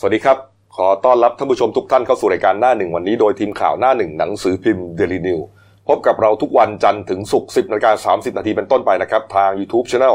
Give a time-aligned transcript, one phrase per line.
[0.00, 0.38] สวัสดีครับ
[0.76, 5.40] ขอต้อนรับท่านผู้ชมทุกท่านเข้าสู่รายการหน้าหนึ่งวันนี้โดยทีมข่าวหน้าหนึ่งหนังสือพิมพ์เดลินิว
[5.88, 10.14] พบกับเราทุกวันจันทร์ถึงศุกร์10นาฬิกา30 นาทีเป็นต้นไปนะครับ ทาง YouTube Channel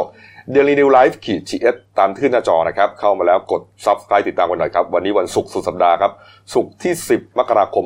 [0.53, 6.11] Daily New Life ขีด GS ตามขึ้นหน้าจอนะครับ เข้ามาแล้วกด Subscribe ติดตามกันหน่อยครับ วันนี้วันศุกร์สุดสัปดาห์ครับ
[6.53, 7.85] ศุกร์ที่ 10 มกราคม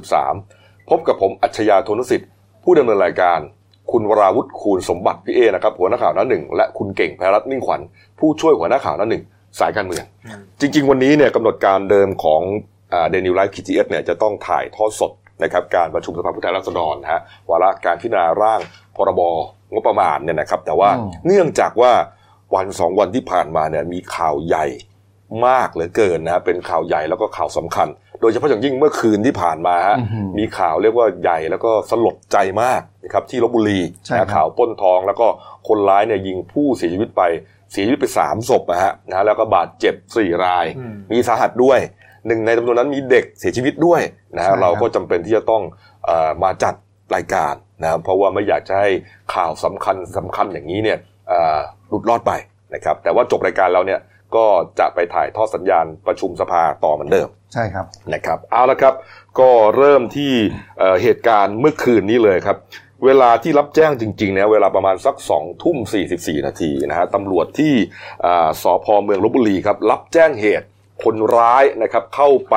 [0.00, 2.28] 2563 พบกับผมอัจฉริยะโทนุสิทธิ์
[2.64, 3.38] ผู้ดำเนินรายการ
[3.92, 7.80] คุณวราวุฒิคูณสมบัติพี่เอนะครับหัวหน้าข่าวหน้าหนึ่งและคุณเก่งแพรรัตน์นิ่งขวัญ
[8.18, 9.24] ผู้ช่วยหัวหน้าข่าวหน้าหนึ่ง
[9.58, 10.04] สายการเมือง
[10.60, 12.42] จริง ๆ วันนี้เนี่ยกำหนดการเดิมของ
[13.10, 17.20] เดลินิวส์ไลฟ์คีจีเอสเนี่ยจะต้องถ่ายทอดสดนะครับการประชุมสภาผู้แทนราษฎรนะฮะ
[17.50, 18.60] วาระการพิจารณาร่าง
[18.96, 19.20] พรบ
[19.72, 21.92] งบประมาณเนี่ยนะครับ แต่ว่าอืมเนื่องจากว่า
[22.54, 24.66] วันสองวันที่ผ่านมาเนี่ยมีข่าวใหญ่
[25.46, 27.88] มากเหลือเกินนะฮะเป็นข่าวใหญ่แล้วก็ข่าวสำคัญ
[28.20, 35.26] โดยเฉพาะอย่างยิ่งเมื่อคืนที่ผ่านมาฮะอื้อหือมีข่าวเรียกว่าใหญ่แล้วก็สลดใจมากนะครับที่ลพบุรีใช่ครับนะข่าวปล้นทองแล้วก็
[35.68, 37.22] คนร้ายเนี่ยยิงผู้เสียชีวิตไป
[37.72, 41.78] เสียชีวิตไปสามศพนะฮะนะฮะแล้วก็บาดเจ็บสี่รายอืมมีสาหัสด้วย
[42.26, 44.00] หนึ่งในจำนวนนั้นมีเด็กเสียชีวิตด้วย
[44.36, 45.62] นะใช่ครัฮะบเราก็จำเป็นที่จะต้อง
[46.06, 46.74] เออมาจัด
[47.14, 48.90] รายการนะครับเพราะว่าไม่อยากจะให้
[49.34, 51.58] ข่าวสำคัญสำคัญอย่างนี้เนี่ยเอ่อ
[51.88, 52.32] หลุดรอดไป
[52.74, 54.00] นะครับแต่ว่าจบรายการเราเนี่ย
[54.36, 54.46] ก็
[54.78, 58.94] จะไปถ่ายทอดสัญญาณประชุมสภาต่อเหมือนเดิม ใช่ครับนะครับเอาละครับ
[59.40, 60.32] ก็เริ่มที่
[60.78, 62.56] เอ่อเหตุการณ์เมื่อคืนนี้เลยครับ
[63.04, 65.76] เวลาที่รับแจ้งจริงๆเนี่ยเวลาประมาณสัก2องทุ่ม
[66.12, 67.74] 44 นาทีนะฮะตำรวจที่
[68.26, 70.66] อ่าสพเมืองลบบุรีครับรับแจ้งเหตุ
[71.04, 72.56] คนร้ายนะครับเข้าไป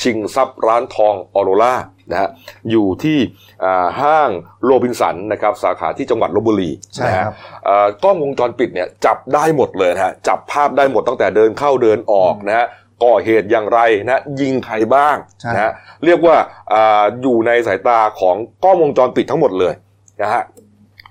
[0.00, 1.74] ชิงทรัพย์ร้านทองออโรล่า
[2.10, 2.28] นะฮะ
[2.70, 3.18] อยู่ที่
[3.64, 4.30] อ่าห้าง
[4.64, 12.66] โรบินสันนะครับสาขาที่จังหวัดลบบุรีใช่นะฮะครับเอ่อกล้องวงจรปิดเนี่ยจับได้หมดเลยนะฮะจับภาพได้หมดตั้งแต่เดินเข้าเดินออกนะฮะ
[13.04, 15.72] ก่อเหตุอย่างไรนะยิงใครบ้างใช่นะฮะ
[16.04, 16.36] เรียกว่า
[16.72, 19.74] อาอยู่ในสายตาของกล้องวงจรปิดทั้งหมดเลย
[20.22, 20.42] นะฮะ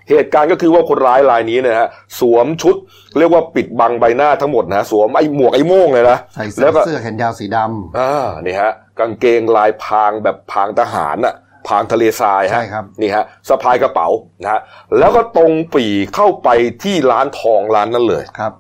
[0.10, 1.88] เหตุการณ์ก็คือว่าคนร้ายรายนี้เนะฮะ
[2.20, 2.76] สวมชุด
[3.18, 11.36] เรียกว่าปิดบังใบหน้าทั้งหมดนะสวมไอ้หมวกไอ้โม่งเลยนะใส่เสื้แล้อวก็เสื้อแขนยาวสีดำอ่านี่ฮะกางเกงลายพรางแบบพรางทหารน่ะ
[11.68, 14.08] พรางทะเลทรายใช่ฮะครับนี่ฮะสะพายกระเป๋า
[14.42, 14.62] นะฮะ
[15.00, 16.50] แล้วก็ตรงปรีเข้าไป
[16.84, 18.54] ที่ร้านทองร้านนั้นเลยครับ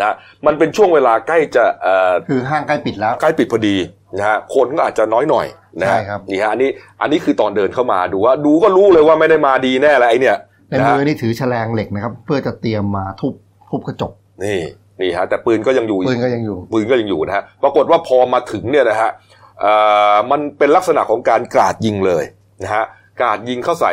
[0.00, 0.14] นะ
[0.46, 3.76] มันเป็นช่วงเวลาใกล้จะเอ่อคือห้างใกล้ปิดแล้ว ใกล้ปิดพอดี
[4.18, 5.46] นะฮะคนก็อาจจะน้อยหน่อย
[5.80, 10.36] นะฮะใช่ครับนี่ฮะอันนี้อันนี้คือตอนเดินเข้ามาดูว่าดูก็รู้เลยว่าไม่ได้มาดีแน่แหละไอเนี่ย
[10.68, 13.32] ในนะมืฮะอนี่ถือแฉลงเหล็กนะครับ เพื่อจะเตรียมมาทุบ
[13.70, 14.12] ทุบกระจก
[14.44, 14.60] นี่
[15.00, 19.10] นี่ฮะแต่ปืนก็ยังอยู่ปืนก็ยังอยู่ปืนก็ยังอยู่นะฮะปรากฏว่าพอมาถึงเนี่ยนะฮะ
[19.60, 19.72] เอ่
[20.12, 22.24] อมันเป็นลักษณะของการกราดยิงเลย
[22.62, 22.84] นะฮะ
[23.20, 23.92] กราดยิงเข้าใส่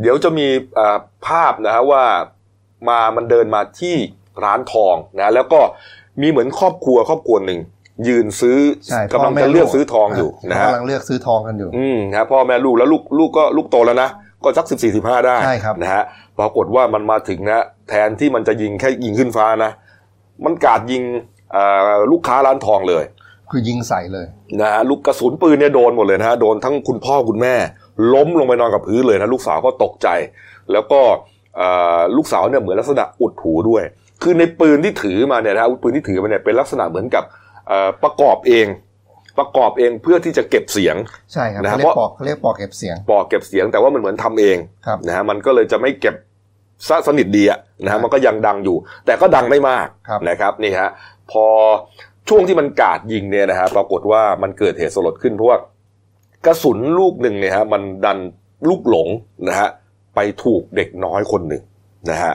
[0.00, 2.02] เดี๋ยวจะมีเอ่อภาพนะฮะว่า
[2.88, 3.94] มามันเดินมาที่
[4.44, 5.60] ร้านทองนะแล้วก็
[6.22, 7.60] มีเหมือนครอบครัวครอบครัวหนึ่ง
[8.08, 14.08] ยืนซื้อใช่กำลังจะเลือกซื้อทองอยู่นะฮะกำลังเลือกซื้อทองกันอยู่อืมนะพ่อแม่ลูกแล้วลูกลูกก็ลูกโตแล้วนะ
[14.44, 16.02] ก็สักสิบสี่สิบห้าได้ใช่ครับนะฮะ
[16.38, 19.70] ปรากฏว่ามันมาถึงนะแทนที่มันจะยิงแค่ยิงขึ้นฟ้านะ
[20.44, 21.02] มันกราดยิง
[21.52, 23.04] เอ่อลูกค้าร้านทองเลย
[23.50, 24.26] คือยิงใส่เลย
[24.60, 27.54] นะฮะลูกกระสุนปืนเนี่ยโดนหมดเลยนะฮะโดนทั้งคุณพ่อคุณแม่
[28.14, 30.08] ล้มลงไปนอนกับพื้นเลยนะลูกสาวก็ตกใจ
[30.72, 31.00] แล้วก็
[31.56, 33.82] เอ่อลูกสาวเนี่ยเหมือนลักษณะอุดหูด้วย
[34.22, 37.24] คือในปืนที่ถือมาเนี่ยนะฮะอาวุธปืนที่ถือมาเนี่ยเป็นลักษณะเหมือนกับ
[37.68, 38.66] เอ่อประกอบเอง
[39.38, 40.96] ประกอบเองเพื่อที่จะเก็บเสียง
[41.32, 46.14] ใช่ครับนะเขาเรียเพกราะปอกเขาเรียกปอกเก็บเสียง ปอกเก็บเสียงแต่ว่ามันเหมือนทำเองครับนะฮะมันก็เลยจะไม่เก็บ
[46.88, 48.76] ซะสนิทดีอะนะครัฮะบมันก็ยังดังอยู่
[49.06, 50.88] แต่ก็ดังไม่มากครับนะครับนี่ฮะ
[51.30, 51.46] พอ
[52.28, 55.58] ช่วงที่มันกราดยิงเนี่ยนะฮะปรากฏว่ามันเกิดเหตุสลดขึ้นเพราะว่า
[56.46, 58.18] กระสุนลูกหนึ่งเนี่ยฮะมันดัน
[58.68, 59.08] ลูกหลง
[59.48, 59.68] นะฮะ
[60.14, 61.62] ไปถูกเด็กน้อยคนหนึ่ง
[62.10, 62.32] นะฮะ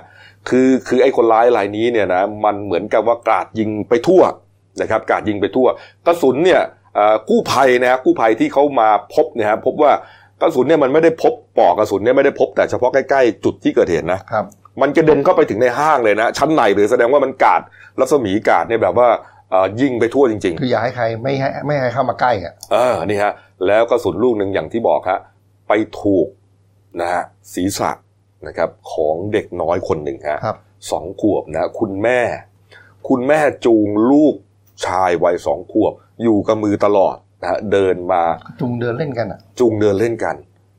[0.49, 4.21] คือคือไอ้คนร้ายรายนี้เนี่ยนะมันเหมือนกับว่ากราดยิงไปทั่ว
[4.81, 5.67] นะครับกราดยิงไปทั่ว
[6.07, 6.61] กระสุนเนี่ย
[6.95, 9.91] เอ่อกู้ภัยนะฮะกู้ภัยที่เขามาพบเนี่ยฮะพบว่า
[10.41, 14.45] กระสุนเนี่ยมันไม่ได้พบปลอกกระสุนเนี่ยไม่ได้พบแต่เฉพาะใกล้ๆจุดที่เกิดเหตุนะครับ
[14.81, 17.61] มันกระเด็นเข้าไปถึงในห้างเลยนะ ชั้นในหรือแสดงว่ามันกาด
[17.99, 19.07] รัศมีกาดเนี่ยแบบว่า
[19.51, 23.33] เอ่อยิงไปทั่วจริงคืออย่าให้ใครไม่ให้ไม่ให้เข้ามาใกล้อะๆเออนี่ฮะ
[23.67, 25.19] แล้วกระสุนลูกหนึ่งอย่างที่บอกฮะ
[25.67, 26.27] ไปถูก
[27.01, 27.23] นะฮะ
[27.53, 27.91] ศีรษะ
[28.47, 30.57] นะครับของเด็กน้อยคนหนึ่งฮะครับ
[30.91, 32.19] สองขวบนะคุณแม่
[33.09, 34.35] คุณแม่จูงลูก
[34.85, 35.93] ชายวัยสองขวบ
[36.23, 38.23] อยู่กับมือตลอดนะฮะเดินมา
[38.61, 40.35] จุงเดินเล่นกันอะ จูงเดินเล่นกัน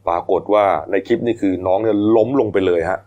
[0.08, 2.98] ปรากฏว่าในคลิปนี่คือน้องเนี่ยล้มลงไปเลยฮะ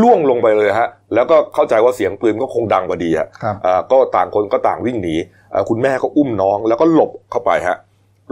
[0.00, 5.14] ล่วงลงไปเลยฮะ แล้วก็เข้าใจว่าเสียงปืนก็คงดังพอดีฮะครับอ่าก็ต่างคนก็ต่างวิ่งหนี
[5.52, 7.76] อ่าคุณแม่ก็อุ้มน้องแล้วก็หลบเข้าไปฮะ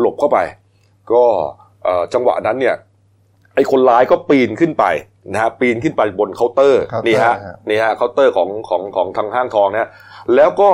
[0.01, 0.39] หลบเข้าไป
[1.13, 1.25] ก็
[1.85, 2.75] เอ่อจังหวะนั้นเนี่ย
[3.57, 4.85] ไอ้คนร้ายก็ปีนขึ้นไป
[5.33, 9.89] นะฮะปีนขึ้นไปบนเคาน์เตอร์เคาน์เตอร์นี่ฮะฮะนี่ฮะเคาน์เตอร์ของของของทางห้างทองนะฮะ
[10.37, 10.71] แล้วก็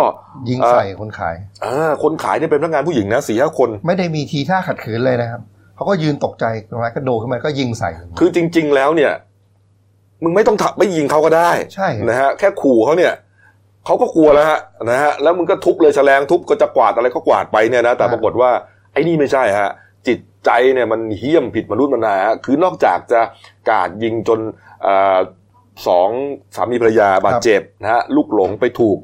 [0.51, 1.35] ยิงใส่คนขาย
[1.65, 5.41] อ่าคนขายเนี่ยเป็นพนักงานผู้หญิงนะสี่ห้าคน ไม่ได้มีทีท่าขัดขืนเลยนะครับ
[5.77, 9.13] เขาก็ยืนตกใจตรงนั้นก็โดดขึ้นมาก็ยิงใส่ คือจริง ๆ แล้วเนี่ย
[10.23, 13.13] มึงไม่ต้องถักไม่ยิงเขาก็ได้ใช่นะฮะแค่ขู่เขาเนี่ย
[13.87, 18.51] เขาก็กลัวแล้วฮะนะฮะแล้วมึงก็ทุบเลยแฉลงทุบก็จะกวาดอะไรก็กวาดไปเนี่ยนะแต่ปรากฏว่า
[18.93, 19.82] ไอ้นี่ไม่ใช่ฮะจิต
[20.47, 23.21] ใจเนี่ยมันเหี้ยมผิดมนุษย์มนาฮะคือนอกจากจะ
[23.71, 24.41] กาดยิงจน
[25.87, 26.09] สอง
[26.57, 28.99] สามีภรรยาบาดเจ็บนะฮะลูกหลงไปถูก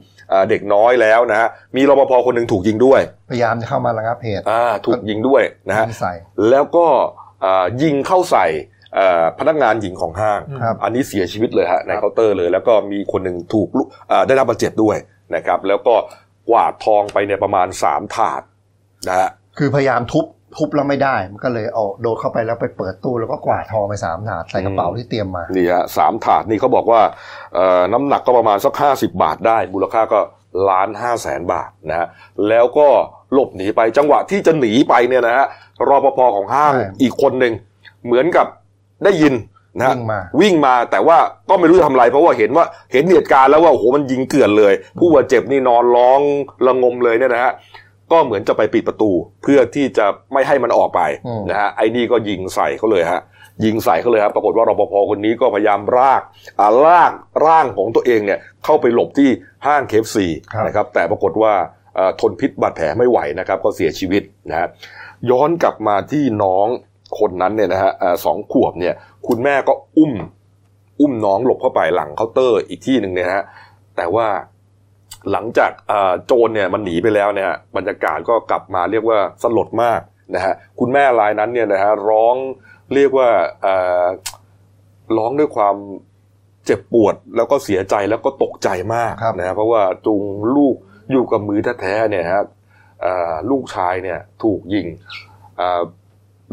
[0.51, 3.01] เด็กน้อยแล้วนะฮะมีรปภคนหนึ่งถูกยิงด้วย
[3.31, 5.87] พยายามจะเข้ามาระงับเหตุอ่าถูกยิงด้วยนะฮะ
[6.51, 6.87] แล้วก็
[7.83, 8.47] ยิงเข้าใส่
[9.39, 10.41] พนักงานหญิงของห้าง
[10.85, 13.69] อันนี้เสียชีวิตเลยฮะในเคาน์เตอร์เลย แล้วก็มีคนหนึ่งถูก
[14.27, 14.97] ได้รับบาดเจ็บด้วย
[15.35, 15.95] นะครับ แล้วก็
[16.51, 18.43] กวาดทองไปเนี่ยประมาณสามถาด
[19.09, 20.25] นะฮะคือพยายามทุบ
[20.57, 27.01] ทุบแล้วไม่ได้ มันก็เลยเอาโดดเข้าไปแล้วไปเปิดตู้แล้วก็กวาดทองไปสามถาดใส่กระเป๋าที่เตรียมมานี่ฮะสามถาดนี่เขาบอกว่า
[27.93, 30.21] น้ำหนักก็ประมาณสักห้าสิบบาทได้มูลค่าก็
[30.69, 32.07] ล้านห้าแสนบาทนะฮะ
[32.49, 32.89] แล้วก็
[33.33, 35.47] หลบหนีไปจังหวะที่จะหนีไปเนี่ยนะฮะ
[35.89, 36.73] รปภของห้าง
[37.03, 37.53] อีกคนหนึ่ง
[38.07, 38.47] เหมือนกับ
[39.05, 39.35] ได้ยิน
[39.81, 41.19] นะวิ่งมาวิ่งมาแต่ว่า
[41.49, 46.21] ก็ไม่รู้จะทำอะไรเพราะว่าเห็นว่าเห็นเหตุการณ์แล้วว่าโอ้โหมันยิงเกลื่อนเลย ผู้บาดเจ็บนี่นอนร้อง
[46.67, 47.53] ระงมเลยเนี่ยนะฮะ
[48.13, 49.11] ก็เหมือนจะไปปิดประตู
[49.43, 51.01] เพื่อที่จะไม่ให้มันออกไป
[51.51, 53.21] นะฮะไอ้นี่ก็ยิงใส่เขาเลยฮะ
[53.65, 56.23] ยิงใส่เขาเลยครับปรากฏว่ารปภคนนี้ก็พยายามราก
[56.61, 57.13] อ่าลาก
[57.47, 59.31] ร่างของตัวเองเนี่ยเข้าไปหลบที่
[59.67, 60.27] ห้าง KFC
[60.67, 61.53] นะครับแต่ปรากฏว่า
[62.21, 64.69] ทนพิษบาดแผลไม่ไหวนะครับก็เสียชีวิตนะฮะ
[65.31, 66.67] ย้อนกลับมาที่น้อง
[67.19, 67.93] คนนั้นเนี่ยนะฮะ
[68.25, 68.95] สองขวบเนี่ย
[69.29, 70.13] คุณแม่ก็อุ้ม
[71.01, 73.45] อุ้มน้องหลบเข้าไปหลังเคาน์เตอร์อีกที่หนึ่งเนี่ยฮะ
[73.97, 74.27] แต่ว่า
[75.33, 75.71] หลังจาก
[76.27, 80.01] โจรเนี่ยมันหนีไปแล้วเนี่ยบรรยากาศก็กลับมาเรียกว่าสลดมาก
[80.35, 82.35] นะฮะคุณแม่รายนั้นเนี่ยนะฮะร้อง
[82.95, 83.29] เรียกว่า
[85.17, 85.77] ร้องด้วยความ
[86.67, 90.23] เจ็บปวดแล้วก็เสียใจแล้วก็ตกใจมากนะฮะเพราะว่าจุง
[90.57, 90.77] ลูก
[91.13, 92.47] อยู่กับมือแท้ๆเนี่ยครับ
[93.51, 94.87] ลูกชายเนี่ยถูกยิง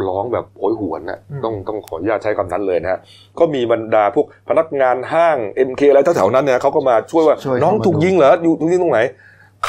[0.07, 2.99] ร้องแบบโหยหวนนะต้องต้องขออนุญาตใช้คำนั้นเลยนะฮะ
[3.39, 8.99] ก็มีบรรดาพวกพนักงานห้างเอ็มเคอะไรแถวๆนั้นเนี่ยเขาก็มาช่วยว่าน้องถูกยิงเหรออยู่ตรงนี้ตรงไหน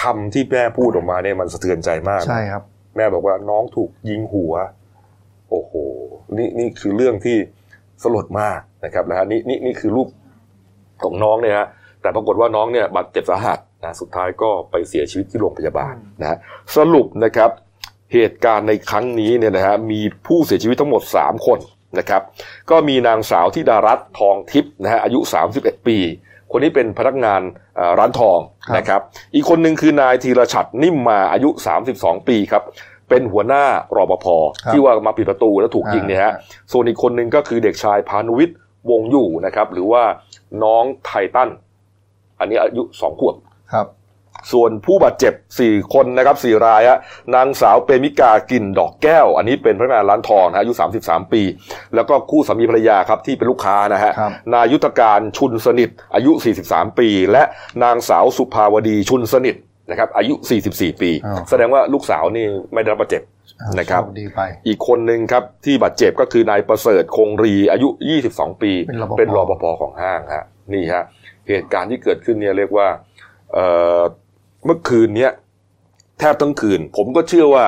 [0.00, 2.62] คำที่แม่พูดออกมาเนี่ยมันสะเทือนใจมากใช่ครับ
[2.96, 4.54] แม่บอกว่าน้องถูกยิงหัว
[5.50, 5.72] โอ้โห
[6.36, 7.36] นี่นี่คือเรื่องที่
[8.02, 10.08] สลดมากนะครับนะฮะนี่นี่นี่คือรูป
[11.02, 11.66] ของน้องเนี่ยฮะ
[12.02, 16.38] แต่ปรากฏว่าน้องเนี่ยบาดเจ็บสาหัสนะสุดท้ายก็ไปเสียชีวิตที่โรงพยาบาลนะฮะ
[16.76, 17.50] สรุปนะครับ
[18.12, 21.58] เหตุการณ์ในครั้งนี้เนี่ยนะฮะมีผู้เสียชีวิตทั้งหมด 3 คน
[21.98, 22.22] นะครับ
[22.70, 25.20] ก็มีนางสาวธิดารัตน์ทองทิพย์นะฮะอายุ
[25.52, 25.98] 31 ปี
[26.50, 27.40] คนนี้เป็นพนักงาน
[27.98, 28.38] ร้านทอง
[28.76, 29.00] นะครับ
[29.34, 31.50] อีกคนหนึ่งคือนายธีรชัดนิ่มมาอายุ
[31.88, 32.62] 32 ปีครับ
[33.08, 33.64] เป็นหัวหน้า
[33.96, 34.26] รปภ
[34.72, 36.32] ที่ว่ามาปิดประตูแล้วถูกยิงเนี่ยฮะ
[36.72, 38.56] ส่วนอีกคนหนึ่งก็คือเด็กชายพานุวิทย์
[38.90, 40.02] วงอยู่นะครับ หรือว่า
[40.62, 41.50] น้องไททัน
[42.38, 43.34] อันนี้อายุสองขวบ
[43.72, 43.86] ครับ
[44.52, 45.34] ส่วนผู้บาดเจ็บ
[45.64, 46.98] 4 คนนะครับ4รายฮะ
[47.34, 50.72] นางสาวเปมิกากินดอกแก้ว อันนี้เป็นพนักงานร้านทองนะอายุ
[51.02, 51.42] 33 ปี
[51.94, 54.12] แล้วก็คู่สามีภรรยาครับที่เป็นลูกค้านะฮะ
[54.52, 56.32] นายุทธการชุนสนิทอายุ
[56.66, 57.42] 43 ปี และ
[57.82, 59.56] นางสาวสุภาวดีชุนสนิท
[59.90, 60.34] นะครับอายุ
[60.68, 61.10] 44 ปี
[61.48, 63.22] แสดงว่าลูกสาวนี่ไม่ได้รับบาดเจ็บ
[63.78, 64.02] นะครับ
[64.66, 67.88] อีกคนหนึ่งครับที่บาดเจ็บก็คือนายประเสริฐคงรีอายุ
[68.26, 68.72] 22 ปี
[69.18, 70.44] เป็นรปภของห้างฮะ
[70.74, 71.04] นี่ฮะ
[71.48, 72.88] เหตุการณ์ที่เกิดขึ้นเนี่ยเรียกว่า
[74.66, 75.32] เมื่อคืนเนี้ย
[76.18, 77.64] แทบทั้งคืน ผมก็เชื่อว่า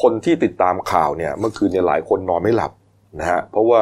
[0.00, 2.72] คนที่ติดตามข่าวเนี่ย เมื่อคืนเนี่ยหลายคนนอนไม่หลับ
[3.20, 3.80] นะฮะเพราะว่า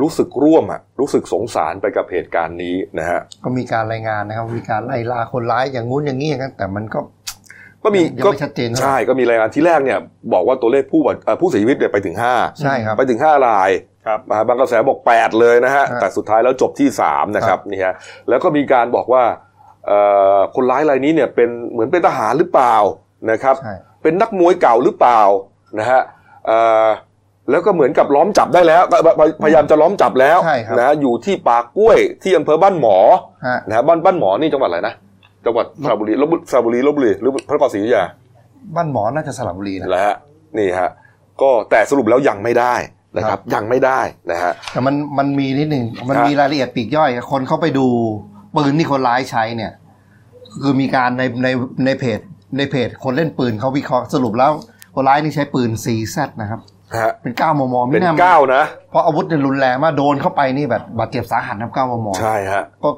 [0.00, 7.00] รู้สึกร่วมอะรู้สึกสงสารไปกับเหตุการณ์นี้นะฮะก็มีการรายงานนะครับ มีการไล่ล่าคนร้ายอย่างงู้นอย่างนี้อย่างนั้นแต่มันก็
[7.84, 9.98] ก็มีก็ชัดเจนใช่ก็มีรายงานที่แรกเนี่ย
[10.32, 11.00] บอกว่าตัวเลขผู้
[11.40, 13.70] ผู้เสียชีวิตเนี่ยไปถึงห้าใช่ครับไปถึงห้าราย
[14.06, 17.94] ครับบางกระแสบอกแปดเลยนะฮะแต่สุดท้ายแล้วจบที่สามนะครับนี่ฮะ
[18.28, 19.24] แล้วก็มีการบอกว่า
[20.54, 22.76] คนร้ายรายนี้เนี่ยเป็นเหมือนเป็นทหารหรือเปล่า
[23.30, 23.56] นะครับ
[24.02, 25.20] เป็นนักมวยเก่าหรือเปล่า
[25.78, 26.00] นะฮะ
[27.50, 28.82] แล้วก็เหมือนกับล้อมจับได้แล้ว
[29.42, 30.38] พยายามจะล้อมจับแล้ว
[30.78, 32.96] นะอยู่ที่ปากกล้วยที่อำเภอบ้านหมอ
[33.68, 34.94] นะฮะบ้านบ้านหมอนี่จังหวัดอะไรนะ
[35.44, 38.04] จังหวัดสระบุรีลบสระบุรีลบบุรีหรือพระนครศรีอยุธยา
[38.76, 40.14] บ้านหมอน่าจะสระบุรีนะแล้ว
[40.58, 40.90] นี่ฮะ
[41.42, 42.74] ก็แต่สรุปแล้วยังไม่ได้
[43.16, 47.88] นะครับ ยังไม่ได้นะฮะแต่มันมันมีนิดหนึ่งมันมีรายละเอียดปีกย่อยคนเข้าไปดู
[48.56, 49.72] ปืนที่คนร้ายใช้เนี่ย
[50.62, 51.48] คือมีการในใน
[51.86, 52.20] ในเพจ
[52.58, 54.52] ในเพจคนเล่นปืนเขาวิเคราะห์สรุปแล้ว
[54.94, 56.60] คนร้ายนี่ใช้ปืน CZ นะครับ
[57.22, 62.90] เป็นเก้ามมไม่น่าเก้านะ เพราะอาวุธเนี่ยรุนแรงมากโดนเข้าไปนี่แบบบาดเจ็บสาหัสนะเก้ามมใช่ฮะ ก็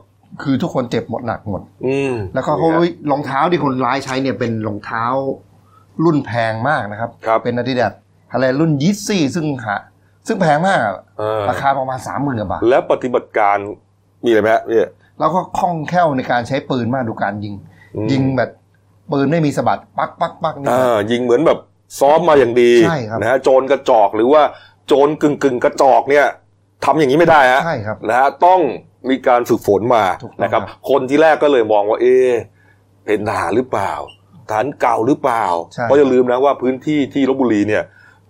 [0.42, 1.98] คือทุกคนเจ็บหมดหนักหมด อื
[2.34, 2.68] แล้วก็เขา
[3.10, 5.04] รองเท้าที่คนร้ายใช้เนี่ยเป็นรองเท้า
[6.04, 7.92] รุ่นแพงมากนะครับรบเป็นอาดิดาส
[8.32, 9.76] อะไรรุ่นยิสซี่ซึ่งหา
[10.26, 10.78] ซึ่งแพงมาก
[11.50, 13.56] ราคาประมาณสามหมื่นบาท แล้วปฏิบัติการ
[14.24, 17.54] มีอะไรไหมเนี่ย แล้วก็คล่องแคล่วในการใช้ปืนมากดูการยิง
[18.12, 18.50] ยิงแบบ
[19.12, 20.68] ปืนไม่มีสะบัดปักปักปักนี่
[21.10, 21.58] ยิงเหมือนแบบ
[22.00, 22.72] ซ้อมมาอย่างดี
[23.20, 24.42] นะฮะโจรกระจอกหรือว่า
[24.86, 26.26] โจรกึ่งกึ่งกระจอกเนี่ย
[26.84, 28.60] ทำอย่างนี้ไม่ได้ฮะใช่ครับนะฮะต้อง
[29.10, 32.30] มีการฝึกฝนมาถูกต้องนะครับครับ คนที่แรกก็เลยมองว่า เอ๊ะ
[33.04, 33.92] เป็นทหารหรือเปล่า
[34.48, 35.44] ทหารเก่าหรือเปล่า
[35.74, 37.82] ใช่เพราะอย่าลืมนะว่าพื้นที่ที่ลบบุรีเนี่ย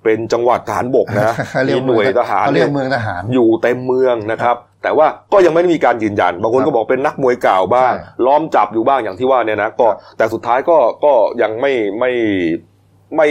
[0.05, 12.11] เป็นจังหวัดทหารบกนะเขาเรียมีกหน่วยทหารเขาเรีเนี่ยยกเมืองทหาร อยู่เต็มเมืองนะครับ แต่ว่าก็ยังไม่ได้มีการยืนยัน บางคนครับก็บอกเป็นนักมวยเก่าบ้างใช่ล้อมจับอยู่บ้างอย่างที่ว่าเนี่ยนะก็แต่สุดท้ายก็ก็ยังไม่ไม่
[13.17, 13.27] ไม่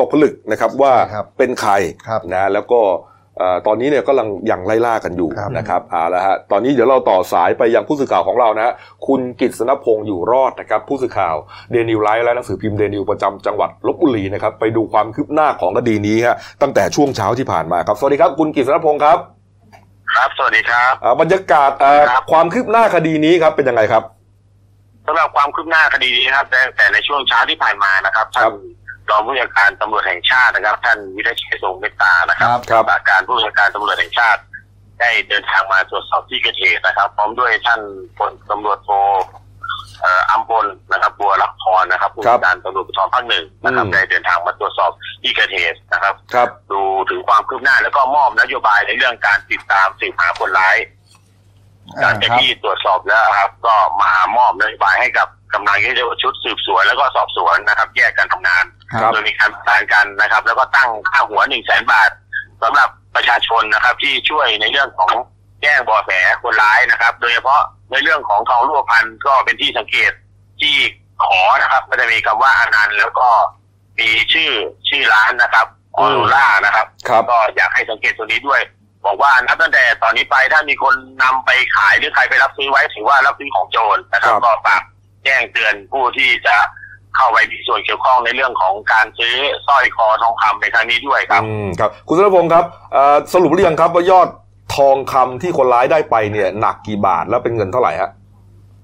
[0.00, 1.72] ตกผลึกนะครับว่าใช่ครับเป็นใคร
[2.08, 3.17] ครับนะแล้วก็เอ่อ
[3.66, 8.74] ตอนนี้เนี่ยก็กำลังยังไล่ล่ากันอยู่ครับนะครับเอาละฮะตอนนี้เดี๋ยวเราต่อสายไปยังผู้สื่อข่าวของเรานะฮะ
[9.06, 11.36] คุณกิตษณพงศ์อยู่รอดนะครับ ผู้สื่อข่าว
[11.70, 19.18] เดนิวไลท์และหนังสือพิมพ์เดนิวประจำจังหวัดลบบุรีนะครับไปดูความคืบหน้าของคดีนี้ฮะตั้งแต่ช่วงเช้าที่ผ่านมาครับ สวัสดีครับ คุณกิตษณพงศ์ครับ
[20.14, 24.02] ครับสวัสดีครับอ่าบรรยากาศเอ่อครับความคืบหน้าคดีนี้ครับเป็นยังไงครับ
[25.06, 28.54] สำหรับความคืบหน้าคดีนี้นะครับแต่แต่ในช่วงเช้าที่ผ่านมานะครับท่าครันบ
[29.10, 34.40] รองผู้บัญชาการตำรวจแห่งชาตินะครับ ท่านวิทยชัยทรงเมตตานะครับครับรักษาการผู้บัญชาการตำรวจแห่งชาติ
[35.00, 37.80] ได้เดินทางมาตรวจสอบที่เกิดเหตุนะครับ พร้อมด้วยท่าน
[38.18, 38.90] พลตำรวจโท
[40.00, 44.90] เอ่ออัมพลนะครับ บัวรับพรนะครับผู้บัญชาการตำรวจภูธรภาคหนึ่งนะครับอืมได้เดินทางมาตรวจสอบ
[45.22, 50.76] ที่เกิดเหตุนะครับ ครับ ดูถึงความคืบหน้าแล้วก็มอบนโยบายในเรื่องการติดตามสืบหาคนร้าย
[52.00, 55.76] หลังจากที่ตรวจสอบแล้วครับ ก็มามอบนโยบายให้กับ กำลัง
[56.22, 62.10] ชุดสืบสวนแล้วก็สอบสวนนะครับ แยกกันทำงานครับ โดยมีการประสานกันนะครับ แล้วก็ตั้งค่าหัวหนึ่งแสนบาท
[62.62, 65.12] สำหรับประชาชนนะครับ ที่ช่วยในเรื่องของ
[65.62, 66.10] แจ้งเบาะแส
[66.42, 70.12] คนร้ายนะครับ โดยเฉพาะในเรื่องของทองรูปพรรณก็เป็นที่สังเกต
[70.60, 70.76] ที่
[71.24, 73.28] ขอนะครับ ก็จะมีคำว่าอนันต์แล้วก็
[73.98, 74.50] มีชื่อ
[74.88, 78.60] ชื่อร้านนะครับออโรล่านะครับ ครับ ก็อยากให้สังเกตตัวนี้ด้วย
[79.06, 84.82] บอกว่านับตั้งแต่ตอนนี้ไปถ้ามีคนนำไปขายหรือใครไปรับซื้อไว้ถือว่ารับซื้อของโจรนะครับ ครับ ก็ฝาก
[85.24, 86.56] แจ้งเตือนผู้ที่จะ
[87.16, 89.34] เข้าไปมีส่วนเกี่ยวข้องในเรื่องของการซื้อ
[89.66, 94.28] สร้อยคอทองคำในครั้งนี้ด้วยครับ อืมครับ คุณสรพงศ์ครับเอ่อสรุปหรือยังครับว่ายอด
[94.76, 98.10] ทองคำที่คนร้ายได้ไปเนี่ยหนักกี่บาทแล้วเป็นเงินเท่าไหร่ฮะ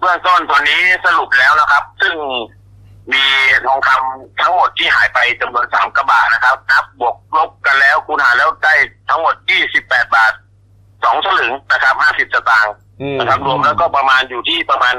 [0.00, 2.16] เบื้องต้นตอนนี้สรุปแล้วนะครับ ซึ่ง
[3.12, 3.24] มี
[3.66, 8.74] ทองคำทั้งหมดที่หายไปจำนวนสามกระบะนะครับ นับบวกลบกันแล้วคูณหารแล้วได้
[9.08, 10.32] ทั้งหมดยี่สิบแปดบาท
[11.04, 14.94] สองสลึงนะครับห้าสิบสตางค์อืมนะครับรวมแล้วก็ประมาณอยู่ที่ประมาณ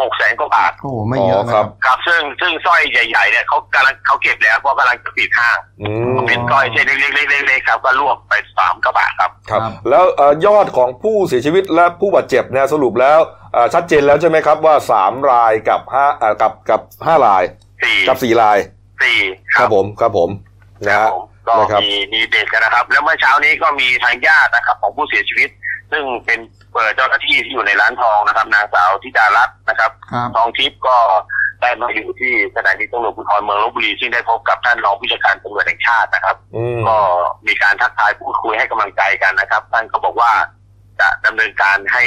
[0.00, 13.18] หกแสนกว่าบาทโอ้โหไม่เยอะอ๋อนะคครัรับบครับซึ่งซึ่งสร้อยใหญ่ๆเนี่ยเขากำลังเขาเก็บแล้วเพราะกำลังจะปิดห้างอืมเป็นสร้อยเส้นเล็กๆๆๆครับก็รวบไปสามกระบะครับครับ ครับ แล้วเอ่อยอดของผู้เสียชีวิตและผู้บาดเจ็บเนี่ยสรุปแล้ว
[13.52, 17.42] เอ่อชัดเจนแล้วใช่ไหมครับว่าสามรายกับห้าเอ่อกับกับห้าราย
[17.82, 18.58] สี่กับสี่ราย
[19.02, 19.18] สี่
[19.56, 20.28] ครับผมครับผม
[20.86, 25.48] นะครัฮะบผมก็นะครับ มีมีเด็กกันนะครับ แล้วเมื่อเช้านี้ก็มีทางญาตินะครับ ของผู้เสียชีวิต
[25.92, 26.40] ซึ่งเป็น
[26.72, 30.96] เปิดเจ้าหน้าที่ที่อยู่ในร้านทองนะครับ นางสาวธิดารัตน์นะครับครับ ทองทิพย์ก็
[31.60, 36.96] ได้มาอยู่ที่สถานีตำรวจภูธรเมืองลบบุรีซึ่งได้พบกับท่านรองผู้จัดการตำรวจแห่งชาตินะครับอืมก็
[37.46, 40.32] มีการทักทายพูดคุยให้กำลังใจกันนะครับ ท่านก็บอกว่า
[41.00, 42.02] จะดำเนินการให้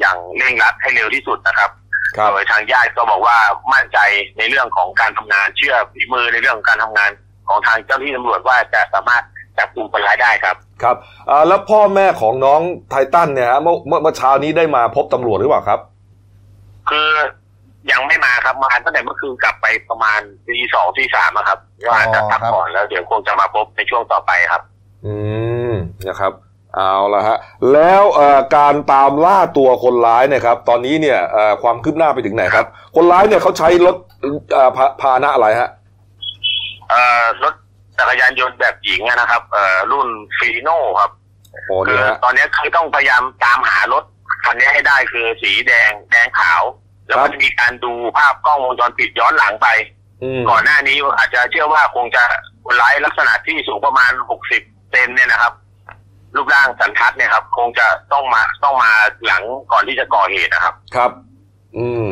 [0.00, 1.70] อย่างเร่งรัดให้เร็วที่สุดนะครับ
[2.16, 3.36] ครับโดยทางญาติก็บอกว่า
[3.72, 3.98] มั่นใจ
[4.38, 7.10] ในเรื่องของการทำงานเชื่อฝีมือในเรื่องของการทำงาน
[7.48, 9.24] ของทางเจ้าหน้าที่ตำรวจว่าจะสามารถ
[9.58, 10.96] จับกลุ่มคนร้ายได้ครับ ครับ
[11.30, 12.60] อ่าแล้วพ่อแม่ของน้อง
[12.90, 15.80] ไททันเนี่ยฮะเมื่อเมื่อเมื่อเช้านี้ได้มาพบตำรวจหรือเปล่าครับ
[16.90, 17.10] คือ
[17.90, 21.58] ยังไม่มาครับมาตั้งแต่เมื่อคืนกลับไปประมาณตีสองตีสามอะครับ
[21.88, 24.62] ว่าจะพักผ่อนแล้วเดี๋ยวคงจะมาพบในช่วงต่อไปครับ
[25.06, 25.14] อื
[25.72, 25.74] ม
[26.06, 26.32] นะครับ
[26.76, 27.38] เอาละฮะ
[27.72, 33.96] แล้วเอ่อการตามล่าตัวคนร้ายเนี่ยครับ ตอนนี้เนี่ยเอ่อความคืบหน้าไปถึงไหนครับ คนร้ายเนี่ยเขาใช้รถ
[34.52, 35.68] เอ่อพาพาหนะอะไรฮะ
[36.90, 37.54] เอ่อรถ
[38.00, 41.10] จักรยานยนต์แบบหญิงอะนะครับ เอ่อรุ่นฟีโน่ครับ
[41.66, 44.04] โอ้คืเนี่ยอฮะ ตอนนี้คือต้องพยายามตามหารถ
[44.44, 46.62] คันนี้ให้ได้คือสีแดงแดงขาว
[47.06, 49.68] แล้วครัก็บ จะมีการดูภาพกล้องวงจรปิดย้อนหลังไป
[50.22, 52.22] อืมก่อนหน้านี้อาจจะเชื่อว่าคงจะ
[52.64, 55.52] คนร้ายลักษณะที่สูงประมาณหกสิบเซนเนี่ยนะครับ
[56.36, 58.90] รูปร่างสันทัดเนี่ยครับ คงจะต้องมาต้องมา
[59.26, 59.42] หลัง
[59.72, 61.10] ก่อนที่จะก่อเหตุนะครับ ครับ
[61.78, 62.10] อืม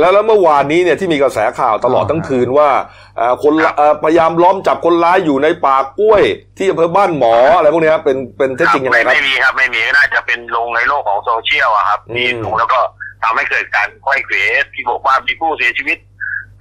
[0.00, 2.68] แล้วแล้วเมื่อวานนี้เนี่ยที่มีกระแสข่าวตลอดอ๋อทั้งคืนว่า
[3.16, 6.22] เอ่อคนครับเอ่อพยายามล้อมจับคนร้ายอยู่ในป่ากล้วย
[6.58, 12.80] ที่อำเภอบ้านหมออะไรพวกเนี้ยเป็นเป็นเท็จจริงยังไงไม่ครับไม่มีครับไม่มีน่าจะเป็นลงในโลกของโซเชียลอะครับอืมที่ลงแล้วก็
[13.22, 14.34] ทำให้เกิดการค่อยเขว
[14.74, 15.98] ที่บอกว่ามีผู้เสียชีวิต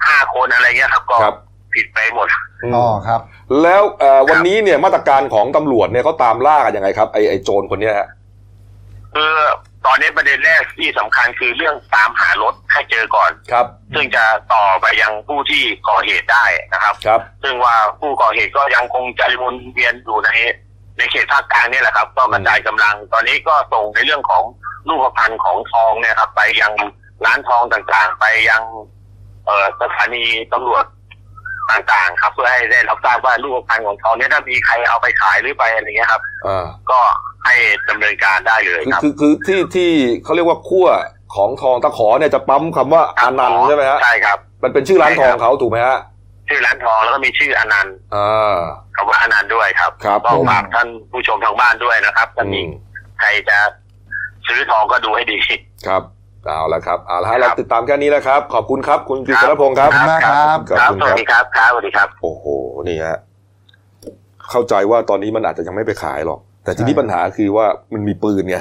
[0.08, 1.36] ห้าคนอะไรเงี้ยครับก็ครับ
[1.74, 2.28] ผิดไปหมด
[2.64, 3.22] อืมอ๋อครับ
[3.64, 8.10] แล้วเอ่อวันนี้เนี่ยมาตรการของตำรวจเนี่ยเขาตามล่ากันยังไงครับไอไอโจรคนเนี้ยฮะ
[9.14, 9.34] คือ
[9.86, 14.24] ตอนนี้ประเด็นแรกที่สำคัญคือเรื่องตามหารถให้เจอก่อนครับ ซึ่งจะ
[14.54, 20.30] ต่อไปยังผู้ที่ก่อเหตุได้นะครับครับ ซึ่งว่าผู้ก่อเหตุก็ยังคงจะวนเวียนอยู่ใน
[20.98, 24.44] ในเขตภาคกลางเนี่ยแหละครับ ก็กระจายกำลัง ตอนนี้ก็ส่งในเรื่องของ
[24.88, 26.74] รูปพรรณของทองเนี่ยครับ ไปยัง
[27.26, 28.64] ร้านทองต่างๆ ไปยัง
[29.46, 30.24] เอ่อสถานี
[30.54, 30.86] ตำรวจ
[31.72, 37.00] ต่างๆ ครับ เพื่อให้ได้รับทราบว่ารูปพรรณของทองเนี่ยถ้ามีใครเอาไปขายหรือไปอะไรเงี้ยครับอ่าก็
[37.46, 37.56] ให้
[37.90, 39.90] ดำเนินการได้เลยคือครับคือคือที่ที่
[40.24, 40.88] เขาเรียกว่าขั้ว
[41.36, 45.98] ของทองตะขอเนี่ยจะปั๊มคำว่าอานันต์ใช่ไหมฮะใช่ครับ มันเป็นชื่อร้านทองเขาถูกไหมฮะ
[46.50, 48.60] ชื่อร้านทองแล้วก็มีชื่ออนันต์อ่า
[48.96, 52.70] คำว่าอนันต์ด้วยครับครับก็ผมฝากท่านผู้ชมทางบ้านด้วยนะครับถ้ามีอืม
[53.20, 53.58] ใครจะ
[54.48, 55.38] ซื้อทองก็ดูให้ดี
[55.88, 56.02] ครับ
[56.46, 62.46] เอาละครับเอาละฮะครัเราบติดตามแค่นี้นะครับ ขอบคุณครับ คุณกฤษณพงศ์ครับขอบคุณมากครับขอบครับคุณสควัรัสบดีครับครับสวัสดีครับ โอ้โห
[62.88, 63.18] นี่ฮะ
[64.50, 68.58] เข้าใจว่าตอนนี้มันอาจจะยังไม่ไปขายหรอก แต่ทีนี้ใช่ปัญหาคือว่ามันมีปืนไง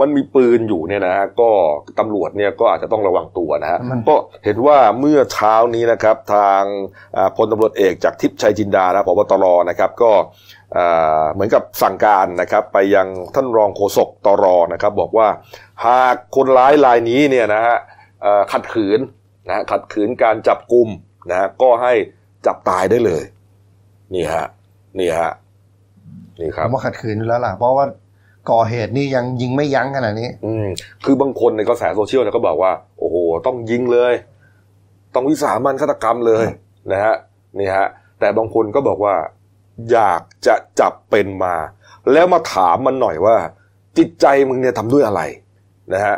[0.00, 1.50] มันมีปืนอยู่เนี่ยนะฮะก็
[1.98, 6.62] ตำรวจเนี่ยก็อาจจะต้องระวังตัวนะฮะมันก็เห็นว่าเมื่อเช้านี้นะครับทาง
[7.16, 10.12] อ่าพลตำรวจเอกจากทิพย์ชัยจินดานะพบตรนะครับก็
[10.76, 15.28] อ่าเหมือนกับสั่งการนะครับไปยังท่านรองโฆษกตรนะครับ บอกว่า
[15.86, 17.76] หากคนร้ายรายนี้เนี่ยนะฮะ
[18.22, 18.98] เอ่อขัดขืน
[19.46, 20.88] นะฮะขัดขืนการจับกลุ่ม
[21.30, 21.92] นะฮะก็ให้
[22.46, 23.24] จับตายได้เลย
[24.14, 24.46] นี่ฮะ
[24.98, 25.32] นี่ฮะ
[26.40, 27.84] นี่คผรับมว่าขัดขืนอยู่แล้วล่ะเพราะว่า
[28.50, 30.66] ก่อเหตุนี่ยังยิงไม่ยั้งขนาดนี้ อืม
[31.04, 34.14] คือบางคนในกระแสโซเชียลเนี่ยก็บอกว่า โอ้โห ต้องยิงเลย
[35.14, 36.44] ต้องวิสามันฆาตกรรมเลย
[36.92, 37.14] นะฮะ
[37.58, 37.86] นี่ฮะ
[38.20, 39.14] แต่บางคนก็บอกว่า
[39.92, 41.54] อยากจะจับเป็นมา
[42.12, 43.36] แล้วมาถามมันหน่อยว่า
[43.98, 45.22] จิตใจมึงเนี่ยทำด้วยอะไร
[45.94, 46.16] นะฮะ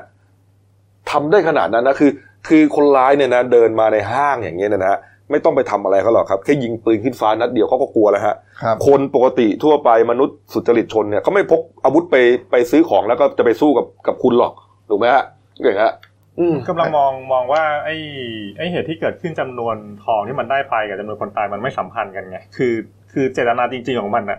[1.10, 2.10] ทำได้ขนาดนั้นนะคือ
[2.48, 4.98] คือคนร้ายเนี่ยนะเดินมาในห้างอย่างเงี้ยนะฮะ
[5.30, 12.16] ไม่ต้องไปทำอะไรเขาหรอกครับ แค่ยิงปืนขึ้นฟ้านัดเดียวเขาก็กลัวแล้วฮะครับคนปกติทั่วไปมนุษย์สุจริตชนเนี่ยเขาไม่พกอาวุธไป
[12.50, 14.52] ไปซื้อของแล้วก็จะไปสู้กับกับคุณหรอก
[14.88, 15.24] ถูกไหมฮะ
[15.62, 15.92] เก่งฮะ
[16.38, 17.96] อืมกำลังมองมองว่าไอ้
[18.58, 22.74] ไอ้เหตุที่เกิดขึ้นจำนวนทองที่มันได้ไปกับจำนวนคนตายมันไม่สัมพันธ์กันไงคือ
[23.12, 24.38] คือเจตนาจริง ๆของมันอะ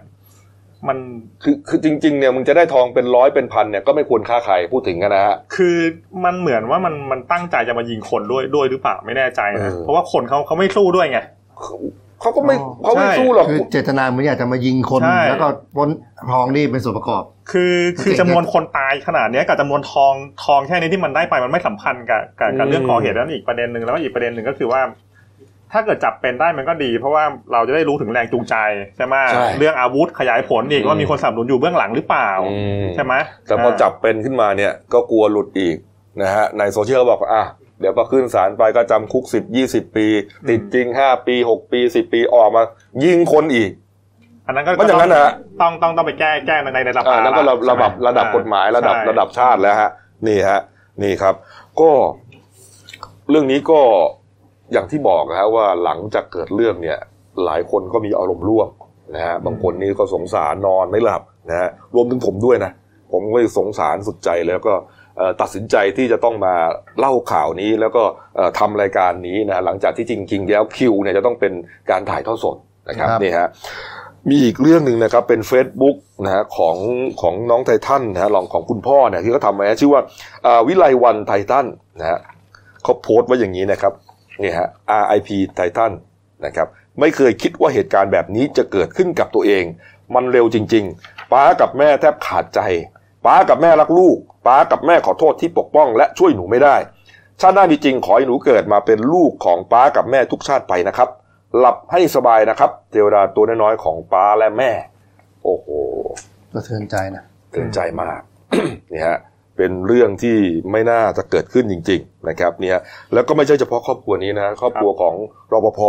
[0.89, 0.97] มัน
[1.43, 5.77] คือคือจริงๆเนี่ยมึงจะได้ทองเป็นร้อยเป็นพันเนี่ยก็ไม่ควรฆ่าใครพูดถึงกันนะฮะคือ
[6.25, 11.19] มันเหมือนว่ามันมันตั้งใจจะมายิงคนด้วยด้วยหรือเปล่าไม่แน่ใจนะเออเพราะว่าคนเขาเขาไม่สู้ด้วยไง
[12.21, 15.89] เขาก็ไม่อ๋อเขาไม่ใช่สู้หรอกคือเจตนาเหมือนอยากจะมายิงคนใช่แล้วก็ปล้น
[16.31, 20.13] ทองนี่เป็นส่วนประกอบ คือคือโอเคจำนวนคนตายขนาดเนี้ยกับจำนวนทอง
[20.43, 24.81] ทองแค่นี้ที่มันได้ไปมันไม่สัมพันธ์กับกับกับเรื่องก่อเหตุนั้นอีกประเด็นหนึ่งแล้วก็อีกประเด็นหนึ่งก็คือว่า
[25.77, 28.55] ถ้าเกิดจับเป็นได้มันก็ดี เพราะว่าเราจะได้รู้ถึงแรงจูงใจ
[28.97, 33.13] ใช่ไหมใช่เรื่องอาวุธขยายผลอีกอืมว่ามีคนสนับสนุนอยู่เบื้องหลังหรือเปล่าอืมใช่ไหม
[33.45, 35.75] แต่พอจับเป็นขึ้นมาเนี่ยก็กลัวหลุดอีก
[36.21, 37.43] นะฮะในโซเชียลบอกว่าอะ
[37.79, 40.07] เดี๋ยวก็ขึ้นศาลไปก็จำคุกสิบยี่สิบปี
[40.49, 42.63] ติดจริงห้าปีหกปีสิบปีออกมา
[43.03, 43.71] ยิงคนอีก
[44.47, 49.91] อันนั้นก็มันอย่างนั้นนะฮะต้องต้องต้องไปแก้แก้ในในระดับอ่าแล้วก็ระใช่ระไหมดับระดับอ่กฎหมายระดับใช่ระดับชาติแล้วฮะ
[50.27, 50.59] นี่ฮะ
[51.03, 51.35] นี่ครับ
[51.81, 51.89] ก็
[53.29, 53.81] เรื่องนี้ก็
[54.73, 56.97] อย่างที่บอกนะฮะว่าหลังจากเกิดเรื่องเนี่ย
[57.45, 58.69] หลายคนก็มีอารมณ์ร่วม
[59.15, 62.71] นะฮะบางคนนี่ก็สงสารนอนไม่หลับนะฮะรวมถึงผมด้วยนะ
[63.11, 64.73] ผมก็สงสารสุดใจแล้วก็
[65.17, 66.55] เอ่อตัดสินใจที่จะต้องมา
[66.99, 68.03] เล่าข่าวนี้แล้วก็
[68.35, 71.53] เอ่อทำรายการนี้นะหลังจากที่จริง ๆ แล้วคิวเนี่ยจะต้องเป็น
[71.91, 72.57] การถ่ายทอดสด
[72.89, 73.47] นะครับครับนี่ฮะ
[74.29, 76.77] มีอีกเรื่องหนึ่งนะครับเป็น Facebook นะฮะของ
[77.21, 80.01] ของน้องไททันนะฮะลองของคุณพ่อเนี่ยที่เขาทำไว้ชื่อว่า
[80.45, 81.65] อ่าวิไลวันไททัน
[81.99, 82.19] นะฮะ
[82.83, 83.93] เขาโพสต์ไว้อย่างนี้นะครับ
[84.41, 84.67] นี่ฮะ
[85.03, 85.91] RIP ไททัน
[86.45, 86.67] นะครับ
[86.99, 89.63] ไม่เคยคิดว่าเหตุการณ์แบบนี้จะเกิดขึ้นกับตัวเอง
[90.15, 92.59] มันเร็วจริง ๆ ป้ากับแม่แทบขาดใจ
[93.25, 96.75] ป้ากับแม่รักลูก ป้ากับแม่ขอโทษที่ปกป้อง และช่วยหนูไม่ได้
[97.41, 101.09] ชาติหน้ามีจริงขอให้หนูเกิดมาเป็นลูกของป้ากับแม่ทุกชาติไปนะครับ
[101.57, 104.71] หลับให้สบายนะครับ เทวดาตัวน้อยๆของป้าและแม่
[105.43, 105.67] โอ้โห
[106.53, 108.19] สะเทือนใจนะเตือนใจมาก
[108.91, 109.17] นี่ฮะ
[109.57, 110.37] เป็นเรื่องที่
[110.71, 112.77] ไม่น่าจะเกิดขึ้นจริง ๆ นะครับเนี่ย
[113.13, 115.15] แล้วก็ไม่ใช่เฉพาะครอบครัวนี้นะครอบครัวของ
[115.53, 115.81] รปภ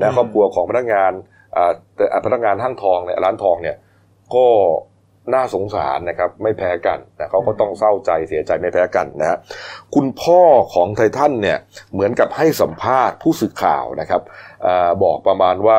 [0.00, 1.12] นะครอบครัวของพนักงาน
[1.56, 3.76] อ่าแต่พนักงานห้างทองเนี่ยร้านทองเนี่ย
[4.34, 4.46] ก็
[5.34, 9.38] น่าสงสารนะครับไม่แพ้กันนะเขาก็ต้องเศร้าใจเสียใจไม่แพ้กันนะฮะ
[9.94, 10.40] คุณพ่อ
[10.74, 11.58] ของไททันเนี่ย
[11.92, 14.22] เหมือนกับให้สัมภาษณ์ผู้สื่อข่าวนะครับ
[14.66, 15.78] อาบอกประมาณว่า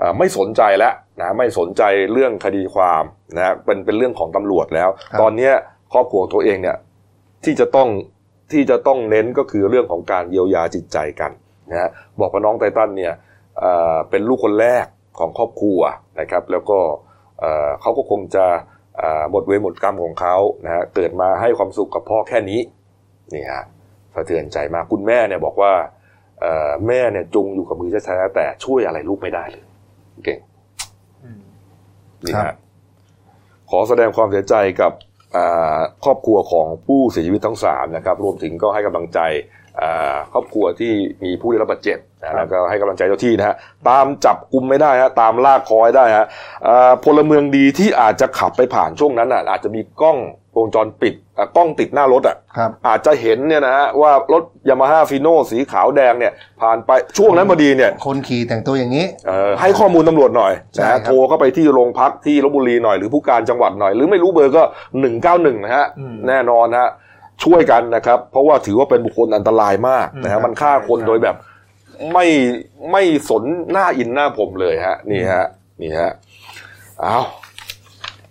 [0.00, 3.04] อ่าไม่สนใจแล้วนะไม่สนใจเรื่องคดีความ
[3.36, 5.54] นะเป็นเป็นเรื่องของตำรวจแล้วครับตอนเนี้ย
[5.92, 6.76] ครอบครัวตัวเองเนี่ย
[7.44, 7.88] ที่จะต้อง
[8.52, 11.30] ที่จะต้องเน้นก็คือเรื่องของการเยียวยาจิตใจกัน
[11.70, 13.14] นะฮะบอกว่าน้องไททันเนี่ย
[13.58, 14.86] เอ่อเป็นลูกคนแรก
[15.18, 15.80] ของครอบครัว
[16.20, 16.78] นะครับ แล้วก็
[17.40, 18.46] เอ่อเขาก็คงจะ
[18.98, 22.60] เอ่อหมดเวรหมดกรรมของเขานะฮะเกิดมาให้ความสุขกับพ่อแค่นี้
[23.34, 23.62] นี่ฮะ
[24.14, 25.72] สะเทือนใจมากคุณแม่เนี่ยบอกว่า
[26.40, 29.64] เอ่อแม่เนี่ยจุงอยู่กับมือแท้ๆแต่ช่วยอะไรลูกไม่ได้เลย
[30.24, 30.38] เก่ง
[31.24, 31.40] อืม
[32.24, 32.56] นี่ครัฮะบ
[33.70, 35.15] ขอแสดงความเสียใจกับอ่า
[36.04, 39.20] ครอบครัวของผู้เสียชีวิตทั้งสามนะครับรวมถึงก็ให้กำลังใจ
[40.32, 40.92] ครอบครัวที่
[41.24, 41.98] มีผู้ได้รับบาดเจ็บ
[42.36, 43.56] แล้วก็ให้กำลังใจเจ้าหน้าที่นะฮะ
[43.88, 46.26] ตามจับกลุ่มไม่ได้ฮะตามลากคอให้ได้ฮะ
[47.04, 50.18] พลเมืองดีที่อาจจะขับไปผ่านช่วงนั้นอะอาจจะมีกล้อง
[50.58, 64.62] วงจรปิดอะกล้องติดหน้ารถอะครับอาจจะเห็นเนี่ยนะฮะว่ารถ Yamaha Fino สีขาวแดงเนี่ย ผ่านไปช่วงนั้นพอดีเนี่ย คนขี่แต่งตัวอย่างนี้เอ่อให้ข้อมูลตำรวจหน่อยใช่นะครัฮะโทรเข้าไปที่โรงพักที่ลพบุรีหน่อยหรือผู้การจังหวัดหน่อย หรือไม่รู้เบอร์ก็
[65.00, 66.88] หนึ่งเก้าหนึ่งนะฮะอืมแน่นอนฮะ
[67.44, 71.36] ช่วยกันนะครับ เพราะว่าถือว่าเป็นบุคคลอันตรายมากนะอืฮะมมันฆ่าคนใช่โดยแบบ
[72.12, 72.26] ไม่
[72.92, 73.42] ไม่สน
[73.72, 75.44] หน้าอินหน้าผมเลยฮะ นี่ฮะ
[75.80, 76.10] นี่ฮะ
[77.00, 77.18] เอา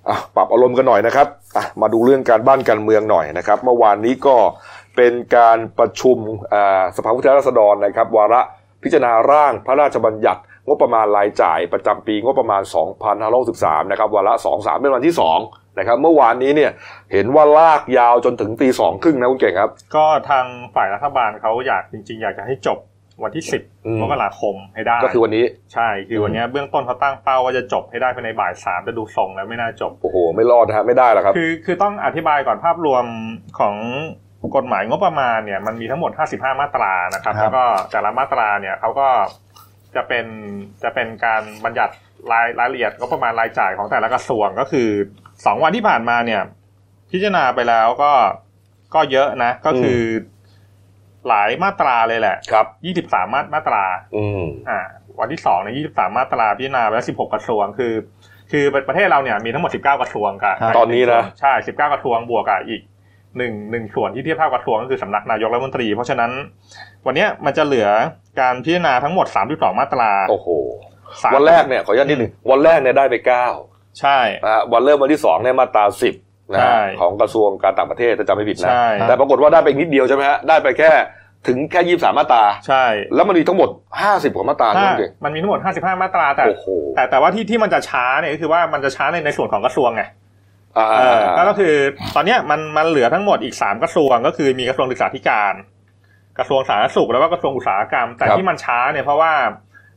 [0.08, 1.45] อะปรับอารมณ์กันหน่อยนะครับอะ
[1.82, 4.36] มาดูเรื่องการบ้านการเมืองหน่อยนะครับ เมื่อวานนี้ก็
[4.96, 6.18] เป็นการประชุม
[6.96, 8.42] สภาผู้แทนราษฎรนะครับ วาระ
[8.84, 12.62] พิจารณาร่างพระราชบัญญัติ งบประมาณรายจ่ายประจำปีงบประมาณ
[13.28, 15.16] 2563นะครับวาระ 23 เป็นวันที่
[15.46, 16.72] 2 นะครับ เมื่อวานนี้เนี่ย
[17.14, 22.80] เห็นว่าลากยาวจนถึงตีสองครึ่งนะคุณเก่งครับ ก็ทางฝ่ายรัฐบาลเขาอยากจริง ๆ อยากจะให้จบ
[23.24, 23.44] วันที่
[23.86, 33.06] อืม10มกราคมให้ได้ ก็คือวันนี้ ใช่ คือวันเนี้ยเบื้องต้นเขาตั้งเป้าว่าจะจบให้ได้ภายในบ่ายสามแต่ดูทรงแล้วไม่น่าจบ โอ้โห ไม่รอดนะฮะไม่ได้หรอกครับ คือ คือต้องอธิบายก่อนภาพรวม
[33.60, 33.76] ของ
[34.58, 39.08] กฎหมายงบประมาณเนี่ยมันมีทั้งหมด 55 มาตรานะครับครับ แล้วก็แต่ละมาตราเนี่ยเขาก็
[39.96, 40.26] จะเป็น
[40.84, 41.94] จะเป็นการบัญญัติ
[42.32, 44.90] รายรายละเอียดงบประมาณรายจ่ายของแต่ละกระทรวงก็คือ
[45.46, 46.42] สองวันที่ผ่านมาเนี่ย
[47.12, 48.12] พิจารณาไปแล้วก็
[48.96, 50.00] ก็เยอะนะ ก็คือ
[51.28, 52.66] หลายมาตราเลยแหละครับ
[53.12, 53.84] 23มามาตรา
[54.16, 54.80] อืมอ่า
[55.20, 57.94] วันที่สองในยี่สิบสามมาตราพิจารณาไปแล้วสิบหกกระทรวงคือ
[58.52, 62.82] คือประเทศเราเนี่ยมีทั้งหมดสิบเก้ากระทรวงกันครับตอนนี้นะใช่สิบเก้ากระทรวงบวกกับอีก
[63.38, 66.32] หนึ่งหนึ่งส่วนที่เทียบเท่ากระทรวงก็คือสำนักนายกรัฐมนตรี เพราะฉะนั้น
[67.06, 67.90] วันเนี้ยมันจะเหลือ
[68.42, 70.48] การพิจารณาทั้งหมดสามสิบสองมาตราโอ้โห
[71.24, 73.48] สามวันแรกเนี่ยขออนุญาตนิดหนึ่งวันแรกเนี่ยได้ไปเก้า
[74.00, 76.16] ใช่นะฮะวันเริ่มวันที่สองเนี่ยมาตราสิบ
[76.54, 80.92] นะใช่ฮะของกระทรวงการต่างประเทศถ้าจำไม่ผิดนะใช่แต่ปรากฏว่าได้ไปนิดเดียวใช่ไหมฮะได้ไปแค่
[81.48, 83.70] ถึงแค่ยี่สามมาตราใช่ แล้วมันมีทั้งหมด
[84.02, 90.04] ห้าสิบกว่ามาตราถ้าใช่ไหมเก่งมันมีทั้งหมดห้าสิบห้ามาตราแต่โอ้โหแต่แต่ว่าที่ที่มันจะช้าเนี่ยก็คือว่ามันจะช้าในในส่วนของกระทรวงไง
[90.78, 91.74] อ่าเออแล้วก็คือ
[92.16, 95.54] ตอนเนี้ยมันมันเหลือทั้งหมดอีกสามกระทรวงก็คือมีกระทรวงศึกษาธิการ
[96.38, 99.34] กระทรวงสาธารณสุขแล้วก็กระทรวงอุตสาหกรรม แต่ที่มันช้าเนี่ยเพราะว่า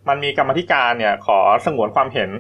[0.09, 2.31] มันมีกรรมธิการเนี่ยขอสงวนความเห็น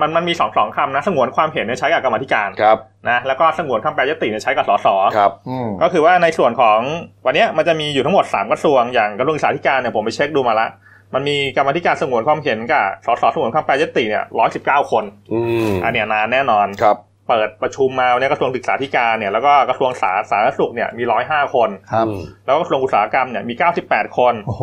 [0.00, 6.80] มันมันมีสองสองคำนะสงวนความเห็นเนี่ยใช้กับกรรมธิการครับนะแล้วก็สงวนคำแปลยติเนี่ยใช้กับสสครับอืมก็คือว่าในส่วนของ
[7.26, 10.68] วันเนี้ยมันจะมีอยู่ทั้งหมดสามกระทรวงอย่างกระทรวงศึกษาธิการเนี่ยผมไปเช็คดูมาละ
[11.14, 16.96] มันมีกรรมธิการสงวนความเห็นกับสสสงวนคำแปลยติเนี่ยร้อยสิบเก้าคนอืมอันเนี้ยนานแน่นอนครับ
[17.28, 24.62] เปิดประชุมมาเนี่ยกระทรวงศึกษาธิการเนี่ยแล้วก็กระทรวงสาธารณสุขเนี่ยมีร้อยห้าคนครับอืมแล้วก็กระทรวงอุตสาหกรรมเนี่ยมีเก้าสิบแปดคนโอ้โห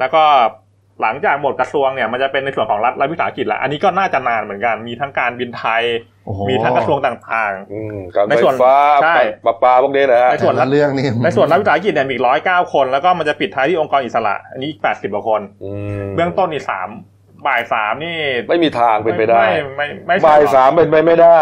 [0.00, 0.24] แล้วก็
[1.02, 5.82] หลังจากหมดกระทรวงเนี่ยมันจะเป็นในส่วนของรัฐรัฐวิสาหกิจละอันนี้ก็น่าจะนานเหมือนกันมีทั้งการบินไทย
[6.26, 15.72] โอ้โหมีทั้งกระทรวงต่างอืมการในไฟส่วนฟ้าใช่ประปาพวกนี้นะฮะในส่วนแต่ละเรื่องนี่ๆในส่วนรัฐวิสาหกิจเนี่ยมีร้อยเก้าคน แล้วก็มันจะปิดท้ายที่องค์กรอิสระ อันนี้อีกแปดสิบกว่าคนอื
[16.04, 16.88] มเบื้องต้นนี่สาม
[17.46, 21.40] บ่ายสามนี่ ไม่มีทางเป็นไปได้ไม่ไม่ไม่ไม่บ่ายใช่หรอกสามเป็นไปไม่ได้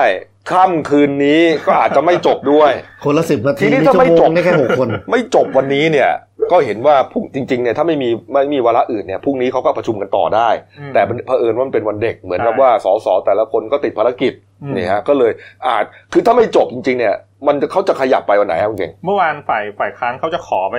[0.50, 2.70] ค่ำคืนนี้ก็อาจจะไม่จบด้วย
[3.04, 6.10] คนละสิบนาทีทีนี้นี่ถ้าชั่วไม่โมจงบได้แค่หกคน ไม่จบวันนี้เนี่ย
[6.52, 14.32] ก็เห็นว่าพรุ่งจริงๆเนี่ยถ้าไม่มีไม่มีวาระอื่นเนี่ยพรุ่งนี้เขาก็ประชุมกันต่อได้ อืมแต่เผอิญว่ามันเป็นวันเด็กเหมือนกับใช่ว่าสสแต่ละคนก็ติดภารกิจ
[14.62, 15.32] อืม นี่ฮะก็เลย
[15.66, 17.14] อาจคือถ้าไม่จบจริงๆเนี่ย
[17.46, 20.76] มันจะเขาจะขยับไปวันไหนครับคุณเก่งเมื่อวานฝ่ายฝ่ายค้านเขาจะขอไป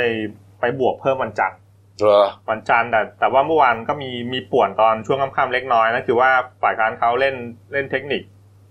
[0.60, 1.60] ไปบวกเพิ่มวันจันทร์
[2.02, 6.32] เหรอวันจันทร์แต่แต่ว่าเมื่อวานก็มีมีป่วนตอนช่วงค่ำๆเล็กน้อยนะคือว่า
[6.64, 7.36] ฝ่ายค้านเขาเล่น
[7.74, 8.22] เล่นเทคนิค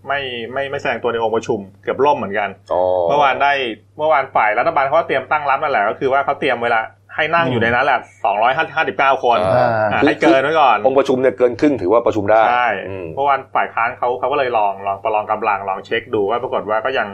[0.09, 0.21] ไม่
[0.53, 3.53] ไม่ไม่แสดงตัวในองค์ประชุมเกือบล่มเหมือนกันอ๋อเมื่อวานได้
[3.99, 6.81] เมื่อวานฝ่ายรัฐบาลเขาก็เตรียมตั้งรับนั่นแหละก็คือว่าเขาเตรียมเวลา
[7.15, 17.09] ให้นั่งอยู่ในนั้นแหละสองร้อยห้าสิบเก้าคนอ่าอ่าให้เกินไว้ก่อน องค์ประชุมเนี่ยเกินครึ่งถือว่าประชุมได้ใช่อืมเมื่อวานฝ่ายค้านเขาเขาก็เลยลองลองประลองกำลังลองเช็คดูว่าปรากฏว่าก็ยัง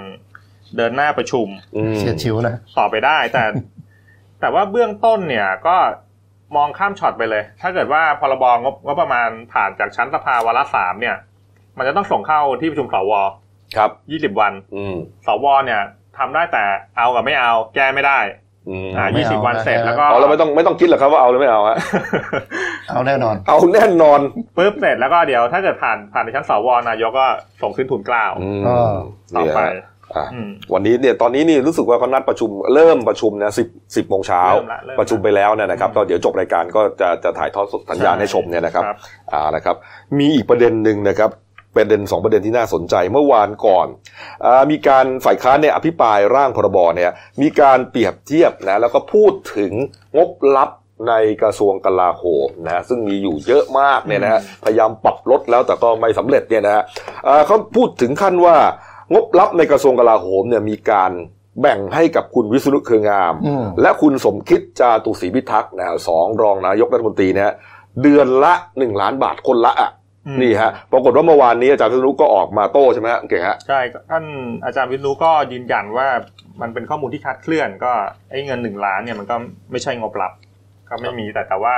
[0.76, 3.44] เดินหน้าประชุมอืมเฉียดชิวนะต่อไปได้แต่
[4.40, 5.76] แต่ว่าเบื้องต้นเนี่ยก็
[6.56, 11.16] มองข้ามช็อตไปเลย ถ้าเกิดว่าพรบงบงบประมาณผ่านจากชั้นสภาวาระสามเนี่ย
[11.78, 13.12] มันจะต้องส่งเข้าที่ประชุมสว
[13.76, 14.94] ครับยี่สิบวัน อืม
[15.26, 15.80] สวเนี่ย
[16.18, 16.64] ทำได้แต่
[16.96, 18.18] เอากับไม่เอา แก้ไม่ได้
[18.68, 21.76] อืมอ่าไม่ยี่สิบเอาวันเสร็จนะแล้วก็อ๋อเราไม่ต้องไม่ต้องคิดหรอกครับว่าเอาหรือไม่เอาฮะ
[22.90, 24.20] เอาแน่นอน เอาแน่นอน
[24.56, 27.26] ปุ๊บเสร็จแล้วก็เดี๋ยวถ้าเกิดผ่านผ่านในชั้นสวนายกก็
[27.62, 28.92] ส่งขึ้นทุนเกล้าอืมอ่า
[29.36, 38.96] ต่อเนี่ยไปฮะอะอืมวันนี้เนี่ยตอนนี้นี่รู้สึกว่าเขานัดประชุมเริ่มประชุมนะสิบสิบโมงเช้าเริ่มละเริ่มละประชุมไปแล้วเนี่ยนะครับอืมก็เดี๋ยวจบรายการก็จะจะถ่ายทอดสดสัญญาณให้ชมเนี่ยนะครับครับ
[39.32, 39.76] อ่านะครับ
[40.18, 41.30] มีอีกประเด็นหนึ่งนะครับ
[41.74, 43.86] ประเด็นสองประเด็นที่น่าสนใจเมื่อวานก่อน
[44.44, 47.10] อามีการฝ่ายค้านเนี่ยอภิปรายร่างพรบเนี่ย
[47.42, 49.72] มีการเปรียบเทียบนะแล้วก็พูดถึง
[50.16, 50.70] งบลับ
[51.08, 56.82] ในกระทรวงกลาโหมนะซึ่งมีอยู่เยอะมากเนี่ยนะฮะพยายามปรับลดแล้วแต่ก็ไม่สำเร็จเนี่ยนะฮะ
[57.26, 58.56] อ่าเขาพูดถึงขั้นว่า
[59.14, 61.12] งบลับในกระทรวงกลาโหมเนี่ยมีการ
[61.60, 67.52] แบ่งให้กับคุณวิษณุเครืองามอืมและคุณสมคิดจาตุศรีพิทักษ์นะฮะสองรองนายกรัฐมนตรีเนี่ย
[68.02, 70.01] เดือนละหนึ่งล้านบาทคนละอะอืม
[70.42, 73.80] นี่ฮะปรากฏว่าเมื่อวานนี้อาจารย์พิษณุก็ออกมาโต้ใช่ไหมฮะเก่งฮะใช่
[74.10, 74.24] ท่าน
[74.64, 76.08] อาจารย์วิษณุก็ยืนยันว่า
[76.60, 77.92] มันเป็นข้อมูลที่คลาดเคลื่อน ก็
[78.30, 79.36] ไอ้เงินหนึ่งล้านเนี่ยมันก็
[79.70, 80.32] ไม่ใช่งบลับ
[80.88, 81.76] ก็ไม่มีแต่แต่ว่า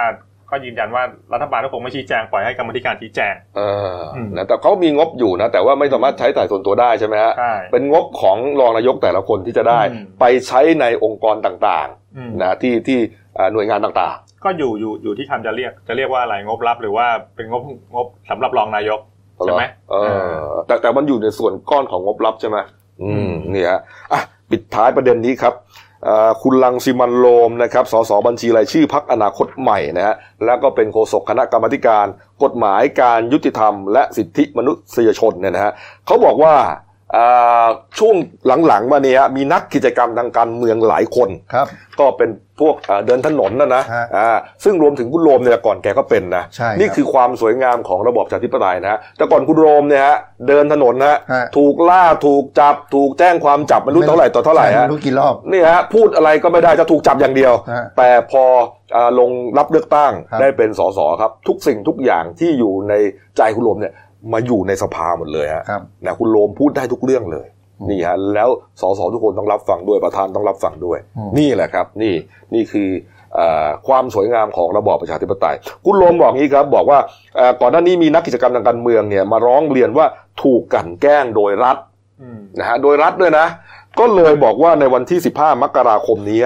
[0.50, 1.02] ก็ยืนยันว่า
[1.33, 3.61] รัฐบาลก็คงไม่ชี้แจงปล่อยให้กรรมาธิการชี้แจงเอ
[3.96, 12.98] ออมนะแต่เขามีงบอยู่นะ แต่ว่าไม่สามารถใช้จ่ายส่วนตัวได้ใช่ไหมฮะใช่เป็นงบของรองนายกแต่ละคนที่จะได้อืมไปใช้ในองค์กรต่างอืมๆนะที่ที่
[13.38, 17.62] อ่าหน่วยงานต่าง ก็อยู่อยู่อยู่ที่คำจะเรียกจะเรียกว่าอะไรงบลับหรือว่าเป็นงบ
[17.94, 19.94] งบสำหรับรองนายกๆใช่ไหมเอ
[20.28, 22.57] อแต่แต่มันอยู่ในส่วนก้อนของงบลับใช่ไหม
[23.02, 23.80] อืมนี่ฮะ
[24.12, 25.54] อะปิดท้ายประเด็นนี้ครับ
[26.09, 32.07] อ่าคุณลังสิมันโรมนะครับสสบัญชีรายชื่อพักอนาคตใหม่นะฮะแล้วก็เป็นโฆษกคณะกรรมาธิการ
[32.42, 35.72] กฎหมายการยุติธรรม และสิทธิมนุษยชนเนี่ยนะฮะ
[36.07, 36.84] เขาบอกว่าอ่า
[37.99, 38.14] ช่วง
[38.69, 41.67] หลังๆมาเนี่ยมีนักกิจกรรมทางการเมืองหลายคนครับ
[42.01, 50.17] ก็เป็นพวกเอ่อเดินถนนนะนะฮะอ่าซึ่งรวมถึงคุณโรมเนี่ยก่อนแกก็เป็นนะใช่นี่ครับคือความสวยงามของระบอบประชาธิปไตยนะฮะแต่ก่อนคุณโรมเนี่ยฮะ
[50.49, 58.45] เดินถนนนะฮะฮะถูกล่าถูกจับถูกแจ้งความจับไม่รู้เท่าไหร่ต่อเท่าไหร่ใช่ฮะไม่รู้กี่รอบนี่ฮะพูดอะไรก็ไม่ได้จะถูกจับอย่างเดียวฮะแต่พอ
[58.97, 62.95] อ่าลงรับเลือกตั้งครับได้เป็นสสครับ ทุกสิ่งทุกอย่างที่อยู่ใน
[63.37, 63.93] ใจคุณโรมเนี่ย
[64.33, 67.47] มาอยู่ในสภาหมดเลยฮะครับนะคุณโรมพูดได้ทุกเรื่องเลย
[67.81, 68.49] อืมนี่ฮะแล้ว
[68.81, 72.15] สสทุกคนต้องรับฟังด้วยประธานต้องรับฟังด้วยอืมนี่แหละครับ นี่
[72.55, 72.89] นี่คือ
[73.35, 76.99] เออความสวยงามของระบอบประชาธิปไตย คุณโรมบอกงี้ครับบอกว่า
[77.37, 80.07] เอ่อก่อนหน้านี้มีนักกิจกรรมทางการเมืองเนี่ยมาร้องเรียนว่า
[80.43, 81.77] ถูกกลั่นแกล้งโดยรัฐ
[82.23, 83.47] อืมนะฮะโดยรัฐด้วยนะ
[83.99, 86.41] ก็เลยบอกว่าในวันที่ 15 มกราคมนี้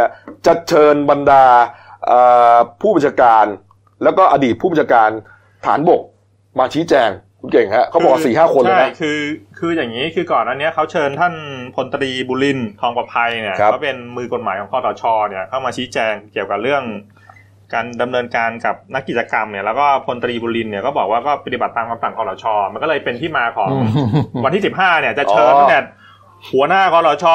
[0.46, 1.44] จะเชิญบรรดา
[2.06, 2.20] เอ่
[2.54, 3.44] อผู้บัญชาการ
[4.02, 5.10] แล้วก็อดีตผู้บัญชาการ
[5.66, 6.00] ฐานบก
[6.58, 9.18] มาชี้แจง คุณเก่งฮะเขาบอกว่าสี่ห้าคนเลยนะใช่คือ
[9.58, 11.34] คืออย่างนี้คือก่อนอันเนี้ยเขาเชิญท่าน
[11.74, 16.82] พลตรีบุรินทร์ทองประภัยเนี่ยครับเขาเป็นมือกฎหมายของคอตชเนี่ยเข้ามาชี้แจงเกี่ยวกับเรื่อง
[17.74, 23.70] การดำเนินการกับนักกิจกรรมเนี่ยแล้วก็พลตรีบุรินทร์เนี่ยก็บอกว่าก็ปฏิบัติตามคำสั่งคอตชมันก็เลยเป็นที่มาของ
[24.44, 25.80] วันที่สิบห้าเนี่ยจะเชิญอ๋อตั้งแต่
[26.52, 27.26] หัวหน้าคสช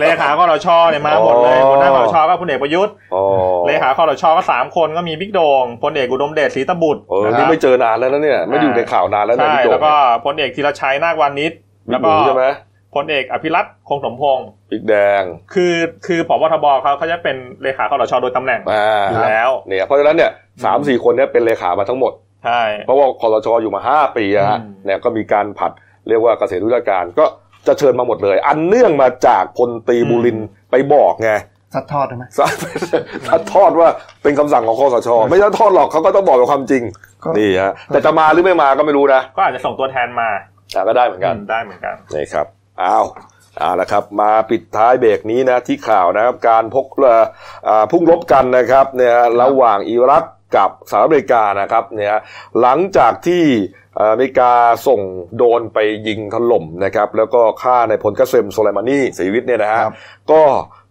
[0.00, 3.22] เลขาคสชเนี่ยมาหมดเลยอ๋อหัวหน้าคสชก็พลเอกประยุทธ์อ๋อ
[3.66, 11.52] เลขาคสชก็สามคนก็มีบิ๊กโด่งพลเอกอุดมเดชสีตบุตรเออนะคนี่รับไม่เจอนานแล้วนะเนี่ยไม่ได้อยู่ในข่าวนานแล้วนะใช่พี่โจแล้วก็พลเอกธีรชัยนาควานิช
[11.88, 12.46] บิ๊แล้วกหก็มูใช่ไหมแล้วก็
[12.94, 15.22] พลเอกอภิรัชต์คงสมพงศ์บิ๊กแดง
[15.54, 15.74] คือ
[16.06, 20.30] คือผบทบเขาเขาจะเป็นเลขาคสชโดยตำแหน่งอ่าอยู่แล้วเนี่ยเพราะฉะนั้นเนี่ย
[20.64, 22.12] สามสี่คนเนี่ยเป็นเลขามาทั้งหมด
[22.44, 25.72] ใช่เพราะว่าคอรชอยู่มาห้าปีอะฮะอืมเนี่ยก็มีการผัด
[26.08, 27.24] เรียกว่าเกษตรวิทยาการก็
[27.66, 31.30] จะเชิญมาหมดเลย อันเนื่องมาจากพลตรีบุรินทร์ไปบอกไง
[31.74, 32.54] ซัดทอดได้ไหมซัด
[33.28, 33.88] ซัดทอดว่า
[34.22, 36.82] เป็นคำสั่งของคอสช ไม่ซัดทอดหรอกเขาก็ต้องบอกกับความจริง
[37.24, 40.28] ก็นี่ฮะแต่จะมาหรือไม่มาก็ไม่รู้นะก็อาจจะส่งตัวแทนมา
[40.74, 42.46] อะก็ได้เหมือนกันอืมได้เหมือนกันนี่ครับ
[42.82, 43.06] อ้าว
[43.58, 47.24] เอาละครับ มาปิดท้ายเบรกนี้นะที่ข่าวนะครับการพกเอ่อ
[47.68, 50.24] อ่าพุ่งรบกันนะครับเนี่ยระหว่างอิหร่าน
[50.56, 52.18] กับสหรัฐอเมริกานะครับเนี่ย
[52.60, 53.44] หลังจากที่
[53.96, 54.52] เอ่ออเมริกา
[54.86, 55.00] ส่ง
[55.36, 59.94] โดรนไปยิงถล่มนะครับแล้วก็ฆ่านายพลกาเซมโซไลมานีเสียชีวิตเนี่ยนะฮะครับ
[60.32, 60.42] ก็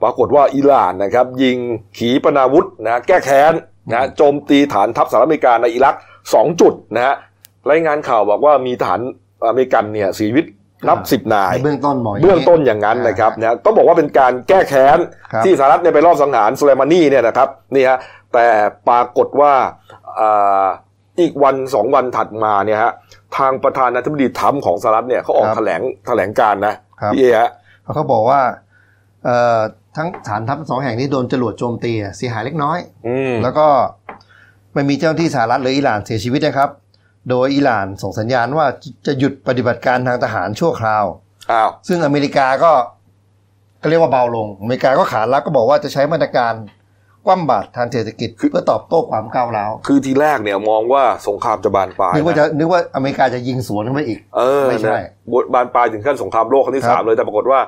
[0.02, 1.58] ปรากฏว่าอิหร่านนะครับยิง
[1.98, 3.54] ขีปนาวุธนะแก้แค้น
[3.92, 5.96] นะโจมตีฐานทัพสหรัฐอเมริกาในอิรัก
[6.34, 7.16] สองจุดนะฮะ
[7.70, 9.02] รายงานข่าวบอกว่ามีทหาร
[9.48, 10.46] อเมริกันเนี่ยเสียชีวิต
[10.90, 14.98] นับสิบนายเบื้องต้นหมอเบื้องต้นอย่างนั้นนะครับอ่านะต้องบอกว่าเป็นการแก้แค้น
[15.34, 17.98] ครับที่สหรัฐเนี่ยไปรอบสังหารสุไลมานีเนี่ยนะครับนี่ฮะ
[18.34, 18.48] แต่
[18.90, 19.54] ปรากฏว่า
[20.20, 20.66] อ่า
[21.22, 22.94] อีกวันสองวันถัดมาเนี่ยฮะ
[23.38, 27.50] ทางประธานาธิบดีทรัมป์ของสหรัฐเนี่ยเขาออกแถลงแถลงการนะครับพี่เอฮะ
[27.84, 28.42] เขาก็บอกว่า
[29.26, 29.60] เอ่อ
[29.98, 33.68] ทั้งฐานทัพสองแห่งนี้โดนจรวดโจมตีอะเสียหายเล็กน้อยอืมแล้วก็
[34.74, 36.70] ไม่มีเจ้าหน้าที่สหรัฐหรืออิหร่านเสียชีวิตนะครับ
[37.30, 38.66] โดยอิหร่านส่งสัญญาณว่า
[39.06, 41.06] จะหยุดปฏิบัติการทางทหารชั่วคราว
[41.52, 42.72] อ้าวซึ่งอเมริกาก็
[43.82, 46.54] ก็เรียกว่าเบาลง อเมริกาก็ขานรับก็บอกว่าจะใช้มาตรการ
[47.26, 57.60] คว่ำบาตรทางเศรษฐกิจเพื่อตอบโต้ความก้าวร้าวคือทีแรกเนี่ยมองว่าสงครามจะบานปลายนึกว่าจะนึกว่าอเมริกาจะยิงสวนขึ้นไปอีกเออไม่ใช่นะบทบานปลายถึงขั้นสงครามโลกครั้งที่ครับสามเลยแต่ปรากฏว่า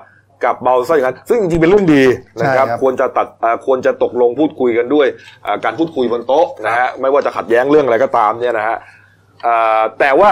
[0.44, 2.04] กลับเบาซะอย่างนั้นซึ่งจริงๆเป็นเรื่องดี
[2.41, 5.08] นะครับใช่ครับควรจะตัดอ่าควรจะตกลงพูดคุยกันด้วย
[5.46, 8.78] อ่าการพูดคุยบนโต๊ะนะฮะไม่ว่าจะขัดแย้งเรื่องอะไรก็ตามเนี่ยนะฮะ
[9.46, 10.32] อ่าแต่ว่า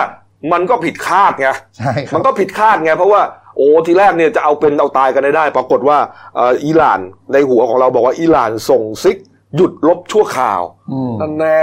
[0.54, 3.22] มันก็ผิดคาดไงใช่ครัมับนก็ผิดคาดไงเพราะว่า
[3.58, 5.98] โอ้ทีแรกเนี่ยจะเอาเป็นเอาตายกันได้ได้ปรากฏว่า
[6.36, 7.00] เอ่ออิหร่าน
[7.34, 9.18] ในหัวของเราบอกว่าอิหร่านส่งซิก
[9.56, 10.62] หยุดลบชั่วคราว
[10.92, 11.62] อืมนั่นแน่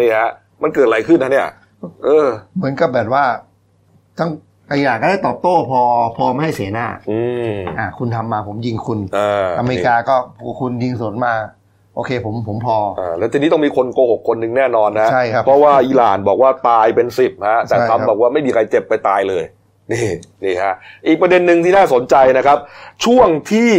[0.00, 0.30] นี่ฮะ
[0.62, 1.48] มันเกิดอะไรขึ้นนะเนี่ย
[2.04, 3.24] เออ เหมือนกับแบบว่า
[4.18, 4.30] ทั้ง
[4.68, 5.80] ไอ้อย่างก็ได้ตอบโต้พอ
[6.16, 7.20] พอไม่ให้เสียหน้าอื
[7.52, 10.16] มอ่า คุณทำมาผมยิงคุณอ่าอเมริกาก็
[10.60, 11.34] คุณยิงสวนมา
[11.94, 19.44] โอเคผมผมพออ่าแล้วทีนี้ต้องมีคนโกหกคนหนึ่งแน่นอนนะใช่ครับเพราะว่าอิหร่านบอกว่าตายเป็นสิบฮะแต่ใช่ครับทรัมป์บอกว่าไม่มีใครเจ็บใครตายเลย
[19.90, 20.08] นี่
[20.44, 20.74] นี่ฮะ
[21.06, 22.58] อีกประเด็นหนึ่งที่น่าสนใจนะครับ
[23.04, 23.72] ช่วงที่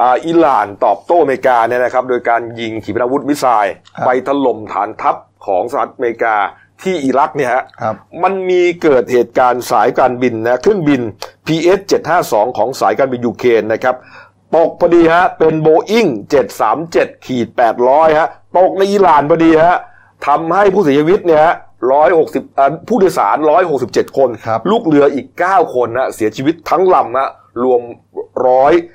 [0.00, 3.74] อ่าอิหร่านตอบโต้อเมริกาเนี่ยนะครับ โดยการยิงขีปนาวุธ missile
[4.06, 6.36] ไปถล่มฐานทัพของสหรัฐอเมริกา
[6.82, 11.00] ที่อิรักเนี่ยฮะครับมันมีเกิดเหตุการณ์สายการบินนะเครื่องบิน
[11.46, 11.80] PS
[12.18, 13.96] 752ของสายการบินยูเครนนะครับ
[14.54, 16.06] ตกพอดีฮะเป็นโบอิง
[16.66, 17.48] 737ขีด
[17.82, 19.76] 800ฮะตกในอิหร่านพอดีฮะ
[20.26, 21.54] ทำให้ผู้เสียชีวิตเนี่ยฮะ
[21.90, 23.36] 160อ่าผู้โดยสาร
[23.76, 27.28] 167คนครับลูกเรืออีก9คนนะเสียชีวิตทั้งลำนะ
[27.64, 27.80] รวม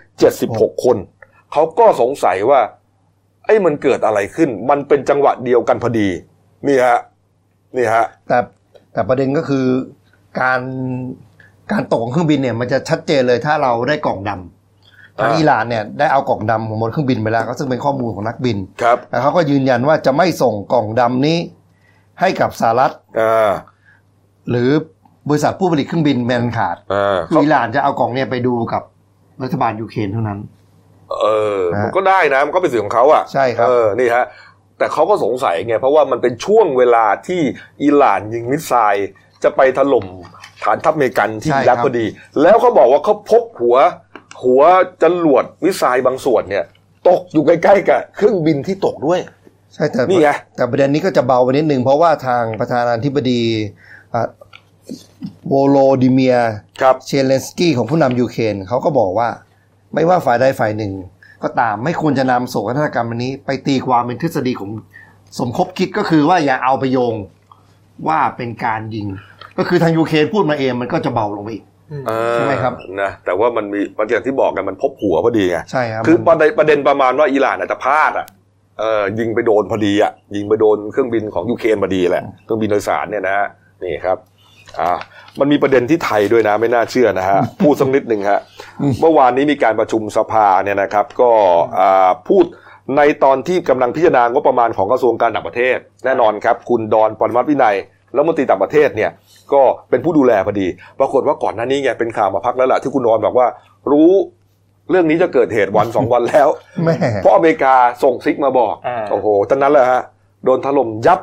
[0.06, 0.98] 176คน
[1.52, 2.62] เขาก็สงสัยว่า
[3.46, 6.08] ไอ้มันเกิดอะไรขึ้น มันเป็นจังหวะเดียวกันพอดี
[6.68, 7.00] นี่ฮะ
[7.78, 8.38] นี่ฮะแต่
[8.94, 9.66] แต่ประเด็นก็คือ
[10.42, 10.62] การ
[11.72, 21.38] การตกของเครื่องบินเนี่ยมันจะชัดเจนเลยถ้าเราได้กล่องดำทางอ่าอิหร่านเนี่ยได้เอากล่องดำของบนเครื่องบินไปแล้วก็ซึ่งเป็นข้อมูลของนักบินครับแล้วเขาก็ยืนยันว่าจะไม่ส่งกล่องดำนี้
[22.20, 23.52] ให้กับสหรัฐอ่า
[24.50, 24.70] หรือ
[25.30, 28.84] บริษัทผู้ผลิตเครื่องบินแมนขาดอ่าคืออิหร่านจะเอากล่องเนี่ยไปดูกับ
[29.44, 30.40] รัฐบาลยูเครนเท่านั้น
[31.22, 31.26] เอ
[31.58, 34.26] อฮะมันก็ได้นะมันก็เป็นสิทธิ์ของเขาอะใช่ครับเออนี่ฮะ
[34.78, 37.42] แต่เขาก็สงสัยไงเพราะว่ามันเป็นช่วงเวลาที่
[37.84, 39.10] อิหร่านยิง missile
[39.44, 40.06] จะไปถล่ม
[40.64, 42.06] ฐานทัพอเมริกันที่ใช่อิรักครับพอดี
[42.42, 43.78] แล้วเขาบอกว่าเขาพบหัว
[44.44, 44.62] หัว
[45.04, 46.66] จรวด missile บางส่วนเนี่ย
[47.08, 49.20] ตกอยู่ใกล้ๆกับเครื่องบินที่ตกด้วย
[49.78, 53.42] ใช่แต่นี่ไงแต่ประเด็นนี้ก็จะเบาไปนิดนึงเพราะว่าทางประธานาธิบดี
[54.14, 54.22] อะ
[55.50, 59.30] โวโลดิเมียร์ครับเซเลนสกี้ของผู้นำยูเครนเขาก็บอกว่า
[59.94, 60.94] ไม่ว่าฝ่ายใดฝ่ายหนึ่ง
[61.44, 64.70] ก็ตามไม่ควรจะนำโศกนาฏกรรมอันนี้ ไปตีความเป็นทฤษฎีของ
[65.40, 67.16] สมคบคิดก็คือว่าอย่าเอาไปโยง
[68.08, 69.08] ว่าเป็นการยิง
[69.58, 71.64] ก็คือทางยูเครนพูดมาเองมันก็จะเบาลงไปอีก
[72.34, 78.28] ใช่ไหมครับนะแต่ว่ามันมีมันอย่างที่บอกกันมันพบหัวพอดีไงใช่ครับคือประเด็นประเด็นประมาณว่าอิหร่านอาจจะพลาดอะ
[78.80, 83.48] เออยิงไปโดนพอดีอะยิงไปโดนเครื่องบินของยูเครนพอดีแหละเครื่องบินโดยสารเนี่ยนะฮะ
[83.84, 84.18] นี่ครับ
[84.80, 84.92] อ่า
[85.40, 88.40] มันมีประเด็นที่ไทยด้วยนะไม่น่าเชื่อนะฮะพูดสักนิดหนึ่งฮะ
[89.02, 91.32] เมื่อวานนี้มีการประชุมสภาเนี่ยนะครับ ก็
[91.80, 92.46] อ่าพูด
[92.98, 97.76] ในตอนที่กำลังพิจารณางบประมาณของกระทรวงการต่างประเทศ แน่นอนครับ คุณดอนปรมัตวินัย
[98.14, 99.12] แล้วมนตรีต่างประเทศเนี่ย
[99.54, 100.68] ก็เป็นผู้ดูแลพอดี
[101.00, 103.48] ปรากฏว่าก่อนหน้านี้ไงเป็นข่าวมาพักแล้วล่ะที่คุณดอนบอกว่า
[103.92, 104.12] รู้
[104.90, 106.50] เรื่องนี้จะเกิดเหตุวันสองวันแล้ว
[106.84, 110.02] แม่เพราะอเมริกาส่งซิกมาบอกอ่าโอ้โหตอนนั้นแหละฮะ
[110.46, 111.20] โดนถล่มยับ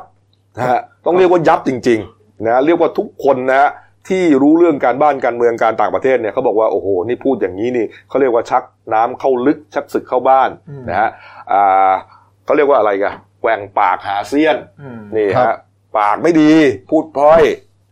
[0.57, 3.69] นะฮะต้องเรียกว่ายับจริงๆนะเรียกว่าทุกคนนะฮะ
[4.07, 10.49] ที่รู้เรื่องการบ้านการเมืองการต่างประเทศเนี่ยเขาบอกว่าโอ้โหนี่พูดอย่างนี้นี่เขาเรียกว่าชักน้ำเข้าลึกชักศึกเข้าบ้าน
[10.89, 11.09] นะฮะ
[11.51, 11.93] อ่า
[12.45, 15.57] เขาเรียกว่าอะไรกันแกว่งปากหาเซียนอืมนี่ครัฮะบ
[15.97, 16.51] ปากไม่ดี
[16.89, 17.41] พูดพร้อย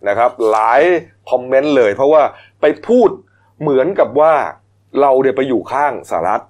[0.08, 0.82] นะครับ หลาย
[1.30, 2.22] คอมเมนต์เลย เพราะว่า
[2.62, 3.10] ไปพูด
[3.62, 4.34] เหมือนกับว่า
[5.02, 6.42] เราเนี่ยไปอยู่ข้างสหรัฐ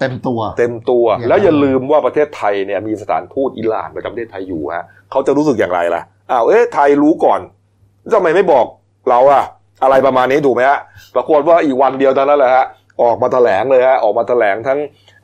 [0.00, 7.40] เต็มตัว เต็มตัวอย่างนั้นแล้วอย่าลืมว่าประเทศไทยเนี่ยมีสถานทูตอิหร่านประจำประเทศไทยอยู่ฮะเขาจะรู้สึกอย่างไรล่ะอ้าวเอ๊ะไทยรู้ก่อน
[8.14, 8.66] ทำไมไม่บอก
[9.10, 9.44] เราอะ
[9.82, 10.78] อะไรประมาณนี้ถูกไหมฮะ
[11.14, 12.64] ปรากฏว่าอีกวันเดียวเท่านั้นแหละฮะ
[13.02, 14.78] ออกมาแถลงเลยฮะออกมาแถลงทั้ง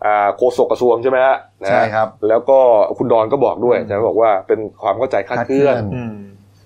[0.05, 2.59] อ่าโฆษกกระทรวงใช่ไหมฮะนะฮะใช่ครับ แล้วก็
[2.99, 6.17] คุณดอนก็บอกด้วยจะบอกว่าเป็นความเข้าใจคลาดเคลื่อนคลาดเคลื่อนอืม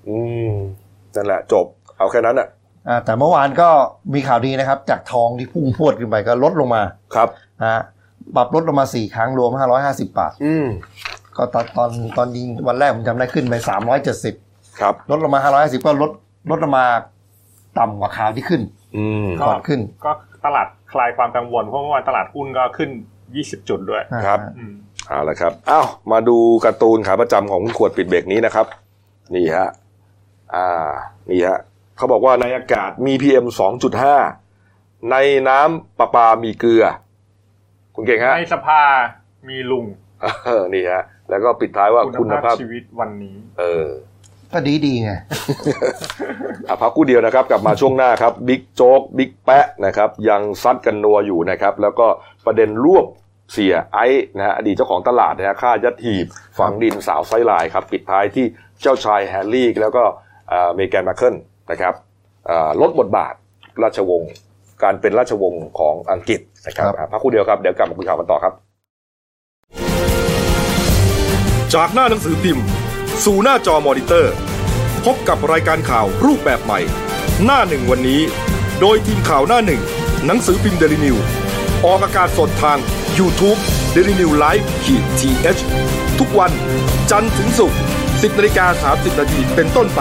[0.09, 0.19] อื
[0.51, 0.55] ม
[1.16, 1.66] นั่นแหละจบ
[1.99, 2.56] เอาแค่นั้นอะอ่า
[3.05, 3.68] แต่เมื่อวานก็
[4.14, 6.83] มีข่าวดีนะครับ จากทองที่พุ่งพรวดขึ้นไปก็ลดลงมา
[7.14, 7.29] ครับ
[7.62, 7.83] นะฮะ
[8.37, 9.51] ปรับลดลงมาสี่ครั้งรวม
[9.83, 10.66] 550บาท อืม
[11.37, 13.55] ก็ตอนตอนตอนยิงวันแรกผมจำได้ขึ้นไป
[14.16, 16.11] 370ครับ ลดลงมา550ก็ลด
[16.51, 16.87] ลดลงมา
[17.79, 18.62] ต่ำกว่าข่าวที่ขึ้น
[18.96, 20.12] อืมก่อนขึ้น ก็
[20.44, 22.90] ตลาดคลายความกังวลเพราะเมื่อวานตลาดหุ้นก็ขึ้น
[23.29, 24.75] 20จุดด้วยครับอืม
[25.09, 28.66] เอาละครับอ้าวมาดูการ์ตูนขาประจำของคุณขวดปิดเบรกนี้นะครับ
[29.35, 29.68] นี่ฮะ
[30.55, 30.90] อ่า
[31.31, 31.59] นี่ฮะ
[31.97, 33.47] เขาบอกว่าในอากาศมี PM
[34.29, 35.17] 2.5 ใน
[35.49, 36.85] น้ำประปามีเกลือ
[37.95, 38.83] คุณเก่งฮะในสภา
[39.49, 39.87] มีลุง
[40.47, 43.89] เออนี่ฮะ แล้วก็ปิดท้ายว่าคุณภาพคุณภาพชีวิตวันนี้ เออ
[44.53, 45.13] ก็ดีดีไง
[46.69, 52.07] อะพักกู้เดียวนะครับ กลับมาช่วงหน้าครับบิ๊กโจ๊กบิ๊กแปะนะครับ ยังซัดกันนัวอยู่นะครับ แล้วก็
[52.47, 53.07] ประเด็นรวบ
[53.53, 54.07] เสี่ยไอซ์
[54.37, 56.27] นะฮะอดีตเจ้าของตลาดนะฮะฆ่ายัดหีบ
[56.59, 58.47] ฝังดินสาวไซด์ไลน์ครับ ปิดท้ายที่
[58.83, 60.05] เจ้าชายแฮร์รี่ แล้วก็
[60.49, 61.35] เอ่อเมแกนมาร์เคิล
[61.70, 61.94] นะครับ
[62.46, 63.35] เอ่อลดบทบาท
[63.83, 64.31] ราชวงศ์
[64.83, 68.52] การเป็นราชวงศ์ของอังกฤษนะครับครับอะพักคู่เดียวครับเดี๋ยวกลับมาคุยข่าวกันต่อครับ
[71.74, 72.64] จากหน้าหนังสือพิมพ์
[73.24, 74.35] สู่หน้าจอมอนิเตอร์
[75.05, 76.81] พบกับรายการข่าวรูปแบบใหม่
[77.44, 78.20] หน้าหนึ่งวันนี้
[78.81, 79.83] โดยทีมข่าวหน้าหนึ่ง
[80.26, 81.16] หนังสือพิมพ์เดลิวิว
[81.85, 82.79] ออกอากาศสดทาง
[83.18, 83.59] YouTube
[83.94, 85.31] d e l i n e w l i v e ขีดที
[86.18, 86.52] ทุกวัน
[87.11, 90.00] จันทร์ถึงศุกร์10นาฬิกา30นาทีเป็นต้นไป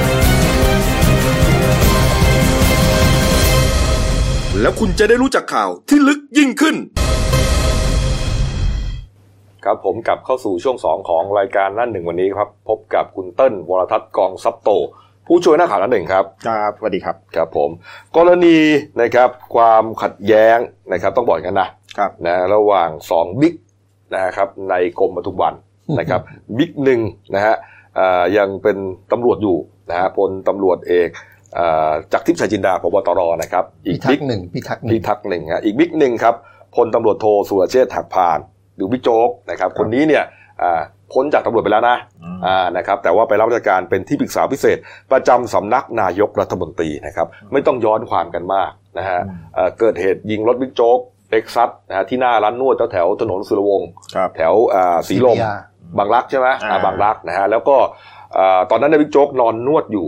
[4.61, 6.75] แล้วคุณจะได้รู้จักข่าวที่ลึกยิ่งขึ้น
[9.65, 14.69] ครับผมกลับเข้าสู่ช่วงสองของรายการนั่นหนึ่งวันนี้ครับ พบกับคุณเติ้ลวรทัศน์กองซับโต
[15.27, 17.69] ผู้ช่วยนักข่าวนั่นหนึ่งครับครับสวัสดีครับครับผม
[18.17, 18.57] กรณี
[19.01, 20.57] นะครับความขัดแย้ง
[20.91, 23.55] นะครับต้องบอกอย่างนั้นนะครับนะระหว่างสองบิ๊ก
[24.13, 25.53] นะครับในกรมปทุมวัน
[25.99, 26.21] นะครับ
[26.57, 26.99] บิ๊กหนึ่ง
[27.35, 27.55] นะฮะ
[27.97, 28.77] อ่ายังเป็น
[29.11, 29.57] ตำรวจอยู่
[29.89, 31.30] นะฮะพลตำรวจเอกอ่า
[32.13, 36.35] จักรทิพย์ชัยจินดาผบตรนะครับ อีพิกทักบิ๊กษ์หนึ่งพิทักษ์หนึ่พิงทักษ์หนึ่งฮะอีกบิ๊กหนึ่งครับ
[36.75, 38.39] พลตำรวจโทสุรเชษฐ์หักพาล
[38.75, 40.23] หรือบิ๊กโจ๊กนะครับ คนนี้เนี่ย
[40.61, 40.81] อ่า
[41.13, 44.77] พ้นจากตำรวจไปแล้วนะอืมอ่านะครับ แต่ว่าไปรับราชการเป็นที่ปรึกษาพิเศษ
[45.11, 49.19] ประจำสำนักนายกรัฐมนตรีนะครับ ไม่ต้องย้อนความกันมากนะฮะ
[49.55, 50.99] เอ่อเกิดเหตุยิงรถบิ๊กโจ๊ก
[51.31, 55.59] Lexus นะฮะที่หน้าร้านนวดแถวๆถนนสุรวงศ์ครับแถวอ่าสีลม CPR
[55.97, 57.77] บางรักใช่ไหมอ่าอ่าบางรักนะฮะแล้วก็
[58.37, 60.07] อ่าตอนนั้นเนยบิ๊กโจ๊กนอนนวดอยู่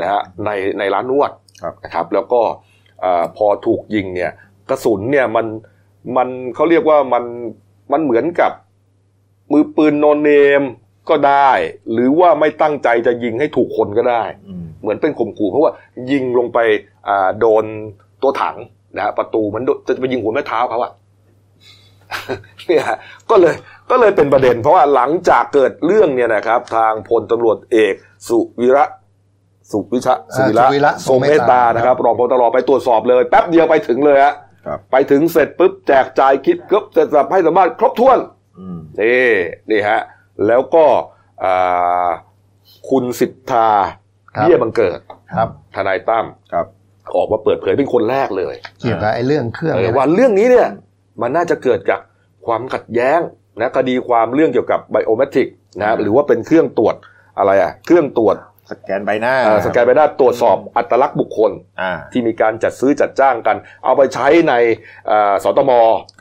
[0.00, 1.30] นะฮะในในร้านนวด
[1.62, 2.40] ครับนะครับ แล้วก็
[3.04, 4.32] อ่าพอถูกยิงเนี่ย
[4.70, 5.46] กระสุนเนี่ยมัน
[6.16, 7.24] มันเขาเรียกว่ามัน
[7.92, 8.52] มันเหมือนกับ
[9.52, 10.30] มือปืนโนเน
[10.60, 10.62] ม
[11.08, 11.50] ก็ได้
[11.92, 15.72] หรือว่าไม่ตั้งใจจะยิงให้ถูกคนก็ได้อืมเหมือนเป็นข่มขู่เพราะว่า
[16.10, 16.58] ยิงลงไป
[17.08, 17.64] อ่าโดน
[18.22, 18.56] ตัวถัง
[18.96, 20.92] นะฮะประตูมันโดนจะไปยิงหัวแม่เท้าเขาอะ
[22.66, 22.84] เนี่ย
[23.30, 23.54] ก็เลย
[23.90, 27.94] ก็เลยเป็นประเด็น เพราะว่าหลังจากเกิดเรื่องเนี่ยนะครับ ทางพลตำรวจเอก
[28.28, 28.84] สุวิระ
[29.72, 34.34] สุวิชะสุวิสุวิระระทรงเมตตาทรงเมตตานะครับรองพบตรไปตรวจสอบเลย แป๊บเดียวไปถึงเลยฮะ
[34.66, 38.18] ครับไปถึงเสร็จปุ๊บแจกจ่ายคิดครบเสร็จสับให้สัมภาษณ์ครบถ้วน
[38.58, 39.30] อืมนี่
[39.70, 40.00] นี่ฮะ
[40.46, 40.84] แล้วก็
[41.44, 42.08] อ่า
[42.90, 43.68] คุณสิทธา
[44.34, 45.00] ครับเบี้ยบังเกิด
[45.34, 46.66] ครับทนายตั้มครับ
[47.16, 50.68] ออกมาเปิดเผยเป็นคนแรกเลย เกี่ยวกับไอ้เรื่องเครื่องเออเนี่ยว่าเรื่องนี้เนี่ย
[51.20, 52.00] มันน่าจะเกิดจาก
[52.46, 53.20] ความขัดแย้ง
[53.60, 55.48] นะคดีความเรื่องเกี่ยวกับไบโอเมตริก
[55.80, 56.94] นะหรือว่าเป็นเครื่องตรวจ
[57.38, 58.36] อะไรอะเครื่องตรวจ
[58.70, 61.50] สแกนใบหน้าเอ่อสแกนใบหน้าตรวจสอบอัตลักษณ์บุคคล
[61.80, 64.54] อ่าที่มีการจัดซื้อจัดจ้างกัน เอาไปใช้ใน
[65.06, 65.70] เอ่อสตม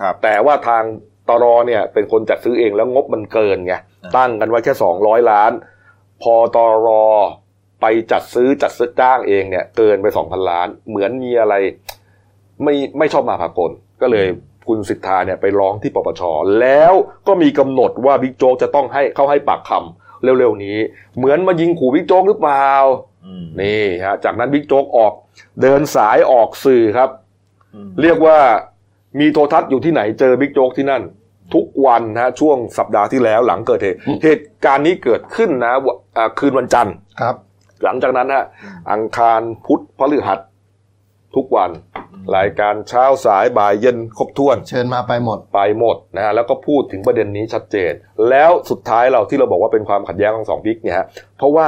[0.01, 0.83] ครับแต่ว่าทาง
[1.29, 3.73] ตรเนี่ยเป็นคนจัดซื้อเองแล้วงบมันเกินไง
[4.03, 5.51] อ่าตั้งกันไว้แค่สองร้อยล้าน
[6.21, 6.89] พอตร
[7.81, 11.55] ไปจัดซื้อจัดซื้อจัดจ้างเองเนี่ย เกินไปสองพันล้าน เหมือนมีอะไร
[12.63, 13.71] ไม่ไม่ชอบมาพากล
[14.01, 14.27] ก็เลย
[14.67, 16.21] คุณษิทราเนี่ยไปร้องที่ปปช
[16.61, 16.93] แล้ว
[17.27, 20.77] ก็มีกำหนดว่าบิ๊กโจ๊กจะต้องให้เข้าให้ปากคำ เร็วๆนี้
[21.17, 22.69] เหมือนมายิงขู่บิ๊กโจ๊กหรือเปล่า
[23.25, 25.13] อืมนี่ฮะจากนั้นบิ๊กโจ๊กออก
[25.61, 27.09] เดินสายออกสื่อครับ
[27.75, 28.37] อืมเรียกว่า
[29.19, 31.03] มีโทรทัศน์อยู่ที่ไหนเจอบิ๊กโจ๊กที่นั่น
[31.53, 37.35] ทุกวันนะฮะช่วงสัปดาห์ที่แล้วหลังเกิดเหตุเหตุการณ์นี้เกิดขึ้นนะวะอ่าคืนวันจันทร์ครับ
[37.83, 38.45] หลังจากนั้นฮะ
[38.91, 40.39] อังคารพุธพฤหัส
[41.35, 41.69] ทุกวัน
[42.37, 47.93] รายการเช้าสายบ่ายเย็นครบถ้วน เชิญมาไปหมดไปหมดนะฮะแล้วก็พูดถึงประเด็นนี้ชัดเจน
[48.29, 51.05] แล้วสุดท้ายเราที่เราบอกว่าเป็นความขัดแย้งของสองบิ๊กเนี่ยฮะ
[51.37, 51.67] เพราะว่า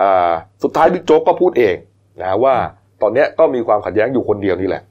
[0.00, 0.32] อ่า
[0.62, 1.76] สุดท้ายบิ๊กโจ๊กก็พูดเอง
[2.22, 2.54] นะว่า
[3.02, 4.82] ตอนเนี้ยก็มีความขัดแย้งอยู่คนเดียวนี่แหละ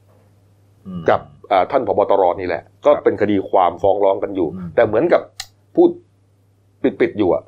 [0.87, 5.21] อืมกับอ่าท่านผบตรนี่แหละ ก็เป็นคดีความฟ้องร้องกันอยู่อืมแต่เหมือนกับ
[5.75, 5.89] พูด
[7.01, 7.43] ปิดๆอยู่อะ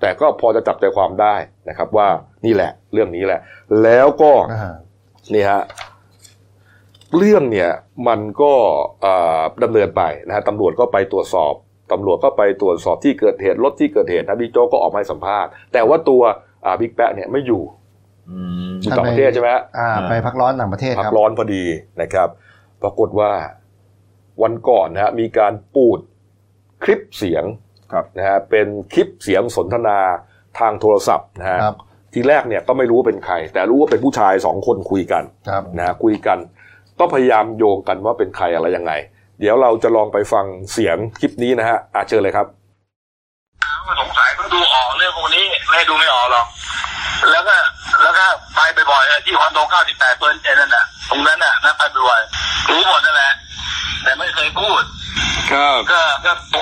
[0.00, 1.34] แต่ก็พอจะจับใจความได้
[1.68, 2.08] นะครับ ว่า
[2.46, 3.40] นี่แหละ เรื่องนี้แหละ
[3.82, 4.74] แล้วก็อ่า
[5.34, 5.60] นี่ฮะ
[7.16, 7.70] เรื่องเนี่ย
[8.08, 8.52] มันก็
[9.04, 11.54] อ่าดำเนินไปนะฮะตำรวจก็ไปตรวจสอบ
[11.92, 16.22] ตำรวจก็ไปตรวจสอบที่เกิดเหตุรถที่เกิดเหตุนะบิ๊กโจ๊กก็ออกมาให้สัมภาษณ์ แต่ว่าตัว
[16.64, 17.62] อ่าบิ๊กแปะเนี่ยไม่อยู่
[18.30, 18.38] อื
[18.68, 21.64] มอยู่ต่างประเทศใช่ไหมฮะอ่าไปพักร้อนต่างประเทศพัคกรับร้อนพอดี
[22.02, 22.28] นะครับ
[22.82, 23.30] ปรากฏว่า
[24.42, 26.00] วันก่อนนะฮะมีการปูด
[26.84, 27.44] คลิปเสียง
[27.92, 29.98] ครับนะฮะเป็นคลิปเสียงสนทนา
[30.58, 31.76] ทางโทรศัพท์นะฮะครับ
[32.12, 36.38] ทีแรกเนี่ยก็ไม่รู้ว่าเป็นใคร แต่รู้ว่าเป็นผู้ชายสองคนคุยกันครับนะฮะคุยกัน
[36.98, 38.92] ก็พยายามโยงกันว่าเป็นใครอะไรยังไง
[39.40, 42.46] เดี๋ยวเราจะลองไปฟังเสียงคลิปนี้นะฮะอาเชิญเลยครับ
[43.86, 46.46] ก็สงสัยก็ดูออกเรื่องพวกนี้ไม่ให้ดูไม่ออกหรอก
[47.30, 47.56] แล้วก็
[48.02, 53.32] แล้วก็ไปบ่อยๆที่คอนโด98เปอร์เซ็นต์นั่นน่ะตรงนั้นน่ะนะไปบ่อยๆรู้หมดนั่นแหละ
[54.02, 54.82] แต่ไม่เคยพูด
[55.52, 56.60] ครับก็ก็โทร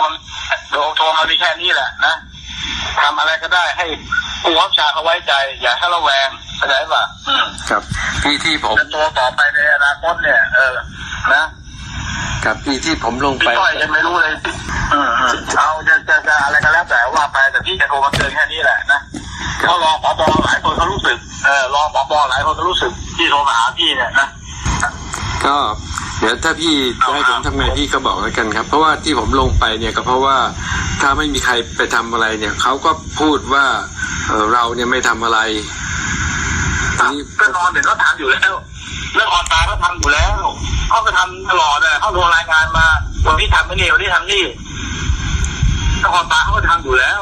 [0.70, 2.14] โทรโทรมามีแค่นี้แหละนะ
[3.02, 3.86] ทำอะไรก็ได้ให้
[4.42, 5.32] ผู้รับชาเขาไว้ใจ
[5.62, 7.04] อย่าให้ระแวงเข้าใจป่ะ
[7.70, 7.82] ครับ
[8.22, 10.74] ที่ที่ผมเป็นตัวต่อไปในอนาคตเนี่ย เออ
[11.34, 11.44] นะ
[12.44, 14.34] ครับที่ที่ผมลงพี่ไปต้อยยังไม่รู้เลย
[14.92, 19.00] อืมอืมเอาจะจะจะอะไรก็แล้วแต่ว่าไปแต่พี่จะโทรมาเตือนแค่นี้แหละนะ
[19.58, 24.28] เพราะรองผบหลายคนเขารู้สึกเออรองผบหลายคนเขารู้สึกที่โทรมาหาพี่เนี่ยนะ
[25.44, 25.56] ก็
[26.20, 26.74] เดี๋ยวถ้าพี่
[27.04, 30.36] จะให้ผมทำไงพี่ก็บอกแล้วกันครับ เพราะว่าที่ผมลงไปเนี่ยก็เพราะว่า
[31.00, 33.64] ถ้าไม่มีใครไปทำอะไรเนี่ยเขาก็พูดว่า
[34.28, 35.38] เอ่อเราเนี่ยไม่ทำอะไร
[36.98, 38.52] ทีนี้ก็นอนเดี๋ยวเขาทำอยู่แล้ว
[39.14, 40.40] เรื่องออนไลน์เขาทำอยู่แล้ว
[40.88, 42.86] เขาก็ทำตลอดเลยเขาโทรรายงานมา
[43.26, 44.44] วันนี้ทำไม่นี่วันนี้ทำนี่
[46.02, 47.20] ถ้าออนไลน์เขาก็ทำอยู่แล้ว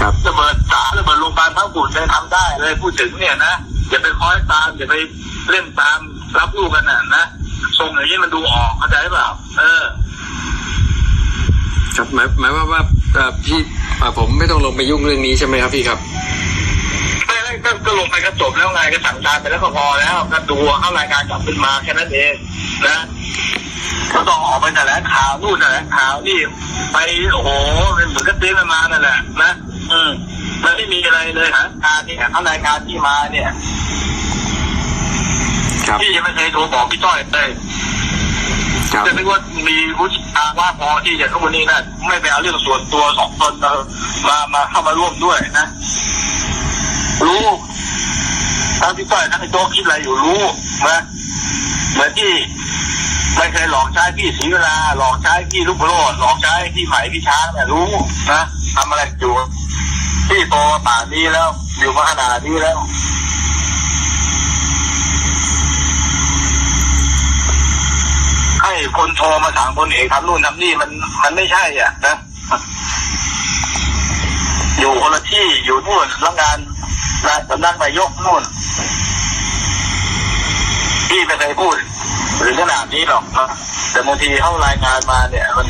[0.00, 3.54] ครับระเบิดสารระเบิดโรงพยาบาลพระบุตรเลยทำได้เลยพูดถึงเนี่ยนะ
[3.90, 4.94] อย่าไปคอยตามอย่าไป
[5.50, 5.98] เล่นตาม
[6.38, 7.24] รับลูกกันนะนะ
[7.78, 9.28] ทรงอย่างนี้มันดูออกเข้าใจเปล่า
[9.58, 9.84] เออ
[11.96, 12.82] ครับหมายหมายว่าว่า
[13.14, 13.60] เอ่อพี่
[14.00, 15.98] อ่าผมไม่ต้องลงไปยุ่งเรื่องนี้ใช่ไหมครับพี่ครับ
[17.26, 22.34] ไม่ไม่ก็ก็ลงไปก็จบแล้วไงก็สั่งการไปแล้วก็พอแล้วก็ดูเข้ารายงานกลับขึ้นมาแค่นั้นเอง
[22.86, 22.98] นะ
[24.12, 26.38] ก็ต้องออกไปแต่ละข่าวนู่นแต่ละข่าวนี่
[26.92, 26.96] ไป
[27.32, 27.50] โอ้โห
[27.96, 29.52] เป็นเหมือนกับเตรียมกันมานั่นแหละนะ
[29.92, 30.10] อืม
[30.64, 33.48] มันไม่มีอะไรเลยฮะการเนี่ยเขารายงานที่มาเนี่ย
[35.86, 37.48] ครับพี่ยังไม่เคยโทรบอกพี่ต้อยเลย
[38.92, 43.72] ครับจะนึกว่ามีวุฒิภาวะพอที่จะทุกวันนี้นะไม่ไปเอาเรื่องส่วนตัวสองตนมา
[44.28, 45.66] มามาเข้ามาร่วมด้วยนะ
[47.26, 47.46] รู้
[48.80, 50.42] ทั้งพี่ต้อยทั้งไอ้โจ๊กคิดอะไรอยู่รู้
[50.88, 51.00] นะ
[51.94, 52.32] เหมือนที่
[53.36, 57.88] ไม่เคยหลอกใช้พี่ศรีเวลาหลอกใช้พี่ลูกโรดหลอกใช้พี่ไหมพี่ช้างเนี่ยรู้
[58.32, 58.42] นะ
[58.78, 59.34] ทำอะไรอยู่
[60.28, 61.48] พี่โตมาป่านนี้แล้ว
[61.78, 62.78] อยู่มาขนาดนี้แล้ว
[68.62, 70.90] ให้คนโทรมาสั่งคนเอกทำนู่นทำนี่มัน
[71.22, 72.16] มันไม่ใช่อะนะ
[74.78, 76.58] อยู่คนละที่อยู่นู่นแล้วงาน
[77.26, 78.42] งานสำนักนายกนู่น
[81.08, 81.76] พี่ไม่เคยพูด
[82.40, 83.48] หรือขนาดนี้หรอกนะ
[83.90, 85.68] แต่บางทีเข้ารายงานมาเนี่ย มัน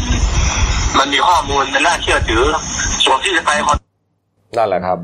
[0.98, 2.44] มันมีข้อมูลมันน่าเชื่อถือ
[3.08, 3.78] ส่วนที่จะไปคอน
[4.56, 4.98] นั่นแหละครับ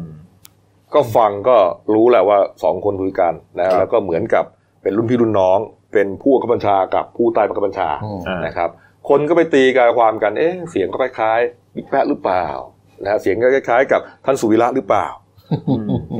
[0.94, 1.56] ก็ฟังก็
[1.94, 4.44] รู้แหละว่าสองคนคุยกันนะแล้วก็เหมือนกับ
[4.82, 5.58] เป็นรุ่นพี่รุ่นน้อง
[5.92, 8.70] เป็นผู้บังคับบัญชากับผู้ใต้บังคับบัญชาอืมอ่านนะครับ
[9.08, 12.46] คนก็ไปตีกายความกันเอ๊ะเสียงก็คล้ายๆบิ๊กแป๊ะหรือเปล่า
[13.02, 15.06] นะฮะเสียงก็คล้ายๆ กับท่านสุวิระหรือเปล่า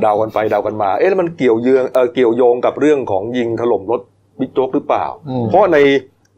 [0.01, 4.01] เดากันไปเดากันมา เอ๊ะแล้วมันเกี่ยวเยืองเออเกี่ยวโยงกับเรื่องของยิงถล่มรถ
[4.39, 5.77] บิ๊กโจ๊กหรือเปล่าอืมเพราะใน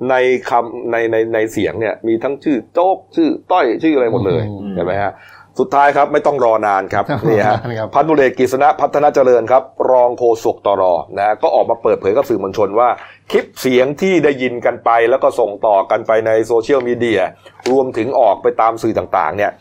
[0.09, 0.15] ใน
[0.49, 5.11] คำในในในเสียงเนี่ยมีทั้งชื่อโจ๊กชื่อต้อยชื่ออะไรหมดเลยอืมเห็นไหมฮะ
[5.59, 10.83] สุดท้ายครับไม่ต้องรอนานครับไม่ต้องรอนี่ฮะนานครับพันธุเรศกฤษณะพัฒนาเจริญครับ รองโฆษกตร
[11.17, 12.89] นะฮะก็ออกมาเปิดเผยกับสื่อมวลชนว่า
[13.31, 17.21] คลิปเสียงที่ได้ยินกันไป แล้วก็ส่งต่อกันไปในโซเชียลมีเดีย
[17.71, 19.51] รวมถึงออกไปตามสื่อต่างๆ เนี่ย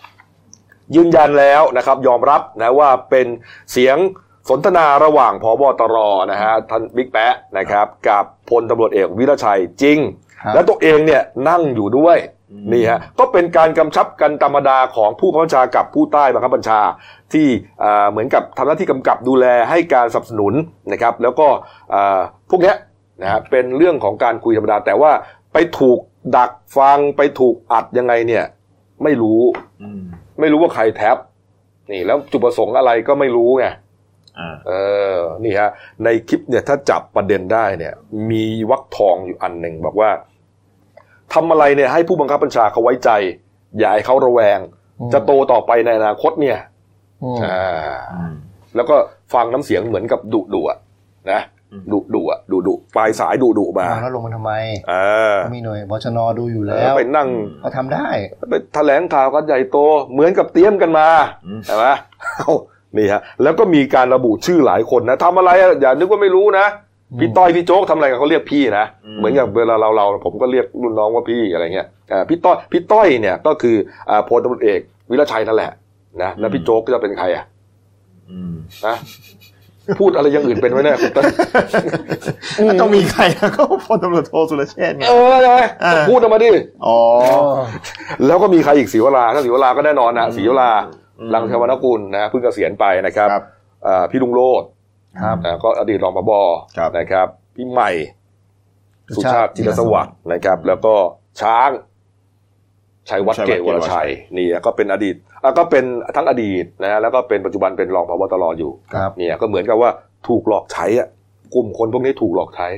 [0.95, 3.27] ยืนยันแล้วนะครับยอมรับนะว่าเป็น
[3.73, 3.97] เสียง
[4.51, 5.97] สนทนาระหว่างพบตร
[6.33, 9.99] นะฮะท่านบิ๊กแป๊ะนะครับ กับพลตำรวจเอกวิรชัยจริง
[10.43, 12.17] ครับและตัวเองเนี่ยนั่งอยู่ด้วย
[12.73, 16.81] นี่ฮะก็เป็นการกำชับกันธรรมดาของผู้บังคับบัญชากับผู้ใต้บังคับบัญชา
[17.33, 17.47] ที่
[17.83, 20.55] อ่าเหมือนกับทำหน้าที่กำกับดูแลให้การสนับสนุน
[20.93, 21.49] นะครับ แล้วก็
[21.95, 22.19] อ่า
[22.51, 22.77] พวกเนี้ย
[23.23, 25.13] นะฮะเป็นเรื่องของการคุยธรรมดา แต่ว่า
[25.53, 25.99] ไปถูก
[26.37, 28.45] ดักฟังไปถูกอัดยังไงเนี่ย
[29.03, 29.41] ไม่รู้
[29.83, 30.03] อืม
[30.41, 31.17] ไม่รู้ว่าใครแท็บ
[31.91, 33.67] นี่แล้วจุดประสงค์อะไรก็ไม่รู้ไง
[34.39, 34.73] อ่าเอ
[35.17, 35.71] อ นี่ฮะ
[36.05, 37.95] ในคลิปเนี่ยถ้าจับประเด็นได้เนี่ย
[38.31, 40.11] มีวักทองอยู่อันหนึ่งบอกว่า
[41.35, 43.11] ทำอะไรเนี่ยให้ผู้บังคับบัญชาเขาไว้ใจ
[43.79, 44.59] อย่าให้เขาระแวง
[45.01, 46.59] อืมจะโตต่อไปในอนาคตเนี่ย
[47.23, 48.35] อืมอ่าอืม
[48.77, 48.97] แล้วก็
[49.35, 50.79] ฟังน้ำเสียงเหมือนกับดุดุอะ
[51.33, 51.41] นะ
[51.73, 54.53] อืมดุดุอะดุดุปลายสายดุดุมาเอาแล้วลงมาทำไม
[54.93, 57.29] อ่ามีหน่วยบชนดูอยู่แล้แล้ววไปนั่ง
[57.61, 58.09] เขาทำได้
[58.51, 59.79] ไปแถลงข่าวกันใหญ่โต
[60.13, 61.09] เหมือนกับเตรียมกันมา
[61.47, 61.87] อืมใช่ไหม
[62.39, 62.53] เอ้า
[62.97, 66.86] นี่ฮะแล้วก็มีการระบุชื่อหลายคนนะทำอะไรอะอย่านึกว่าไม่รู้นะอืม
[67.21, 73.77] พี่ต้อยพี่โจ๊กทำอะไรกันเขาเรียกพี่นะอืมเหมือนอย่างเวลาเราเราผมก็เรียกรุ่นน้องว่าพี่อะไรเงี้ยอ่าพี่ต้อยพี่ต้อยเนี่ยก็คือ
[74.11, 74.81] อ่าพลตำรวจเอก
[75.11, 75.71] วิรชัยนั่นแหละ
[76.23, 77.45] นะแล้วพี่โจ๊กจะเป็นใครอะ
[78.31, 78.55] อืม
[78.87, 78.97] นะ
[80.01, 81.25] พูดอะไรอย่างอื่นเป็นไหมเนี่ยคุณต้อย
[82.81, 86.51] ต้องมีใครอะก็พลตำรวจโทสุรเชษฐ์ไงเออใช่ไหมอ่าพูดออกมาดิ
[86.87, 86.99] อ๋อ
[88.27, 90.71] แล้วก็มีใครอีกศรีวราถ้าศรีวราก็แน่นอนนะอืมศรีวรา
[91.19, 93.43] อืมลังเทวนกุลนะเพิ่งเกษียณไปนะครับครับ
[93.87, 94.63] อ่าพี่ลุงโรด
[95.23, 96.33] ครับนะก็อดีตรองผบ
[96.79, 97.91] ครับนะครับ พี่ใหม่
[99.17, 100.95] สุสุชาชาติติจิรสวัสดิ์นะครับ แล้วก็
[101.41, 101.71] ช้าง
[103.09, 105.15] ชัยวัฒน์เกตวรชัยนี่ก็เป็นอดีต
[105.45, 105.85] อะก็เป็น
[106.17, 109.91] ทั้งอดีตนะฮะแล้วก็เป็นปัจจุบันเป็นรองพบตรอยู่ครับเนี่ยก็เหมือนกับว่า
[110.29, 111.09] ถูกหลอกใช้อะ
[111.55, 112.69] กลุ่มคนพวกนี้ถูกหลอกใช้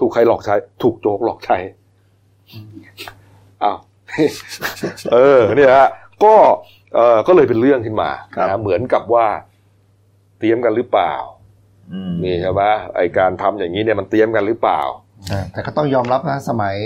[0.00, 1.56] ถูกใครหลอกใช้ ถูกโจ๊กหลอกใช้
[3.62, 3.76] อ้าว
[5.12, 5.88] เออเนี่ยฮะ
[6.24, 6.34] ก็
[6.94, 9.26] เออก็เลยเป็นเรื่องขึ้นมาครับนะฮะเหมือนกับว่า
[10.38, 11.41] เตรียมกันหรือเปล่าอืม
[12.24, 12.62] นี่ใช่ไหม
[12.96, 14.80] ไอการทำอย่างนี้เนี่ยมันเตรียมกันหรือเปล่า
[15.28, 16.76] แต่แต่ก็ต้องยอมรับนะสมัย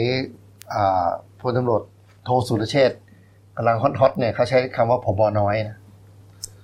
[0.74, 1.06] อ่า
[1.40, 1.82] พลตำรวจ
[2.24, 2.98] โทสุรเชษฐ์
[3.56, 5.76] กำลังฮอตๆเนี่ยเขาใช้คำว่าผบน้อยนะ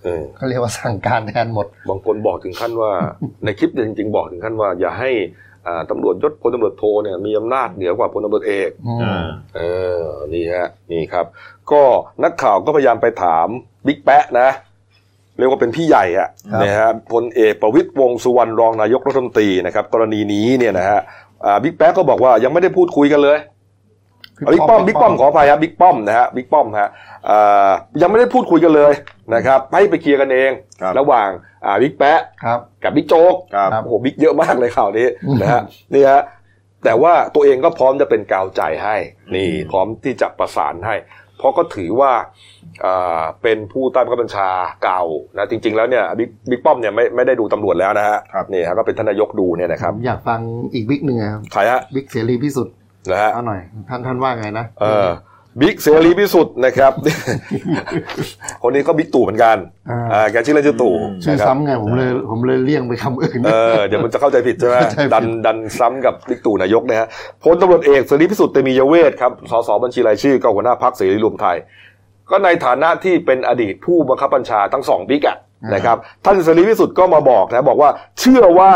[0.02, 2.90] เออเขาเรียกว่าสั่งการแทนหมด บางคนบอกถึงขั้นว่า
[3.44, 5.10] ในคลิปเนี่ยจริงๆบอกถึงขั้นว่า อย่าให้
[5.66, 9.60] อ่าตำรวจยศพลตำรวจโทเนี่ยมีอำนาจเหนือกว่าพลตำรวจเอกอืมอ่าเอ
[9.98, 10.02] อ
[10.34, 11.26] นี่ฮะนี่ครับ
[11.72, 11.82] ก็
[12.24, 13.48] นักข่าวก็พยายามไปถาม
[13.86, 14.48] บิ๊กแป๊ะนะ
[15.38, 21.00] เรียกว่าเป็นพี่ใหญ่อะครับนะฮะพลเอกประวิตรวงษ์สุวรรณรองนายกรัฐมนตรีนะครับ กรณีนี้เนี่ยนะฮะ
[21.44, 23.38] อ่าบิ๊กแป๊ะก็บอกว่ายังไม่ได้พูดคุยกันเลย
[24.52, 26.88] บิ๊กป้อมบิ๊กป้อมขออภัยครับบิ๊กป้อมนะฮะบิ๊กป้อมฮะ
[27.26, 27.70] เอ่อ
[28.02, 28.92] ยังไม่ได้พูดคุยกันเลย
[29.34, 30.50] นะครับให้ไปเคลียร์กันเอง
[30.82, 31.28] ครับระหว่าง
[31.64, 35.06] อ่าบิ๊กแป๊ะครับกับบิ๊กโจ๊กครับครับโอ้โหบิ๊กเยอะมากเลยข่าวนี้
[35.40, 35.60] นะฮะ
[35.94, 36.22] นี่ฮะ
[36.84, 38.96] แต่ว่าตัวเองก็พร้อมจะเป็นกาวใจให้
[39.34, 40.94] นี่อืมพร้อมที่จะประสานให้
[41.42, 42.12] เพราะก็ถือว่า
[42.84, 44.48] อ่าเป็นผู้ใต้บังคับบัญชา
[44.84, 45.02] เก่า
[45.36, 50.40] นะจริง ๆ แล้วเนี่ยบิ๊กบิ๊กป้อมเนี่ยไม่ไม่ได้ดูตำรวจแล้วนะฮะครับนี่ฮะก็เป็นท่านนายกดูเนี่ยนะครับผมอยากฟัง
[50.74, 52.74] อีกบิ๊กหนึ่งอะครับใครฮะบิ๊กเสรีพิสุทธิ์
[53.10, 55.08] นะฮะเอาหน่อยท่านท่านว่าไงนะเออ
[55.60, 56.92] บิ๊กเสรีพิสุทธิ์นะครับ
[58.62, 59.56] คนนี้ก็บิ๊กตู่เหมือนกัน
[59.90, 60.94] อ่าอ่าแกชื่อเล่นชื่อตู่
[61.24, 67.08] ชื่อนะครับซ้ำไงผมเลยผมเลยเลี่ยงไปคำอื่นเออเดี๋ยวมันจะเข้าใจผิดใช่ไหมเข้าใจผิดดันดันซ้ำกับบิ๊กตู่นายกนะฮะ
[67.42, 71.56] พลตำรวจเอกเสรีพิสุทธิ์เตมียเวทครับสสบัญชีรายชื่อก็หัวหน้าพักเสรีรวมไทย
[72.30, 75.36] ก็ในฐานะที่เป็นอดีตผู้บังคับบัญชาทั้งสองบิ๊กอะ
[75.74, 77.90] นะครับ ท่านเสรีพิสุทธิ์ก็มาบอกนะบอกว่า
[78.20, 78.72] เชื่อว่า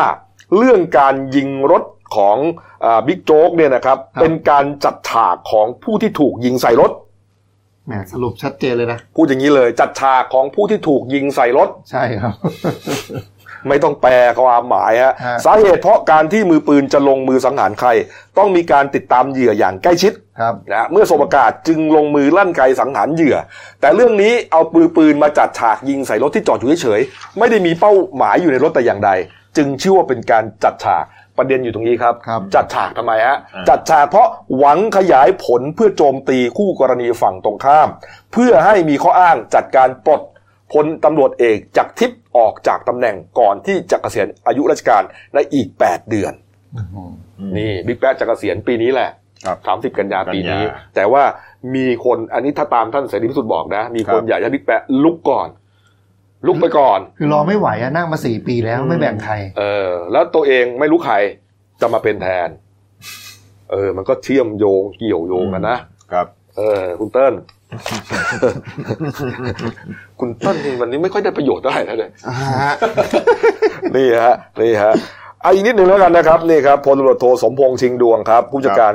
[0.57, 1.83] เรื่องการยิงรถ
[2.16, 2.66] ของอ่า
[3.07, 6.91] บิ๊กโจ๊กเนี่ยนะครับ เป็นการจัดฉากของผู้ที่ถูกยิงใส่รถ
[7.87, 12.35] แหมสรุปชัดเจนเลยนะพูดอย่างนี้เลย จัดฉากของผู้ที่ถูกยิงใส่รถ ใช่ครับ
[13.68, 17.89] ไม่ต้องแปลความหมายฮะฮะสาเหตุเพราะการที่มือปืนจะลงมือสังหารใคร
[18.39, 23.37] ต้องมีการติดตามเหยื่ออย่างใกล้ชิดครับนะเมื่อสบโอกาสจึงลงมือลั่นไกสังหารเหยื่อ
[23.81, 29.11] แต่เรื่องนี้เอาปืนปืนมาจัดฉากยิงใส่รถที่จอดอยู่เฉยๆไม่ได้มีเป้าหมายอยู่ในรถแต่อย่างใด
[29.57, 31.05] จึงชื่อว่าเป็นการจัดฉาก
[31.39, 34.28] ประเด็นอยู่ตรงนี้ครับครับจัดฉากทำไมฮะอ่าจัดฉากเพราะ
[34.59, 37.89] หวังขยายผลเพื่อโจมตีคู่กรณีฝั่งตรงข้าม
[38.32, 40.20] เพื่อให้มีข้ออ้างจัดการปลด
[40.72, 45.03] พลตำรวจเอกจากทิพย์ออกจากตำแหน่งก่อนที่จะเกษียณอายุราชการ
[45.34, 46.32] ในอีก 8 เดือน
[47.57, 49.11] นี่บิ๊กแป๊ะจะเกษียณปีนี้แหละ
[49.47, 51.22] ครับสามสิบกันยาปีนี้กันยาแต่ว่า
[51.74, 55.49] มีคนอันนี้ถ้าตามท่านเสรีพิสุทธิ์บอกนะ มีคนครับอยากให้บิ๊กแป๊ะลุกก่อน
[56.47, 61.16] ลุกไปก่อน คือรอไม่ไหวอะนั่งมาสี่ปีแล้วไม่แบ่งใคร เออ แล้วตัวเองไม่รู้ใคร
[61.80, 62.49] จะมาเป็นแทน
[63.70, 65.78] เออ มันก็เชื่อมโยงเกี่ยวโยงกันนะ
[66.12, 66.26] ครับ
[66.57, 67.34] เออ คุณเติ้ล
[70.20, 72.11] คุณเติ้ลนี่วันนี้ไม่ค่อยได้ประโยชน์เท่าไหร่นะเนี่ย
[73.97, 74.95] นี่ฮะนี่ฮะ
[75.43, 78.93] อะอีกนิดหนึ่งแล้วกันนะครับนี่ครับพลตำรวจโทสมพงษ์ชิงดวงครับ ผู้จัดการ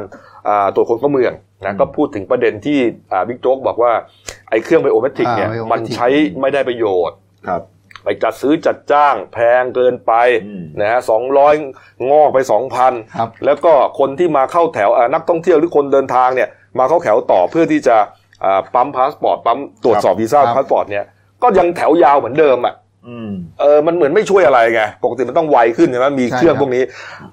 [0.48, 1.34] อ่าตรวจคนเข้าเมือง
[1.66, 2.80] นะก็พูดถึงประเด็นที่
[3.12, 3.92] อ่าบิ๊กโจ๊กบอกว่า
[4.50, 6.08] ไอ้เครื่องไบโอเมตริกเนี่ยอ่า biometric มันใช้
[6.42, 7.18] ไม่ได้ประโยชน์
[7.48, 7.62] ครับ
[8.04, 10.14] ไปจัดซื้อจัดจ้างแพงเกินไป
[10.46, 11.54] อืมนะฮะสองร้อย
[12.10, 17.98] งอกไปสองพันครับแล้วก็คนที่มาเข้าแถวอ่านักท่องเที่ยวหรือคนเดินทางเนี่ยมาเข้าแถวต่อเพื่อที่จะ
[18.44, 21.06] อ่าปั๊มพาสปอร์ตปั๊มตรวจสอบวีซ่าครับพาสปอร์ตเนี่ย
[21.44, 22.76] ก็ยังแถวยาวเหมือนเดิมอะ
[23.08, 26.84] อืมเออมันเหมือนไม่ช่วยอะไรไงปกติมันต้องไวขึ้นใช่ไหมมีใช่เครื่องครับพวกนี้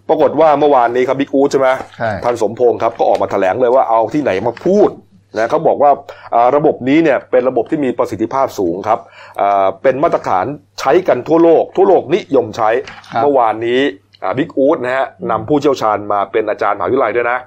[0.08, 4.90] ปรากฏว่าเมื่อวานนี้ครับบิ๊กอู๊ดใช่ไหมใช่ท่านสมพงษ์ครับก็ออกมาแถลงเลยว่าเอาที่ไหนมาพูด
[5.36, 5.90] นะเขาบอกว่า
[6.34, 9.00] อ่าระบบนี้เนี่ยเป็นระบบที่มีประสิทธิภาพสูงครับ
[9.40, 10.46] อ่าเป็นมาตรฐาน
[10.80, 12.70] ใช้กันทั่วโลก ทั่วโลกนิยมใช้
[13.12, 13.80] ครับเมื่อวานนี้
[14.22, 17.38] อ่าบิ๊กอู๊ดนะฮะนำผู้เชี่ยวชาญมาเป็นอาจารย์มหาวิทยาลัยด้วยนะ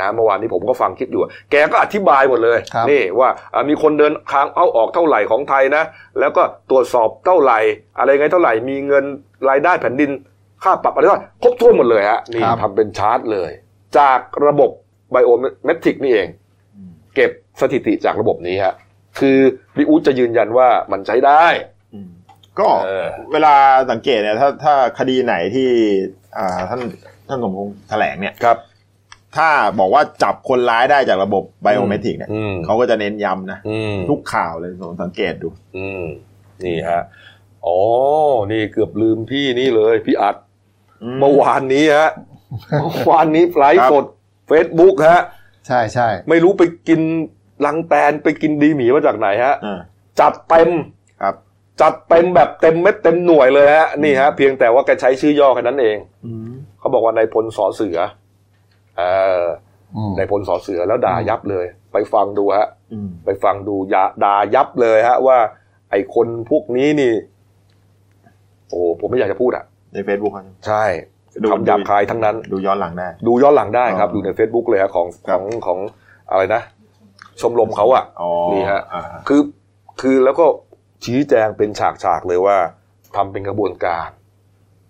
[0.00, 5.84] นะเมื่อวานนี้ผมก็ฟังคลิปอยู่ แกก็อธิบายหมดเลยครับนี่ว่าอ่ามีคนเดินทางเอาออกเท่าไหร่ของไทยนะ
[6.18, 7.58] แล้วก็ตรวจสอบเท่าไหร่
[7.98, 9.04] อะไรไงเท่าไหร่มีเงิน
[9.48, 10.10] รายได้แผ่นดิน
[10.62, 13.50] ค่าปรับอะไรก็ครบถ้วนหมดเลยฮะนี่ครับทำเป็นชาร์ตเลย
[13.98, 14.70] จากระบบ
[15.10, 15.30] ไบโอ
[15.64, 16.28] เมตริกนี่เอง
[17.18, 18.74] เก็บสถิติจากระบบนี้ฮะ
[19.18, 19.38] คือ
[19.74, 21.44] พี่อู๊ดจะยืนยันว่ามันใช้ได้
[22.60, 23.54] ก็เออเวลา
[23.90, 25.68] สังเกตเนี่ยถ้าถ้าคดีไหนที่
[26.38, 26.80] อ่าท่าน
[27.28, 28.58] ท่านสมพงษ์แถลงเนี่ยครับ
[29.36, 29.48] ถ้า
[29.78, 36.04] บอกว่าจับคนร้ายได้จากระบบไบโอเมตริกเนี่ยอืมเขาก็จะเน้นย้ำนะอืมทุกข่าวเลยผมสังเกตดูอืม
[36.64, 37.02] นี่ฮะ
[37.66, 37.78] อ๋อ
[38.52, 40.36] นี่เกือบลืมพี่นี่เลย พี่อัด
[41.20, 42.10] เมื่อวานนี้ฮะ
[42.80, 44.04] เมื่อวานนี้ไลฟ์สด
[44.48, 45.22] เฟซบุ๊กฮะ
[45.66, 47.00] ใช่ใช่ไม่รู้ไปกิน
[47.66, 49.80] ลังแตนไปกินดีหมีมาจากไหนฮะอ่า
[50.20, 50.70] จัดเต็ม
[51.22, 51.34] ครับ
[51.80, 55.96] จัดเต็มแบบเต็มเม็ดเต็มหน่วยเลยฮะนี่ฮะเพียงแต่ว่าแกใช้ชื่อย่อแค่นั้นเอง
[56.78, 57.98] เขาบอกว่านายพลสอเสือ
[58.96, 59.02] เอ
[59.42, 59.44] อ
[59.96, 65.38] อืมนายพลสอเสือแล้วด่ายับเลย ไปฟังดูฮะอืมไปฟังดูยาด่ายับเลยฮะ ว่า
[65.90, 67.14] ไอ้คนพวกนี้นี่
[68.68, 71.17] โอ้ผมไม่อยากจะพูดอะในเฟซบุ๊กเขาใช่ดู
[71.50, 75.78] คำหยาบคายทั้งนั้น ดูย้อนหลังได้ ดูย้อนหลังได้ครับอ๋อดูใน Facebook เลยฮะของคขรัอบงของ
[76.30, 76.62] อะไรนะ
[77.40, 79.40] ชมรมเขาอะอ๋อนี่ฮะอ่าคือ
[80.00, 80.46] คือแล้วก็
[81.04, 82.56] ชี้แจงเป็นฉากๆเลยว่า
[83.16, 84.08] ทำเป็นกระบวนการ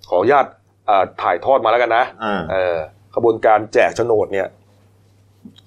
[0.09, 0.47] ขออนุญาต
[0.89, 2.79] อ่าถ่ายทอดมาแล้วกันนะอ่าเออ
[3.15, 4.49] กระบวนการแจกโฉนดเนี่ย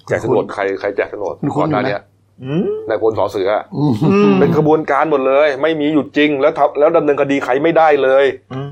[0.08, 2.02] แจกโฉนดใครใครแจกโฉนดคุณก่อนหน้าอยู่นะเนี้ย
[2.46, 3.84] อืมนายพลสอเสืออื
[4.32, 8.70] มเป็นกระบวนการหมดเลย ไม่มีหยุดจริง แล้วทำแล้วดำเนินคดีใครไม่ได้เลยอืม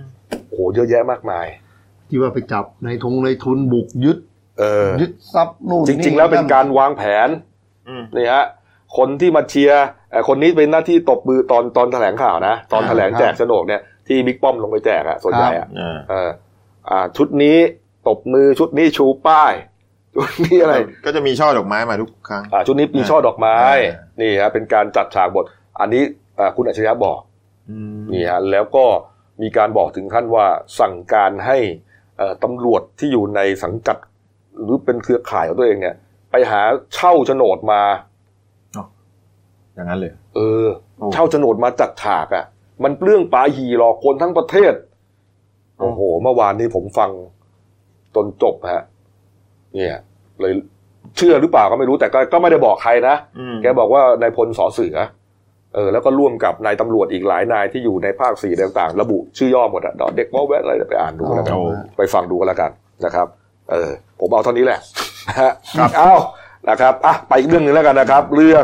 [0.48, 1.48] โอ้โหเยอะแยะมากมาย
[2.10, 4.18] ที่ว่าไปจับในทงในทุนบุกยึด
[4.60, 7.30] เออยึดทรัพย์นู่นจริง ๆ แล้วเป็นการวางแผน
[7.88, 8.46] อืมนี่ฮะ
[8.98, 16.30] คนที่มาเชียร์เอ่อคนนี้เป็นหน้าที่ตบมือตอนตอนแถลงข่าวนะ ตอนแถลงแจกโฉนดเนี่ยที่บิ๊กป้อมลงไปแจกอะส่วนใหญ่อะอ่าเออ
[16.90, 17.58] อ่าชุดนี้
[18.08, 19.54] ตบมือชุดนี้ชูป้าย
[20.16, 25.46] ชุดนี้อะไร ก็จะมีช่อดอกไม้มาทุกครั้งอ่าชุดนี้มีช่อดอกไม้อ่านี่ฮะเป็นการจัดฉากบท
[25.80, 26.04] อันนี้
[26.40, 27.20] อ่าคุณอัจฉริยะบอก
[27.70, 28.86] อืมนี่ฮะแล้วก็
[29.42, 30.46] มีการบอกถึงขั้นว่า
[30.80, 31.89] สั่งการให้เอ่อ
[32.44, 33.98] ตำรวจที่อยู่ในสังกัด
[34.64, 35.96] หรือเป็นเครือข่ายของตัวเองเนี่ย
[36.32, 36.62] ไปหา
[36.94, 37.82] เช่าโฉนดมา
[39.74, 40.68] อย่างนั้นเลย เออ
[40.98, 42.46] โอ้เช่าโฉนดมาจัดฉากอะ่ะ
[42.84, 44.74] มันเปลื้องปลาหีหรอกคนทั้งประเทศ
[45.80, 47.10] โอ้โห เมื่อวานนี้ผมฟัง
[48.16, 48.84] จนจบฮะ
[49.76, 49.98] เนี่ย
[50.40, 50.54] เลย
[51.18, 54.96] เชื่อหรือเปล่าก็ไม่รู้แต่ก็ก็ไม่ได้บอกใครนะอืมแกบอกว่านายพลสอเสือ
[55.76, 61.64] เออแล้วก็ร่วมกับนายตำรวจอีกหลายนายที่อยู่ในภาคสี่ต่างๆ ระบุชื่อย่อหมดอะดอกเด็กวอลแวะอะไรไปอ่านดูแล้วกันโอ้
[61.98, 62.72] ไปฟังดูกันแล้วกัน
[63.06, 63.28] นะครับ
[63.72, 63.90] เออ
[64.20, 64.80] ผมเอาเท่านี้แหละ
[65.28, 65.52] นะฮะ
[65.98, 66.14] เอา
[66.70, 68.64] นะครับอะไปอีกเรื่องหนึ่งแล้วกันนะครับ เรื่อง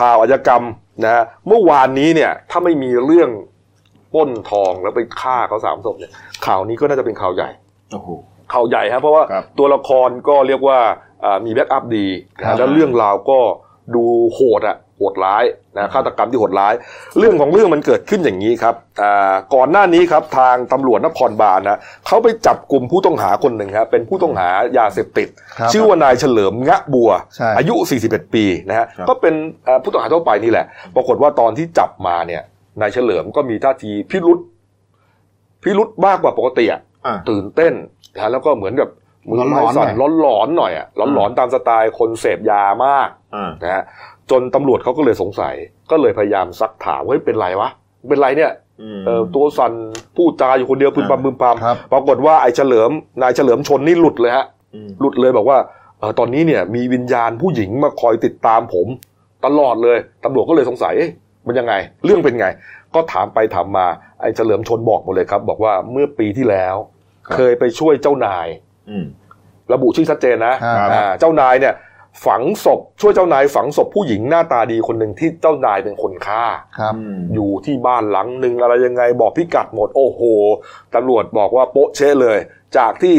[0.00, 0.64] ข่าวอาชญากรรม
[1.04, 3.30] นะฮะเมื่อวานนี้เนี่ยถ้าไม่มีเรื่อง
[4.14, 6.12] ปล้นทองแล้วไปฆ่าเขาสามศพเนี่ย
[6.46, 7.48] ข่าวนี้ก็น่าจะเป็นข่าวใหญ่
[7.92, 8.08] โอ้โห
[8.52, 10.78] ข่าวใหญ่ครับเพราะว่าครับตัวละครก็เรียกว่า
[11.24, 12.06] อ่ามีแบ็กอัพดี
[12.40, 13.38] ครันะบแล้วเรื่องราวก็
[13.94, 15.44] ดูโหดอะโหดร้าย
[15.76, 16.74] นะฆาตกรรมที่โหดร้าย
[17.18, 25.28] เรื่องของเรื่องมันเกิดขึ้นอย่างนี้ครับอ่าก่อนหน้านี้ครับทางตำรวจนครบาลนะเขาไปจับกลุ่มผู้ต้องหาคนหนึ่งครับเป็นผู้ต้องหายาเสพติด
[25.58, 27.74] ครับชื่อว่านายเฉลิมงะบัวใช่อายุ
[28.04, 29.34] 41 ปีนะฮะครับก็เป็น
[29.64, 32.42] เอ่อผู้ต้องหาทั่วไปนี่แหละ ปรากฏว่าตอนที่จับมาเนี่ย
[32.80, 34.38] นายเฉลิมก็มีท่าทีพิรุษ
[35.62, 37.72] พิรุษมากกว่าปกติอะอะตื่นเต้น
[38.14, 38.88] นะแล้วก็เหมือนกับ
[39.30, 40.86] มือไม้ร้อนๆสั่นหน่อยร้อนๆหน่อยอะ
[41.18, 43.82] ร้อนๆตามสไตล์คนเสพยามากอ่านะฮะ
[44.32, 45.54] จนตำรวจเขาก็เลยสงสัย
[45.90, 47.68] ก็เลยพยายามซักถามว่าเฮ้ยเป็นไรวะ
[48.08, 48.52] เป็นไรเนี่ย
[48.82, 49.72] อืมเออตัวสั่น
[50.16, 52.90] พูดจาอยู่คนเดียวพึมพำพึมพครับำปรากฏว่าไอ้เฉลิม
[53.22, 55.58] นายเฉลิมชนนี่หลุดเลยฮะอืมหลุดเลยบอกว่า
[55.98, 58.86] เออตอนนี้เนี่ยมีวิญญาณผู้หญิงมาคอยติดตามผม
[59.44, 61.10] ตลอดเลยตำรวจก็เลยสงสัยเอ๊ะ
[61.46, 61.74] มันยังไง
[62.04, 62.46] เรื่องเป็นไง
[62.94, 63.86] ก็ถามไปถามมา
[64.20, 66.76] ไอ้เฉลิมชนบอกหมดเลยครับ บอกว่าเมื่อปีที่แล้ว
[67.26, 68.46] ครับเคยไปช่วยเจ้านาย
[68.90, 69.04] อืม
[69.72, 71.74] ระบุชื่อชัดเจนนะครับอ่าเจ้านายเนี่ย
[72.26, 76.44] ฝังศพช่วยเจ้านายฝังศพผู้หญิงหน้าตาดีคนหนึ่งที่เจ้านายเป็นคนฆ่า
[76.78, 80.20] ครับอืมอยู่ที่บ้านหลังหนึ่งอะไรยังไงบอกพิกัดหมดโอ้โห
[80.94, 82.38] ตำรวจบอกว่าโป๊ะเชะเลย
[82.78, 83.16] จากที่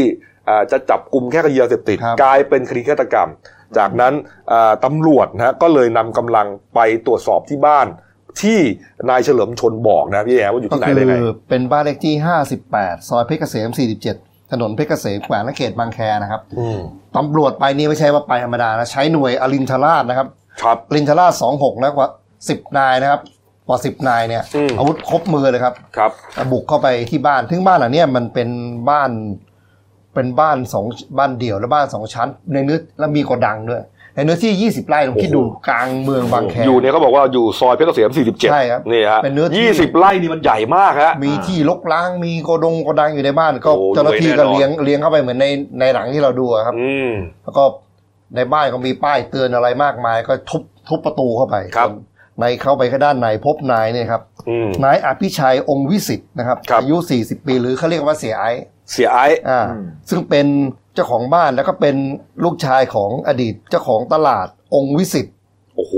[0.50, 3.30] อ่าจะจับกลุ่มแค่คดียาเสพติดครับกลายเป็นคดีฆาตกรรม
[3.78, 4.14] จากนั้น
[4.52, 7.88] อ่าตำรวจนะฮะก็เลยนำกำลังไปตรวจสอบที่บ้าน
[8.42, 8.60] ที่
[9.10, 12.16] นายเฉลิมชนบอกนะพี่แอว่าอยู่ก็ที่ไหนคืได้ไงอเป็นบ้านเลขที่
[12.62, 16.80] 58 ซอยเพชรเกษม 47 ถนนเพชรเกษมแขวงและเขตบางแคนะครับอืม
[17.16, 20.28] ตำรวจไปนี่ไม่ใช่ว่าไปธรรมดานะใช้หน่วยอรินทราชนะครับ
[20.62, 22.08] ครับอรินทราช26นะกว่า
[22.42, 23.22] 10นายนะครับ
[23.68, 26.12] กว่า10นายเนี่ยอืมอาวุธครบมือเลยครับครับ
[26.52, 28.50] บุกเข้าไปที่บ้านทึ่งบ้านหลังเนี้ยมันเป็น
[28.90, 29.12] บ้าน
[30.14, 30.86] เป็นบ้านสอง
[31.18, 33.82] บ้านเดี่ยวและบ้านสองชั้นในเนื้อแล้วมีโกดังด้วย
[34.16, 45.48] ในเนื้อที่ 20 ไร่ลองคิดดูกลางเมืองบางแคอยู่เนี่ยเขาบอกว่าอยู่ซอยเพชรเกษม47ใช่ครับนี่ฮะเป็นเนื้อที่ยี่สิบไร่นี่มันใหญ่มากฮะมีที่ลกล้างมีโกดงโกดังอยู่ในบ้าน ก็โอ้เจ้าหน้าที่รวยแน่ก็นอนเลี้ยงเลี้ยงเข้าไปเหมือนใน
[45.80, 47.10] ในหนังที่เราดูอะครับอืม
[47.44, 47.64] แล้วก็
[48.36, 51.90] ในบ้านก็มีป้ายเตือนอะไรมากมาย ก็ทุบทุบประตูเข้าไปครับ
[52.40, 60.48] ในเข้าไปข้างด้านในพบนายเนี่ยครับอืมนายอภิชัยองค์วิสิตนะครับครับ อายุ 40 ปีหรือเขาเรียกว่าเสียไอซ์เสี่ยไอซ์อ่าอืมซึ่งเป็น
[60.96, 61.96] เจ้าของบ้านแล้วก็เป็น
[62.44, 65.28] ลูกชายของอดีตเจ้าของตลาดองค์วิศิษฐ์
[65.76, 65.94] โอ้โห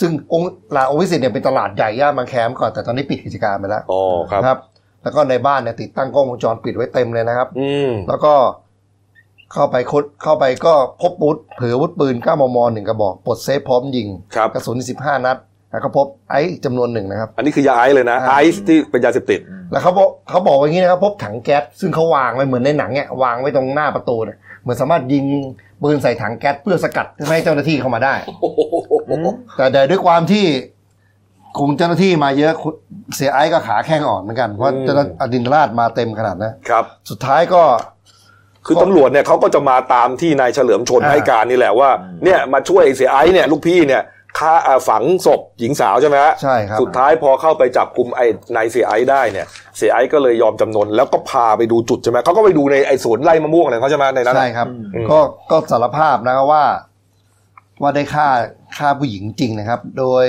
[0.00, 4.58] ซึ่งองค์ตลาดองค์วิศิษฐ์เนี่ยเป็นตลาดใหญ่ย่านบางแคมาก่อนแต่ตอนนี้ปิดกิจการไปแล้วอ๋อครับนะครับ
[5.02, 8.34] แล้วก็ในบ้านเนี่ยติดตั้งกล้องวงจรปิดไว้เต็มเลยนะครับ อืมแล้วก็
[9.52, 15.36] เข้าไปค้นเข้าไปก็พบอาวุธเอออาวุธปืน9มมหนึ่งกระบอกปลดเซฟพร้อมยิงครับกระสุน15 นัด
[15.70, 19.40] แล้วก็พบไอซ์อีกจำนวนหนึ่งนะครับ อันนี้คือยาไอซ์เลยนะอ่าไอซ์ที่เป็นยาเสพติด
[19.72, 25.24] แล้วเขาบอกเขาบอกว่าอย่างนี้นะครับ พบถังแก๊สซึ่งเขาวางไว้เหมือนในหนังเนี่ยวางไว้ตรงหน้าประตูเนี่ยเหมือนสามารถยิง
[25.82, 28.14] ปืนใส่ถังแก๊สเพื่อสกัดไม่ให้เจ้าหน้าที่เข้ามาได้
[29.56, 30.44] แต่แต่ด้วยความที่
[31.58, 32.74] กลุ่มเจ้าหน้าที่มาเยอะคุณ
[33.16, 37.62] เสียไอ้ก็ขาแข้งอ่อนเหมือนกันเพราะอืมเจ้าหน้าอดินทราชมาเต็มขนาดนั้นครับ สุดท้ายก็
[38.66, 41.90] คือตำรวจเนี่ยเขาก็จะมาตามที่นายเฉลิมชนอ่าให้การนี่แหละว่า
[42.24, 44.02] เนี่ยมาช่วยเสียไอซ์เนี่ยลูกพี่เนี่ย
[44.38, 48.26] ฆ่าอ่าฝังศพหญิงสาวใช่ไหมฮะใช่ครับสุดท้ายพอเข้าไปจับกุมไอ้
[48.56, 55.18] นายเสี่ยไอซ์ได้เนี่ย เสี่ยไอซ์ก็เลยยอมจำนนแล้วก็พาไปดูจุดใช่ไหมเขาก็ไปดูในไอ้สวนไร่มะม่วงอะไรเขาใช่ไหมในนั้นใช่ครับอืมก็
[55.50, 56.64] ก็สารภาพนะครับว่า
[57.82, 58.26] ว่าได้ฆ่า
[58.76, 60.26] ฆ่าผู้หญิงจริงนะครับ โดย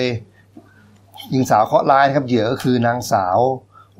[1.31, 3.37] หญิงสาวเคราะห์ร้ายนะครับเหยื่อก็คือนางสาว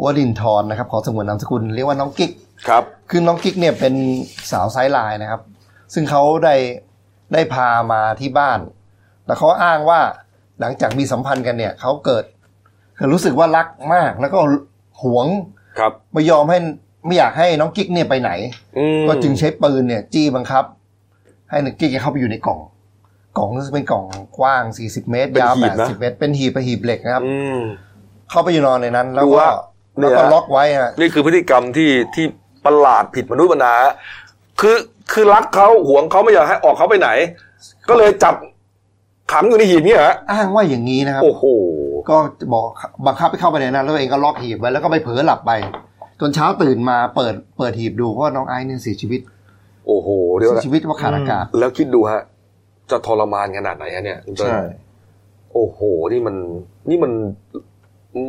[0.04, 2.32] วรินทรนะครับ ขอสงวนนามสกุลเรียกว่าน้องกิ๊ก
[2.68, 3.94] ครับ คือน้องกิ๊กเนี่ยเป็น
[4.52, 5.42] สาวไซด์ไลน์นะครับ
[5.94, 6.56] ซึ่งเขาได้
[7.34, 8.60] ได้พามาที่บ้าน
[9.30, 10.00] แล้วเขาอ้างว่า
[10.60, 12.24] หลังจากมีสัมพันธ์กันเนี่ยเขาเกิด
[12.98, 14.40] คือรู้สึกว่ารักมากแล้วก็
[15.04, 15.28] หวง
[15.80, 16.58] ครับไม่ยอมให้
[17.06, 18.32] ไม่อยากให้น้องกิ๊กเนี่ยไปไหน
[18.78, 20.64] อืมก็จึงใช้ปืนเนี่ย จี้บังคับ
[21.50, 22.60] ให้นักกิ๊กเข้าไปอยู่ในกล่อง
[23.38, 24.04] กล่องนึงเป็นกล่อง
[24.40, 27.58] กว้าง 40 เมตร ยาว 80 เมตร เป็นหีบเป็นหีบเหล็กนะครับอืม
[28.30, 29.50] เข้าไปอยู่นอนในนั้น แล้วดูก็ว่า
[30.00, 32.26] แล้วก็เนี่ยล็อกไว้ฮะนี่คือพฤติกรรมที่ที่
[32.66, 33.74] ประหลาดผิดมนุษย์มนา
[34.62, 34.76] คือ
[35.14, 37.10] คือรักเขาหวงเขาไม่อยากให้ออกเขาไปไหน
[37.90, 38.36] ก็เลยจับ
[39.32, 41.44] ขังอยู่ในหีบเนี่ยฮะอ้างว่าอย่างนี้นะครับ โอ้โห
[42.10, 42.18] ก็
[42.54, 42.66] บอก
[43.08, 45.52] บังคับให้เข้าไปในนั้นแล้วตัวเองก็ล็อกหีบไว้แล้วก็ไปเผลอหลับไป
[46.22, 49.22] จนเช้าตื่นมาเปิดเปิดหีบดูเพราะว่าน้องไอซ์เนี่ยเสียชีวิต
[49.88, 50.08] โอ้โห
[50.38, 52.22] เดี๋ยวเสียนะชีวิตเพราะขาดอากาศ แล้วคิดดูฮะ
[52.92, 54.62] จะทรมานขนาดไหนฮะเนี่ยคุณเติ้ลใช่
[55.54, 55.80] โอ้โห
[56.12, 56.36] นี่มัน
[56.90, 57.12] นี่มัน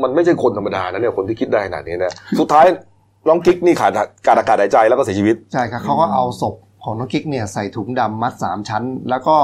[0.03, 2.67] มันไม่ใช่คนธรรมดานะเนี่ย คนที่คิดได้ขนาดนี้นะ สุดท้าย
[3.29, 3.93] น้องกิ๊กนี่ขาด
[4.27, 9.37] การอากาศหายใจแล้วก็เสียชีวิต ใช่ครับเขาก็เอาศพของน้องกิ๊กเนี่ยใส่ถุงดำมัดสามชั้น แล้วก็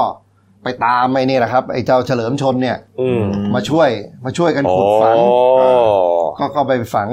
[0.63, 3.21] ไปตามไอ้นี่แหละครับไอ้เจ้าเฉลิมชนเนี่ยอืม
[3.55, 3.89] มาช่วย
[4.25, 5.15] มาช่วยกันขุดฝัง
[5.61, 5.73] อ๋อ
[6.37, 7.09] ก็ก็ไปฝัง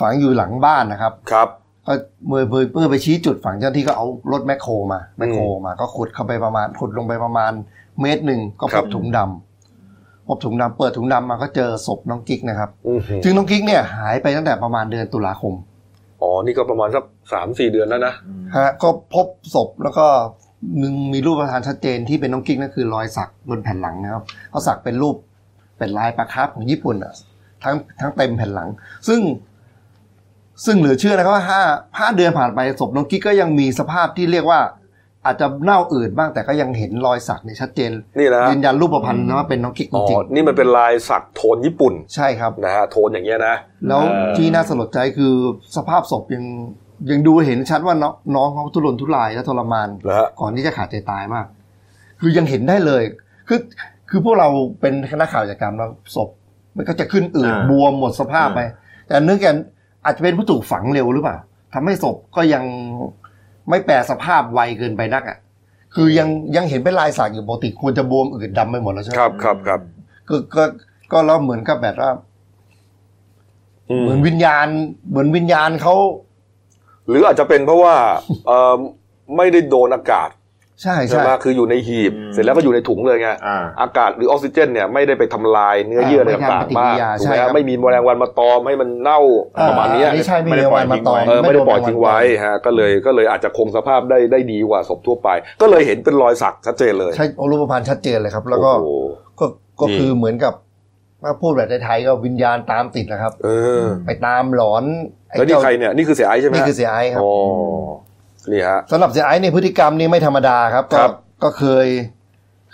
[0.00, 1.48] ฝังอยู่หลังบ้านนะครับครับ
[1.86, 1.92] ก็
[2.28, 7.52] เมื่อเมื่อเมื่อไปชี้จุดฝังเจ้าหน้าที่ก็เอารถแมคโครมาแมคโครอืมมาก็ขุดเข้าไปประมาณขุดลงไปประมาณ
[8.00, 15.54] เมตรหนึ่งก็ครับพบถุงดำพบถุงดำเปิดถุงดำมาก็เจอศพน้องกิ๊กนะครับอือหือซึ่งน้องกิ๊กเนี่ยหายไปตั้งแต่ประมาณเดือนตุลาคม
[16.22, 18.14] อ๋อนี่ก็ประมาณสักสามสี่เดือนแล้วนะ
[18.56, 20.06] ฮะก็พบศพแล้วก็
[20.80, 25.16] มึงมีรูปประธานชัดเจนที่เป็นน้องกิ๊กนั่นคือรอยสักบนแผ่นหลังนะครับเขาสักเป็นรูป
[25.78, 27.14] เป็นลายปลาคาร์ฟของญี่ปุ่นอะ
[27.64, 28.68] ทั้งทั้งเต็มแผ่นหลัง
[29.08, 29.20] ซึ่ง
[30.64, 31.60] ซึ่งเหลือเชื่อนะครับว่าห้า
[31.98, 34.60] ห้าเดือนผ่านไปศพน้องกิ๊กก็ยังมีสภาพที่เรียกว่า
[35.24, 43.56] อาจจะเน่าอืดบ้างแต่ก็ยังเห็นรอยสักเนี่ยชัดเจนนี่นะฮะยืนยันรูปประพันธ์นะว่าเป็นน้องกิ๊กจอ๋อริงนี่มันเป็นลายสักโทนญี่ปุ่นๆใช่ครับนะฮะโทนอย่างเงี้ยนะ
[43.88, 45.32] แล้วเออที่น่าสลดใจคือ
[45.76, 46.44] สภาพศพยัง
[47.10, 51.46] ยังดูเห็นชัดว่าน้องน้องเขาทุรนทุรายและทรมานเหรอฮะก่อนที่จะขาดใจตายมาก
[52.20, 53.02] คือยังเห็นได้เลย
[53.48, 53.58] คือ
[54.10, 54.48] คือพวกเรา
[54.80, 56.28] เป็นคณะข่าวจากการเราศพ
[56.76, 58.60] มันก็จะขึ้นอืดอ่าบวมหมดสภาพไป
[59.08, 59.54] แต่เนื่องจาก
[60.04, 61.36] อาจจะเป็นผู้ถูกฝังเร็วหรือเปล่า
[61.74, 62.64] ทำให้ศพก็ยัง
[63.68, 65.38] ไม่แปรสภาพไวเกินไปนักอะ
[65.94, 69.80] คือยังยังเห็นเป็นลายสักอยู่ปกติควรจะบวมอืดดำไปหมดแล้วใช่ไหมครับครับครับ
[70.28, 70.62] ก็ก็
[71.12, 72.10] ก็แล้วเหมือนกับแบบว่า
[73.90, 74.66] อืมเหมือนวิญญาณ
[75.08, 75.94] เหมือนวิญญาณเขา
[77.08, 77.94] หรืออาจจะเป็นเพราะว่า
[78.46, 78.74] เอ่อ
[79.36, 80.30] ไม่ได้โดนอากาศ
[80.82, 89.20] ใช่ใช่ใช่ไหมคืออยู่ในหีบอืมเสร็จแล้วก็อยู่ในถุงเลยไงอ่าอากาศหรือออกซิเจนเนี่ยไม่ได้ไปทำลายเนื้อเยื่ออะไรไม่ทำต่างปฏิๆกิมากริยาถูกไหมใช่ครัฮะบไม่มีแมลงวันมาตอมให้มันเน่า
[89.68, 95.28] ประมาณเนี้ยอ่ไม่ใช่ไม่ไม่ได้มีวันมาตอมเออไม่ได้ปล่อยโนทิ้งไว้วันตอมฮะก็เลยก็เลยอาจจะคงสภาพได้ได้ดีกว่าศพทั่วไป
[95.62, 98.90] ก็เลยเห็นเป็นรอยสักชัดเจนเลย ใช่รูปพรรณชัดเจนเลยครับ แล้วก็โอ้โห
[99.40, 99.46] ก็
[99.80, 100.54] ก็นี่คือเหมือนกับ
[101.22, 103.48] ถ้าพูดแบบไทยๆก็วิญญาณตามติดนะครับ เอ
[103.82, 104.84] อ ไปตามหลอน
[105.28, 107.32] ไอ้แล้วนี่เจ้าใครเนี่ยนี่คือเสียไอซ์ใช่ไหมนี่ฮะคือเสียไอ้ครับอ๋อ
[108.52, 111.12] นี่ฮะสำหรับเสียไอ้ในยพฤติกรรมนี่ไม่ธรรมดาครับ ก็ครับ
[111.42, 111.86] ก็เคย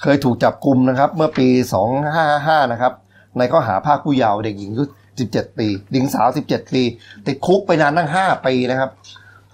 [0.03, 2.93] เคยถูกจับกลุ่มนะครับ เมื่อปีสองห้าห้านะครับ
[3.39, 4.85] ในข้อหาภาคผู้เยาว์เด็กหญิงอายุ
[5.21, 6.83] สิบเจ็ดปีหญิงสาวสิบเจ็ดปี
[7.27, 8.91] ติดคุกไปนานตั้งห้าปีนะครับ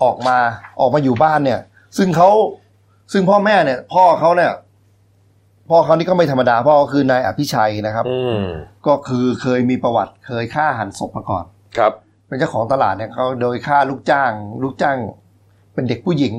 [0.03, 0.37] ออกมา
[0.81, 1.61] ออกมาอยู่บ้านเนี่ย
[1.99, 2.31] ซึ่งเขา
[3.13, 4.53] ซึ่งพ่อแม่เนี่ย พ่อเขาเนี่ย
[5.69, 8.41] พ่อเขานี่ก็ไม่ธรรมดาพ่อก็คือนายอภิชัยนะครับอืม
[8.87, 11.45] ก็คือเคยมีประวัติเคยฆ่าหันศพมาก่อน
[11.79, 11.93] ครับ
[12.27, 14.99] เป็นเจ้าของตลาดเนี่ยเขาโดยฆ่าลูกจ้าง ลูกจ้าง
[15.75, 16.35] เป็นเด็กผู้หญิง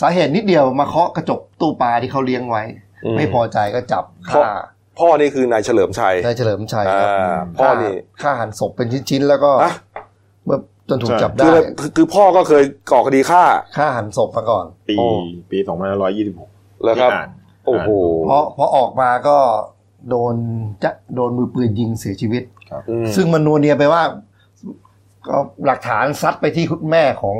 [0.00, 2.62] สาเหตุนิดเดียวมาเคาะกระจกตู้ปลาที่เขาเลี้ยงไว้
[3.04, 4.54] อืมไม่พอใจก็จับพ่อฆ่า
[4.98, 9.72] พ่อนี่คือนายเฉลิมชัยนายเฉลิมชัยครับอ่าพ่อนี่ฆ่าหันศพเป็นชิ้นๆแล้วก็อะ
[10.44, 10.58] เมื่อ
[10.88, 13.42] จนถูกใช่จับคือได้คือคือพ่อก็เคยก่อคดีฆ่า
[13.76, 15.06] ฆ่าหันศพมาก่อน ปีโอ้
[15.50, 16.48] ปีสองพันร้อยยี่สิบหก
[16.84, 17.28] แล้วครับอ่าน
[17.66, 17.90] โอ้โห
[18.26, 19.38] เพราะพอออกมาก็
[20.10, 20.34] โดน
[20.84, 22.42] จะโดนมือปืนยิงเสียชีวิต
[22.88, 24.02] อืมซึ่งมันนัวเนียไปว่า
[25.28, 27.38] ก็หลักฐานซัดไปที่คุณแม่ของ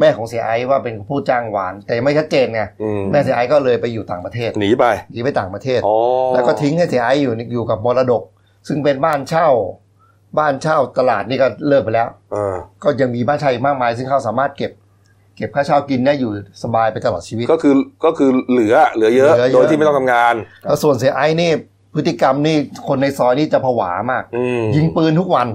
[0.00, 5.96] แม่ของเสียไอซ์ว่าเป็นผู้จ้างหวาน แต่ไม่ชัดเจนไงอืมแม่เสียไอซ์ก็เลยไปอยู่ต่างประเทศหนีไปหนีไปต่างประเทศอ๋อ
[6.34, 8.22] แล้วก็ทิ้งให้เสียไอซ์อยู่อยู่กับมรดก
[8.68, 9.48] ซึ่งเป็นบ้านเช่า
[10.38, 14.72] บ้านเช่าตลาดนี่ก็เลิกไปแล้วเออก็ยังมีบ้านเช่าอีกมากมาย ซึ่งเขาสามารถเก็บ
[15.36, 16.30] เก็บค่าเช่ากินได้อยู่
[16.62, 17.74] สบายไปตลอดชีวิต ก็คือ
[18.04, 21.50] ก็คือเหลือเหลือเยอะเหลือเยอะโดยที่ไม่ต้องทำงานแล้วส่วนเสียไอซ์นี่
[21.94, 22.56] พฤติกรรมนี่
[22.88, 25.48] คนในซอยนี่จะผวามากอืมยิงปืนทุกวัน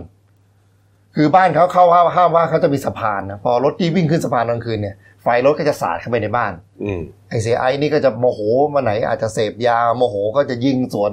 [1.16, 6.52] คือบ้านเขาเข้าห้าห้ามว่าเขาจะมีสะพานนะพอรถที่วิ่งขึ้นสะพานกลางคืนเนี่ยไฟรถก็จะสาดเข้าไปในบ้าน
[6.84, 8.40] อืมไอเสียไอ้นี่ก็จะโมโห
[8.74, 11.12] มาไหน อาจจะเสพยาโมโหก็จะยิงสวน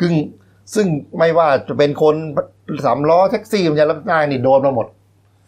[0.00, 0.12] ซึ่ง
[0.74, 0.86] ซึ่ง
[1.18, 2.14] ไม่ว่าจะเป็นคน
[2.84, 4.86] สามล้อแท็กซี่มันจะรับจ้างนี่โดนมาหมด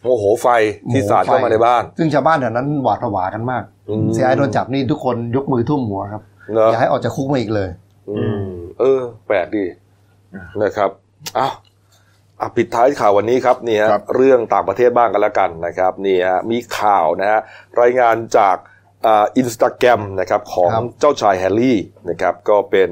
[0.02, 0.48] โมโหไฟ
[0.92, 6.22] ที่สาดเข้ามาในบ้าน ซึ่งชาวบ้านแถวนั้นหวาดผวากันมากอืมเสียไอ้โดนจับนี่ทุกคนยกมือทุ่มหัวครับ
[6.54, 7.68] เนอะอย่าให้ออกจากคุกมาอีกเลย
[8.10, 8.46] อืม
[8.80, 9.64] เออ แปลกดี
[10.62, 10.90] นะครับ
[11.38, 11.54] อ้าว
[12.40, 17.40] อะปิดท้ายข่าววันนี้ครับนี่ฮะครับเรื่องต่างประเทศบ้างกันแล้วกันนะครับนี่ฮะมีข่าวนะฮะ
[17.80, 18.56] รายงานจาก
[19.06, 21.78] อินสตาแกรมนะครับของครับเจ้าชายแฮร์รี่
[22.10, 22.90] นะครับก็เป็น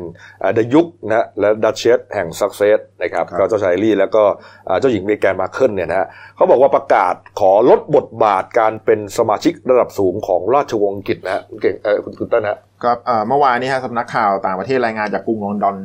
[0.54, 4.22] ดยุกนะและดัชเชสแห่งซัสเซกซ์นะครับครับก็เจ้าชายแฮร์รี่แล้วก็
[4.68, 15.76] อ่าเจ้าหญิงเมแกนมาร์เคิลเนี่ยนะฮะเขาบอกว่าประกาศขอลดบทบาทการเป็นสมาชิกระดับสูงของราชวงศ์อังกฤษนะฮะคุณเก่งเออคุณคุณต้นนะก็เอ่อเมื่อวานนี้ฮะสำนักข่าวต่างประเทศรายงานจากกรุงลอนดอน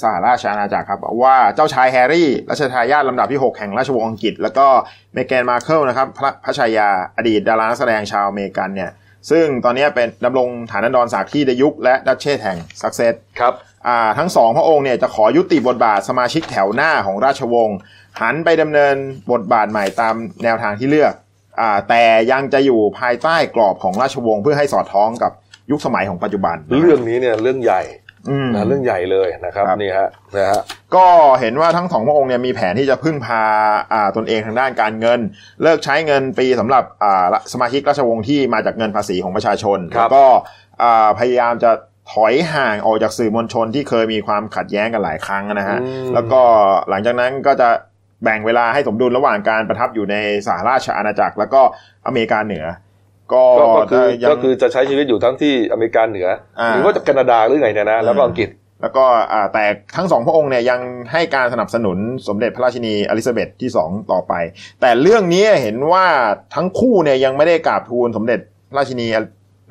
[0.00, 4.66] สหราชอาณาจักรครับว่าเจ้าชายแฮร์รี่รัชทายาทลำดับที่ 6 แห่งราชวงศ์อังกฤษ แล้วก็
[5.14, 8.90] เมแกนมาร์เคิลนะครับพระพระชายาอดีตดารานักแสดงชาวอเมริกันเนี่ย
[9.30, 13.54] ซึ่งตอนนี้เป็นดำรงฐานันดรศักดิ์ที่ดยุคและดัชเชสแห่งซัสเซกซ์ครับ
[13.86, 17.78] อ่าทั้งสองพระองค์เนี่ยจะขอยุติบทบาทสมาชิกแถวหน้าของราชวงศ์
[18.20, 18.94] หันไปดำเนิน
[19.32, 20.14] บทบาทใหม่ตาม
[20.44, 21.12] แนวทางที่เลือก
[21.60, 25.32] อ่าแต่ยังจะอยู่ภายใต้กรอบของราชวงศ์เพื่อให้สอดคล้องกับ
[25.70, 28.07] ยุคสมัยของปัจจุบัน เรื่องนี้เนี่ยเรื่องใหญ่อืม
[28.54, 30.60] นะเรื่องใหญ่เลยนะครับครับนี่ฮะนะฮะ
[30.96, 31.06] ก็
[31.40, 33.42] เห็นว่าทั้งสองพระองค์เนี่ยมีแผนที่จะพึ่งพา
[33.92, 35.20] อ่าตนเองทางด้านการเงิน
[35.62, 40.24] เลิกใช้เงินปีสำหรับอ่าสมาชิกราชวงศ์ที่มาจากเงินภาษีของประชาชนครับแล้วก็
[40.82, 41.70] อ่าพยายามจะ
[42.12, 46.40] ถอยห่างออกจากสื่อมวลชนที่เคยมีความขัดแย้งกันหลายครั้งนะฮะอืมแล้วก็
[46.88, 47.68] หลังจากนั้นก็จะ
[48.24, 50.16] แบ่งเวลาให้สมดุลระหว่างการประทับอยู่ใน
[50.46, 51.60] สหราชอาณาจักร แล้วก็
[52.06, 52.64] อเมริกาเหนือ
[53.32, 56.28] ก็ก็ก็คือยังก็คือจะใช้ชีวิตอยู่ทั้งที่อเมริกาเหนือ
[56.60, 58.48] อาหรือว่าจะแคนาดาหรือไงเนี่ยนะแล้วก็อังกฤษ
[58.82, 59.64] แล้วก็อ่าแต่
[59.96, 60.80] ทั้งสองพระองค์เนี่ยยัง
[61.12, 61.98] ให้การสนับสนุน
[62.28, 64.32] สมเด็จพระราชินีอลิซาเบธที่สองต่อไป
[64.80, 66.06] แต่เรื่องนี้เห็นว่า
[66.54, 69.06] ทั้งคู่เนี่ยยังไม่ได้กราบทูลสมเด็จพระราชินี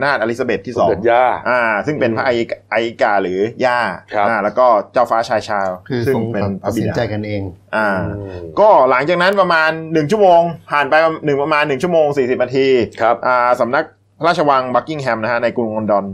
[0.03, 2.31] นาถอลิซาเบธที่สองสมเด็จย่าอ่า ซึ่งเป็นพระไอ
[2.71, 3.79] ไอกาหรือย่า
[4.13, 7.41] ครับอ่าแล้วก็เจ้าฟ้าชายชาคือซึ่งทรงเป็นพตัระดบิสินดาใจกันเอง
[7.75, 7.87] อ่า
[8.17, 10.41] อืมก็หลังจากนั้นประมาณหนึ่งชั่วโมง
[10.71, 10.93] ผ่านไป
[11.25, 12.67] หนึ่งประมาณหนึ่งชั่วโมงสี่สิบนาที
[13.01, 13.83] ครับอ่าสำนัก
[14.19, 16.05] พระราชวังบักกิงแฮมนะฮะในกรุงลอนดอน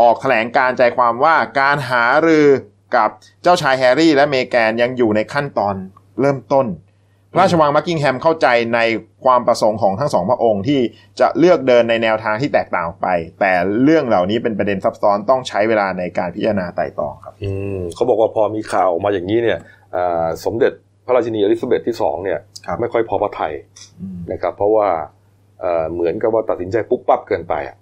[0.00, 2.46] ออกแถลงการใจความว่าการหารือ
[2.96, 3.10] กับ
[3.42, 5.74] เจ้าชายแฮร์รี่และเมแกนยังอยู่ในขั้นตอน
[6.20, 6.87] เริ่มต้นพ
[7.34, 8.80] ระราชวังบักกิงแฮมเข้าใจใน
[9.24, 10.80] ความประสงค์ของทั้งสองพระองค์ที่
[11.20, 13.08] จะเลือกเดินในแนวทางที่แตกต่างออกไป
[13.40, 13.52] แต่
[13.84, 19.58] เรื่องเหล่านี้เป็นประเด็นซับซ้อนต้องใช้เวลาในการพิจารณาไต่ตรองครับอืมเขาบอกว่าพอมีข่าวออกมาอย่างนี้เนี่ย
[19.96, 20.72] อ่าสมเด็จ
[21.06, 23.52] พระราชินีอลิซาเบธที่สองเนี่ยครับไม่ค่อยพอพระทัย
[24.32, 24.88] นะครับ เพราะว่า
[25.60, 27.76] เอ่อเหมือนกับว่าตัดสินใจปุ๊บปั๊บเกินไปอะ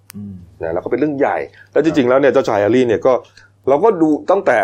[0.61, 1.37] นะแล้วก็เป็นเรื่องใหญ่
[1.71, 3.13] แล้วจริงๆแล้วเนี่ยเจ้าชายแฮร์รี่เนี่ยก็
[3.69, 4.59] เราก็ดูตั้งแต่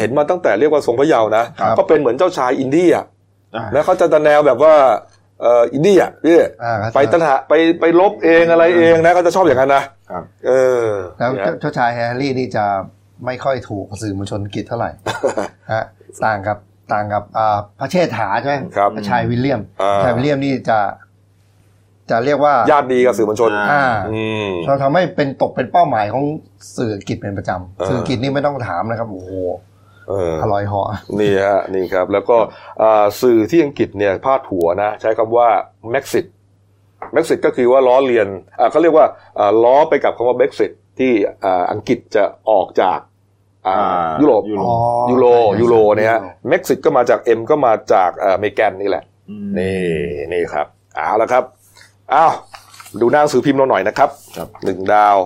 [0.00, 3.04] เห็นมาตั้งแต่เรียกว่าทรงพระเยาว์นะครับก็เป็นเหมือนเจ้าชายอินเดียอ่า
[3.72, 4.74] แล้วเขาจะตะแนวแบบว่า
[5.40, 10.52] เอ่ออินเดียพี่อ่าครับไปตะหะไปไปลบเองอะไรเองนะเขาจะชอบอย่างนั้นนะครับเอ
[10.84, 10.86] อ
[11.18, 12.64] แล้วเนี่ยเจ้าชายแฮร์รี่นี่จะ
[13.26, 14.90] ไม่ค่อยถูกสื่อมวลชนอังกฤษเท่าไหร่
[15.72, 15.84] ฮะ
[16.24, 16.58] ต่างกับ
[16.92, 20.78] ต่างกับอ่าพระเชษฐาใช่ไหมครับพระชายวิลเลียมอ่าชายวิลเลียมนี่จะ
[22.10, 26.24] จะเรียกว่าญาติดีกับสื่อมวลชนอ่าอืมเราทำให้เป็นตกเป็นเป้าหมายของ
[26.76, 29.30] สื่ออังกฤษเป็นประจำเออสื่ออังกฤษนี่ไม่ต้องถามนะครับโอ้โห
[29.77, 30.82] เอออร่อยเหอ
[31.20, 32.36] นี่ฮะนี่ครับ แล้วก็
[32.82, 35.48] อ่าสื่อที่อังกฤษเนี่ยพาดหัวนะ ใช้คำว่า
[35.92, 36.26] Brexit
[37.14, 38.28] Brexit ก็คือว่าล้อเลียน
[38.58, 39.06] อ่าเขาเรียกว่า
[39.38, 41.12] อ่าล้อไปกับคำว่า Brexit ที่
[41.44, 42.98] อ่าอังกฤษจะออกจาก
[43.66, 44.76] อ่าอ่ายุยุโรปยุโรปอ๋อ
[45.10, 49.04] ยูโรใช่ยูโรเนี่ยฮะยูโร Brexit ก็มาจาก M ก็มาจากเอ่ออเมริกันนี่แหละ
[49.58, 49.78] นี่
[50.32, 51.44] นี่ครับเอาละครับ
[52.14, 52.32] อ้าว
[53.00, 55.16] ดูหน้าหนังสือพิมพ์เราหน่อยนะครับครับหนึ่งดาว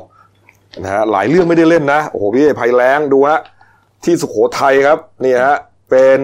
[0.82, 3.40] นะฮะหลายเรื่องไม่ได้เล่นนะ โอ้โหพี่ภัยแล้งดูฮะ
[4.04, 5.56] ที่สุโขทัยครับนี่ฮะ
[5.90, 6.20] เป็น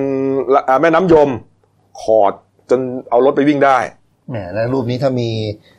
[0.55, 1.29] ละอ่าแม่น้ำยม
[2.03, 2.33] ขอด
[2.71, 3.79] จนเอารถไปวิ่งได้
[4.31, 5.31] แหมแล้วรูปนี้ถ้ามี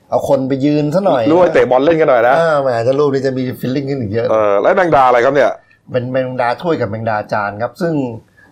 [0.09, 5.51] เอาคนไปยืนซะหน่อยรู้ว่าเตะบอลเล่นกันหน่อยนะอ่าแหมจะรูปนี้จะมีฟิลลิ่งขึ้นอีกเยอะเออแล้วแมงดาอะไรครับเนี่ย
[5.91, 7.93] เป็นแมงดาถ้วยกับแมงดาจานครับ ซึ่ง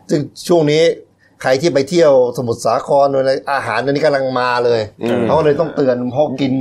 [0.10, 0.84] ซึ่งช่วงนี้
[1.42, 6.54] ใครที่ไปเที่ยวสมุทรสาครอะไรอาหารตอนนี้กำลังมาเลยอืมเขาก็เลยต้องเตือนเพราะกิน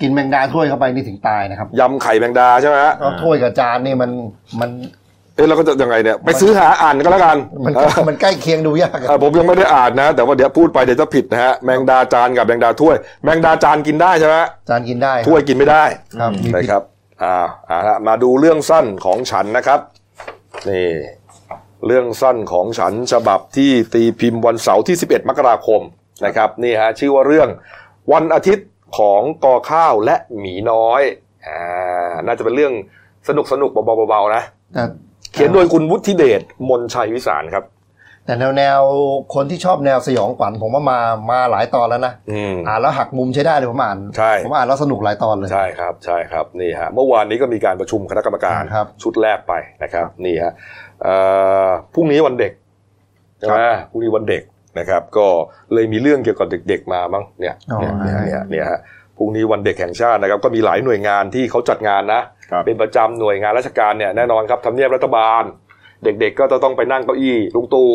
[0.00, 4.10] กินแมงดาถ้วยเข้าไปนี่ถึงตายนะครับยำไข่แมงดาใช่ไหมฮะเพราะถ้วยกับจานนี่มัน
[4.60, 4.70] มัน
[5.34, 14.36] เอ๊ะเราก็จะยังไงเนี่ยไปซื้อหาอ่านก็แล้วกันมันเออมันใกล้เคียงดูยากเออผมยังไม่ได้อ่านนะ แต่ว่าเดี๋ยวพูดไปเดี๋ยวจะผิดนะฮะแมงดาจานกับแมงดาถ้วย แมงดาจานกินได้ใช่ไหม
[14.68, 15.84] จานกินได้ครับถ้วยกินไม่ได้
[16.20, 16.82] ครับมีนะผิดครับ
[17.22, 17.36] อ่า
[17.70, 19.80] อ่าฮะมาดูเรื่องสั้นของฉันนะครับ
[20.68, 20.88] นี่
[21.86, 25.80] เรื่องสั้นของฉันฉบับที่ตีพิมพ์วันเสาร์ที่ 11 มกราคม
[26.24, 27.48] นะครับนี่ฮะชื่อว่าเรื่อง
[28.12, 28.68] วันอาทิตย์
[28.98, 31.02] ของกอข้าวและหมีน้อย
[31.46, 32.72] อ่าน่าจะเป็นเรื่อง
[33.28, 34.42] สนุกสนุกๆเบาๆนะ
[34.74, 34.82] แต่
[35.34, 37.64] เขียนโดยคุณวุฒิเดชมนชัยวิสารครับ
[38.26, 38.80] แต่แนวแนว
[39.34, 40.98] คนที่ชอบแนวสยองขวัญผมว่ามา
[41.30, 50.52] มาหลายตอนแล้วนะอืมอ่านแล้วหักมุมใช้ได้เลยผมอ่านใช่ผมอ่านแล้วสนุกหลายตอนเลยใช่ครับใช่ครับนี่ฮะเมื่อวานนี้ก็มีการประชุมคณะกรรมการครับชุดแรกไปนะครับนี่ฮะ
[51.02, 51.14] เอ่
[51.66, 52.52] อพรุ่งนี้วันเด็ก
[53.38, 53.60] ใช่ไหม
[53.90, 54.42] พรุ่งนี้วันเด็ก
[54.78, 55.26] นะครับ ก็
[55.74, 58.78] เลยมีเรื่องเกี่ยวกับเด็ก ๆ มาบ้างเนี่ยอ๋อเนี่ยเนี่ยเนี่ยเนี่ยฮะ
[59.16, 62.24] พรุ่งนี้วันเด็กแห่งชาตินะครับ ก็มีหลายหน่วยงานที่เขาจัดงานนะครับ
[62.64, 65.42] เป็นประจำหน่วยงานราชการเนี่ยแน่นอนครับทำเนียบรัฐบาล
[66.04, 67.90] เด็กๆ ก็จะต้องไปนั่งเก้าอี้ลุงตู่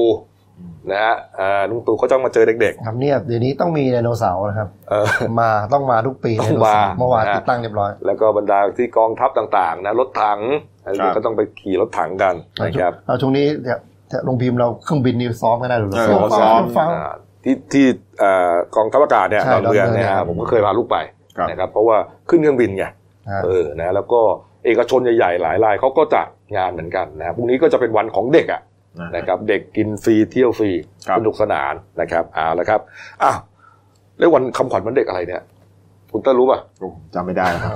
[0.92, 5.08] นะฮะอ่าลุงตู่เขาจะมาเจอเด็กครับเนี่ยเดี๋ยวนี้ต้องมีไดโนเสาร์นะครับๆเออ
[5.40, 10.40] มาต้องมาทุกปีต้องไดโนเสร์มาเมื่อวานนะติดตั้งเรียบร้อย แล้วก็บรรดาที่กองทัพต่างๆนะรถถัง
[10.84, 12.36] อะไรครับก็ต้องไปขี่รถถังกัน
[12.66, 13.80] นะครับเราช่วงนี้เนี่ย
[14.28, 17.86] ลงพิมพ์เราเครื่องบินนิวซ้อมกันได้หรือเออซ้อมซ้อมซ้อมอ่าที่ที่
[18.20, 20.98] เอ่อกองทัพอากาศเนี่ยใช่ดอนเมืองเนี่ยดอนเมืองฮะผมก็เคยพาลูกไป
[21.38, 21.98] ครับนะครับเพราะว่า
[22.30, 22.94] ขึ้นเครื่องบินไงครับ
[23.44, 24.22] เออนะแล้วก็
[24.66, 26.28] เอกชนใหญ่ๆหลายรายเขาก็จัด
[26.58, 28.62] งานเหมือนกันนะพรุ่งนี้ก็จะเป็นวันของเด็กอะ
[29.00, 30.72] นะนะครับเด็กกินฟรีเที่ยวฟรี
[31.08, 32.80] ครับสนุกสนานนะครับเอาละครับ
[33.24, 33.38] อ้าว
[34.18, 35.42] แล้ววันคำขวัญวันเด็กอะไรเนี่ย
[36.14, 37.74] คุณเต้นรู้ป่ะโอ้จำไม่ได้แล้วครับ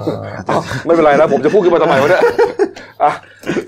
[0.50, 2.24] อ้าวไม่เป็นไรนะผมจะพูดขึ้นมาทำไมวะเนี่ย
[3.04, 3.12] อะ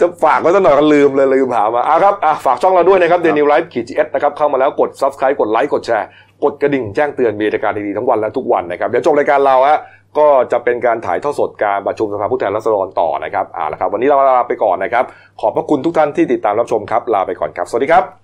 [0.01, 6.07] จะฝากไว้สักหน่อยก็ลืมเลยลืมหามาอะครับอะฝากช่องเราด้วยนะครับเดนิวไลฟ์ขีดจีเอสนะครับเข้ามาแล้วกด subscribe กดไลค์กดแชร์
[6.43, 9.79] กดกระดิ่งแจ้งเตือนมีรายการดีๆทั้งวันและทุกวันนะครับเดี๋ยวจบรายการเราฮะ
[10.19, 15.05] ก็จะเป็นการถ่ายทอดสดการประชุมสภาผู้แทนราษฎรต่อนะครับอ่าละครับ วันนี้เราลาไปก่อนนะครับ
[15.41, 18.05] ขอบพระคุณทุกท่านที่ติดตามรับชมครับ ลาไปก่อนครับ สวัสดีครับ